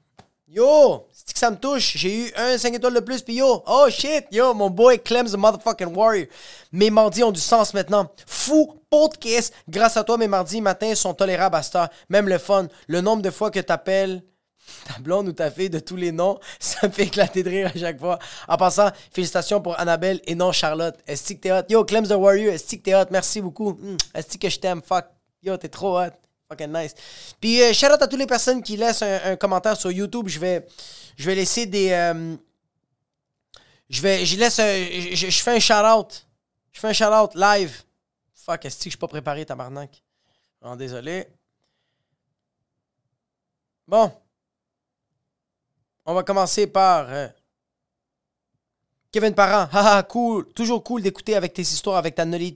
Yo! 0.47 1.07
C'est 1.13 1.33
que 1.33 1.39
ça 1.39 1.51
me 1.51 1.55
touche? 1.57 1.95
J'ai 1.97 2.27
eu 2.27 2.31
un 2.35 2.57
5 2.57 2.73
étoiles 2.73 2.95
de 2.95 2.99
plus, 2.99 3.21
puis 3.21 3.35
yo! 3.35 3.63
Oh 3.67 3.87
shit! 3.89 4.25
Yo, 4.31 4.53
mon 4.53 4.69
boy 4.69 4.99
Clems 4.99 5.31
the 5.31 5.37
motherfucking 5.37 5.95
warrior. 5.95 6.27
Mes 6.71 6.89
mardis 6.89 7.23
ont 7.23 7.31
du 7.31 7.39
sens 7.39 7.73
maintenant. 7.73 8.09
Fou 8.25 8.75
podcast. 8.89 9.53
Grâce 9.69 9.95
à 9.97 10.03
toi, 10.03 10.17
mes 10.17 10.27
mardis 10.27 10.59
matins 10.61 10.93
sont 10.95 11.13
tolérables 11.13 11.55
à. 11.73 11.89
Même 12.09 12.27
le 12.27 12.37
fun. 12.37 12.67
Le 12.87 12.99
nombre 13.01 13.21
de 13.21 13.29
fois 13.29 13.51
que 13.51 13.59
t'appelles 13.59 14.23
ta 14.85 14.99
blonde 14.99 15.27
ou 15.27 15.31
ta 15.33 15.51
fille 15.51 15.69
de 15.69 15.79
tous 15.79 15.95
les 15.95 16.11
noms, 16.11 16.39
ça 16.59 16.87
me 16.87 16.91
fait 16.91 17.03
éclater 17.03 17.43
de 17.43 17.49
rire 17.49 17.71
à 17.73 17.77
chaque 17.79 17.99
fois. 17.99 18.17
En 18.47 18.57
passant, 18.57 18.89
félicitations 19.13 19.61
pour 19.61 19.79
Annabelle 19.79 20.19
et 20.25 20.35
non 20.35 20.51
Charlotte. 20.51 20.95
Est-ce 21.07 21.33
que 21.33 21.39
t'es 21.39 21.51
hot? 21.51 21.63
Yo, 21.69 21.85
Clems 21.85 22.07
the 22.07 22.11
Warrior, 22.11 22.53
est-ce 22.53 22.75
que 22.75 22.81
t'es 22.81 22.95
hot? 22.95 23.05
Merci 23.11 23.39
beaucoup. 23.41 23.73
Mm, 23.73 23.97
Est-ce 24.15 24.37
que 24.37 24.49
je 24.49 24.59
t'aime? 24.59 24.81
Fuck. 24.81 25.05
Yo, 25.43 25.55
t'es 25.57 25.69
trop 25.69 25.99
hot. 25.99 26.09
Fucking 26.51 26.71
nice. 26.71 26.93
Puis, 27.39 27.61
euh, 27.61 27.71
shout 27.71 27.85
out 27.87 28.01
à 28.01 28.07
toutes 28.07 28.19
les 28.19 28.27
personnes 28.27 28.61
qui 28.61 28.75
laissent 28.75 29.01
un, 29.01 29.37
commentaire 29.37 29.77
sur 29.77 29.89
YouTube. 29.91 30.27
Je 30.27 30.37
vais, 30.37 30.67
je 31.17 31.25
vais 31.25 31.35
laisser 31.35 31.65
des. 31.65 31.91
euh, 31.91 32.35
je 33.89 34.01
vais. 34.01 34.25
Je 34.25 34.37
laisse. 34.37 34.59
un- 34.59 35.13
je, 35.15 35.29
je 35.29 35.41
fais 35.41 35.55
un 35.55 35.59
shout 35.59 35.73
out. 35.73 36.25
Je 36.73 36.79
fais 36.81 36.89
un 36.89 36.93
shout 36.93 37.05
out 37.05 37.31
live. 37.35 37.83
Fuck, 38.35 38.65
est-ce 38.65 38.77
que 38.79 38.83
je 38.85 38.89
suis 38.89 38.97
pas 38.97 39.07
préparé, 39.07 39.45
tabarnak? 39.45 40.03
Oh, 40.61 40.75
désolé. 40.75 41.27
Bon. 43.87 44.11
On 46.05 46.13
va 46.13 46.23
commencer 46.23 46.67
par 46.67 47.05
euh, 47.09 47.27
Kevin 49.11 49.33
Parent. 49.33 49.67
Haha, 49.73 50.03
cool. 50.03 50.45
Toujours 50.53 50.81
cool 50.85 51.01
d'écouter 51.01 51.35
avec 51.35 51.51
tes 51.53 51.63
histoires, 51.63 51.97
avec 51.97 52.15
ta 52.15 52.23
nollie. 52.23 52.55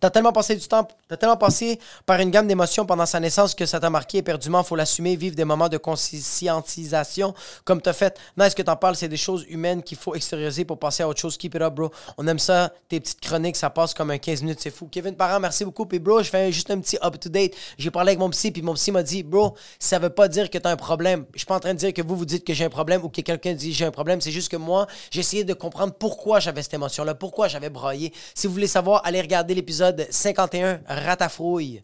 T'as 0.00 0.08
tellement 0.08 0.32
passé 0.32 0.56
du 0.56 0.66
temps, 0.66 0.88
t'as 1.06 1.18
tellement 1.18 1.36
passé 1.36 1.78
par 2.06 2.18
une 2.20 2.30
gamme 2.30 2.46
d'émotions 2.46 2.86
pendant 2.86 3.04
sa 3.04 3.20
naissance 3.20 3.54
que 3.54 3.66
ça 3.66 3.78
t'a 3.78 3.90
marqué 3.90 4.16
éperdument. 4.16 4.62
Faut 4.62 4.76
l'assumer, 4.76 5.14
vivre 5.14 5.36
des 5.36 5.44
moments 5.44 5.68
de 5.68 5.76
conscientisation 5.76 7.34
comme 7.66 7.82
t'as 7.82 7.92
fait. 7.92 8.18
Nice 8.38 8.54
que 8.54 8.62
t'en 8.62 8.76
parles, 8.76 8.96
c'est 8.96 9.08
des 9.08 9.18
choses 9.18 9.44
humaines 9.50 9.82
qu'il 9.82 9.98
faut 9.98 10.14
extérioriser 10.14 10.64
pour 10.64 10.78
passer 10.78 11.02
à 11.02 11.08
autre 11.08 11.20
chose. 11.20 11.36
Keep 11.36 11.56
it 11.56 11.60
up, 11.60 11.74
bro. 11.74 11.90
On 12.16 12.26
aime 12.26 12.38
ça. 12.38 12.72
Tes 12.88 12.98
petites 12.98 13.20
chroniques, 13.20 13.56
ça 13.56 13.68
passe 13.68 13.92
comme 13.92 14.10
un 14.10 14.16
15 14.16 14.40
minutes, 14.40 14.60
c'est 14.62 14.70
fou. 14.70 14.88
Kevin 14.90 15.14
Parent, 15.14 15.38
merci 15.38 15.66
beaucoup. 15.66 15.84
Puis, 15.84 15.98
bro, 15.98 16.22
je 16.22 16.30
fais 16.30 16.50
juste 16.50 16.70
un 16.70 16.80
petit 16.80 16.96
up-to-date. 17.04 17.52
J'ai 17.76 17.90
parlé 17.90 18.12
avec 18.12 18.20
mon 18.20 18.30
psy, 18.30 18.52
puis 18.52 18.62
mon 18.62 18.72
psy 18.72 18.90
m'a 18.90 19.02
dit, 19.02 19.22
bro, 19.22 19.54
ça 19.78 19.98
veut 19.98 20.08
pas 20.08 20.28
dire 20.28 20.48
que 20.48 20.56
t'as 20.56 20.70
un 20.70 20.76
problème. 20.76 21.26
Je 21.34 21.40
suis 21.40 21.46
pas 21.46 21.56
en 21.56 21.60
train 21.60 21.74
de 21.74 21.78
dire 21.78 21.92
que 21.92 22.00
vous, 22.00 22.16
vous 22.16 22.24
dites 22.24 22.46
que 22.46 22.54
j'ai 22.54 22.64
un 22.64 22.70
problème 22.70 23.04
ou 23.04 23.10
que 23.10 23.20
quelqu'un 23.20 23.52
dit 23.52 23.65
j'ai 23.72 23.84
un 23.84 23.90
problème. 23.90 24.20
C'est 24.20 24.32
juste 24.32 24.50
que 24.50 24.56
moi, 24.56 24.86
essayé 25.26 25.44
de 25.44 25.54
comprendre 25.54 25.94
pourquoi 25.94 26.40
j'avais 26.40 26.62
cette 26.62 26.74
émotion-là, 26.74 27.14
pourquoi 27.14 27.48
j'avais 27.48 27.70
broyé. 27.70 28.12
Si 28.34 28.46
vous 28.46 28.52
voulez 28.52 28.66
savoir, 28.66 29.02
allez 29.04 29.20
regarder 29.20 29.54
l'épisode 29.54 30.06
51, 30.10 30.80
Ratafrouille. 30.86 31.82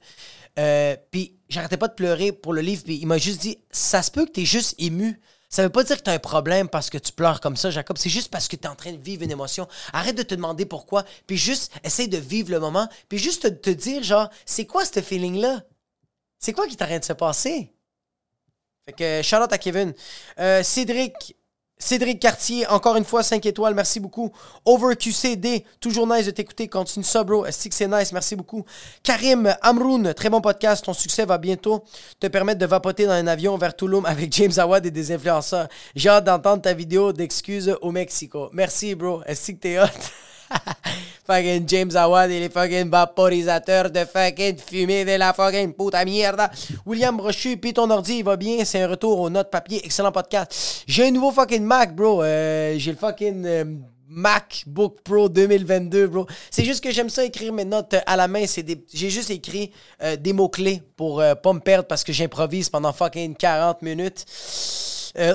Euh, 0.59 0.97
puis 1.11 1.37
j'arrêtais 1.49 1.77
pas 1.77 1.89
de 1.89 1.95
pleurer 1.95 2.33
pour 2.33 2.53
le 2.53 2.61
livre, 2.61 2.83
puis 2.85 2.99
il 3.01 3.07
m'a 3.07 3.19
juste 3.19 3.41
dit 3.41 3.59
ça 3.71 4.03
se 4.03 4.11
peut 4.11 4.27
que 4.27 4.33
t'es 4.33 4.45
juste 4.45 4.75
ému. 4.79 5.21
Ça 5.49 5.63
veut 5.63 5.71
pas 5.71 5.85
dire 5.85 5.99
que 5.99 6.03
t'as 6.03 6.15
un 6.15 6.19
problème 6.19 6.69
parce 6.69 6.89
que 6.89 6.97
tu 6.97 7.13
pleures 7.13 7.41
comme 7.41 7.57
ça, 7.57 7.71
Jacob. 7.71 7.99
C'est 7.99 8.09
juste 8.11 8.31
parce 8.31 8.49
que 8.49 8.57
t'es 8.57 8.69
en 8.69 8.75
train 8.75 8.93
de 8.93 9.03
vivre 9.03 9.23
une 9.23 9.31
émotion. 9.31 9.69
Arrête 9.93 10.17
de 10.17 10.23
te 10.23 10.35
demander 10.35 10.65
pourquoi, 10.65 11.05
puis 11.27 11.37
juste 11.37 11.73
essaye 11.85 12.09
de 12.09 12.19
vivre 12.19 12.51
le 12.51 12.61
moment, 12.61 12.89
puis 13.09 13.19
juste 13.19 13.43
te, 13.43 13.49
te 13.49 13.71
dire 13.71 14.03
genre 14.03 14.31
c'est 14.47 14.67
quoi 14.67 14.85
ce 14.85 15.01
feeling-là? 15.01 15.63
C'est 16.39 16.53
quoi 16.53 16.67
qui 16.67 16.77
t'arrête 16.77 17.03
de 17.03 17.07
se 17.07 17.13
passer? 17.13 17.73
Fait 18.87 18.93
que 18.93 19.23
shout 19.23 19.37
out 19.37 19.53
à 19.53 19.59
Kevin. 19.59 19.95
Euh, 20.39 20.63
Cédric. 20.63 21.37
Cédric 21.83 22.21
Cartier, 22.21 22.65
encore 22.69 22.97
une 22.97 23.05
fois, 23.05 23.25
5 23.25 23.45
étoiles, 23.45 23.75
merci 23.75 23.99
beaucoup. 23.99 24.31
OverQCD, 24.65 25.65
toujours 25.81 26.07
nice 26.07 26.27
de 26.27 26.31
t'écouter, 26.31 26.69
continue 26.69 27.05
ça, 27.05 27.25
bro. 27.25 27.43
Que 27.43 27.51
c'est 27.51 27.89
nice, 27.89 28.13
merci 28.13 28.37
beaucoup. 28.37 28.65
Karim 29.03 29.53
Amroun, 29.61 30.15
très 30.15 30.31
bon 30.31 30.41
podcast, 30.41 30.85
ton 30.85 30.93
succès 30.93 31.25
va 31.25 31.39
bientôt 31.39 31.83
te 32.21 32.29
permettre 32.29 32.61
de 32.61 32.67
vapoter 32.67 33.07
dans 33.07 33.13
un 33.13 33.27
avion 33.27 33.59
vers 33.59 33.75
Tulum 33.75 34.07
avec 34.07 34.33
James 34.33 34.53
Awad 34.57 34.87
et 34.87 34.93
des 34.93 35.11
influenceurs. 35.11 35.67
J'ai 35.97 36.09
hâte 36.09 36.25
d'entendre 36.25 36.63
ta 36.63 36.73
vidéo 36.73 37.13
d'excuses 37.13 37.77
au 37.83 37.91
Mexico. 37.91 38.49
Merci, 38.53 38.95
bro. 38.95 39.21
Que 39.27 39.53
t'es 39.53 39.81
hot? 39.81 39.87
Fucking 41.27 41.69
James 41.69 41.97
Awad 41.97 42.31
et 42.31 42.41
les 42.41 42.49
fucking 42.49 42.91
vaporisateurs 42.91 43.91
de 43.91 44.05
fucking 44.05 44.57
fumée 44.59 45.05
de 45.05 45.17
la 45.17 45.33
fucking 45.33 45.73
puta 45.75 46.05
mierda. 46.05 46.51
William 46.87 47.17
Brochu, 47.17 47.57
puis 47.57 47.73
ton 47.73 47.89
ordi, 47.91 48.19
il 48.19 48.25
va 48.25 48.37
bien. 48.37 48.65
C'est 48.65 48.83
un 48.83 48.89
retour 48.89 49.21
aux 49.21 49.31
notes 49.31 49.51
papier. 49.51 49.85
Excellent 49.85 50.13
podcast. 50.13 50.85
J'ai 50.87 51.07
un 51.07 51.11
nouveau 51.11 51.31
fucking 51.31 51.63
Mac, 51.63 51.95
bro. 51.95 52.23
Euh, 52.23 52.75
J'ai 52.79 52.91
le 52.91 52.97
fucking 52.97 53.45
euh, 53.47 53.65
MacBook 54.09 55.01
Pro 55.03 55.29
2022, 55.29 56.07
bro. 56.07 56.27
C'est 56.51 56.65
juste 56.65 56.83
que 56.83 56.91
j'aime 56.91 57.09
ça 57.09 57.25
écrire 57.25 57.53
mes 57.53 57.65
notes 57.65 57.95
à 58.07 58.17
la 58.17 58.29
main. 58.29 58.47
C'est 58.47 58.63
des... 58.63 58.85
J'ai 58.93 59.11
juste 59.11 59.31
écrit 59.31 59.73
euh, 60.03 60.17
des 60.17 60.33
mots-clés 60.33 60.83
pour 60.97 61.21
euh, 61.21 61.35
pas 61.35 61.53
me 61.53 61.61
perdre 61.61 61.87
parce 61.89 62.05
que 62.05 62.13
j'improvise 62.13 62.69
pendant 62.69 62.93
fucking 62.93 63.35
40 63.37 63.83
minutes. 63.83 64.25
Euh! 65.19 65.35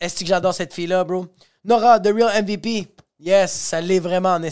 Est-ce 0.00 0.20
que 0.20 0.26
j'adore 0.26 0.54
cette 0.54 0.74
fille-là, 0.74 1.04
bro? 1.04 1.26
Nora, 1.64 1.98
The 1.98 2.08
Real 2.08 2.42
MVP. 2.44 2.88
Yes, 3.24 3.52
ça 3.52 3.80
l'est 3.80 4.00
vraiment 4.00 4.34
en. 4.34 4.42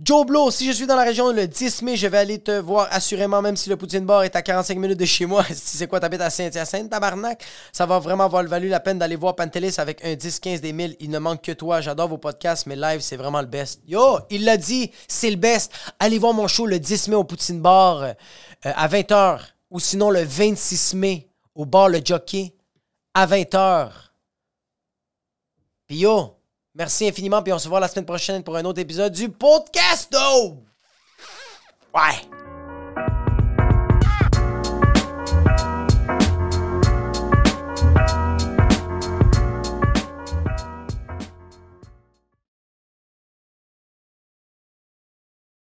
Joe 0.00 0.26
Blow, 0.26 0.50
si 0.50 0.66
je 0.66 0.72
suis 0.72 0.86
dans 0.86 0.96
la 0.96 1.04
région 1.04 1.30
le 1.30 1.46
10 1.46 1.82
mai, 1.82 1.96
je 1.96 2.08
vais 2.08 2.18
aller 2.18 2.40
te 2.40 2.50
voir 2.50 2.88
assurément, 2.90 3.40
même 3.40 3.56
si 3.56 3.68
le 3.68 3.76
Poutine 3.76 4.04
Bar 4.04 4.24
est 4.24 4.34
à 4.34 4.42
45 4.42 4.76
minutes 4.76 4.98
de 4.98 5.04
chez 5.04 5.24
moi. 5.24 5.44
Si 5.54 5.76
c'est 5.76 5.86
quoi, 5.86 6.00
t'habites 6.00 6.20
à 6.20 6.30
Saint-Hyacinthe, 6.30 6.90
tabarnak? 6.90 7.44
Ça 7.72 7.86
va 7.86 8.00
vraiment 8.00 8.28
valu 8.28 8.68
la 8.68 8.80
peine 8.80 8.98
d'aller 8.98 9.14
voir 9.14 9.36
Pantelis 9.36 9.74
avec 9.78 10.04
un 10.04 10.14
10-15 10.14 10.60
des 10.60 10.72
1000. 10.72 10.96
Il 10.98 11.10
ne 11.10 11.20
manque 11.20 11.42
que 11.42 11.52
toi. 11.52 11.80
J'adore 11.80 12.08
vos 12.08 12.18
podcasts, 12.18 12.66
mais 12.66 12.74
live, 12.74 13.00
c'est 13.02 13.16
vraiment 13.16 13.40
le 13.40 13.46
best. 13.46 13.80
Yo, 13.86 14.18
il 14.30 14.44
l'a 14.44 14.56
dit, 14.56 14.90
c'est 15.06 15.30
le 15.30 15.36
best. 15.36 15.72
Allez 16.00 16.18
voir 16.18 16.32
mon 16.32 16.48
show 16.48 16.66
le 16.66 16.80
10 16.80 17.08
mai 17.08 17.16
au 17.16 17.24
Poutine 17.24 17.60
Bar 17.60 18.02
euh, 18.02 18.12
à 18.64 18.88
20h. 18.88 19.40
Ou 19.70 19.78
sinon 19.78 20.10
le 20.10 20.24
26 20.24 20.94
mai 20.94 21.28
au 21.54 21.66
bar 21.66 21.88
Le 21.88 22.00
Jockey 22.04 22.54
à 23.14 23.26
20h. 23.26 23.90
Puis 25.86 25.98
yo, 25.98 26.37
merci 26.78 27.08
infiniment, 27.08 27.42
puis 27.42 27.52
on 27.52 27.58
se 27.58 27.68
voit 27.68 27.80
la 27.80 27.88
semaine 27.88 28.06
prochaine 28.06 28.42
pour 28.42 28.56
un 28.56 28.64
autre 28.64 28.80
épisode 28.80 29.12
du 29.12 29.28
podcast. 29.28 30.16
Ouais. 31.94 32.47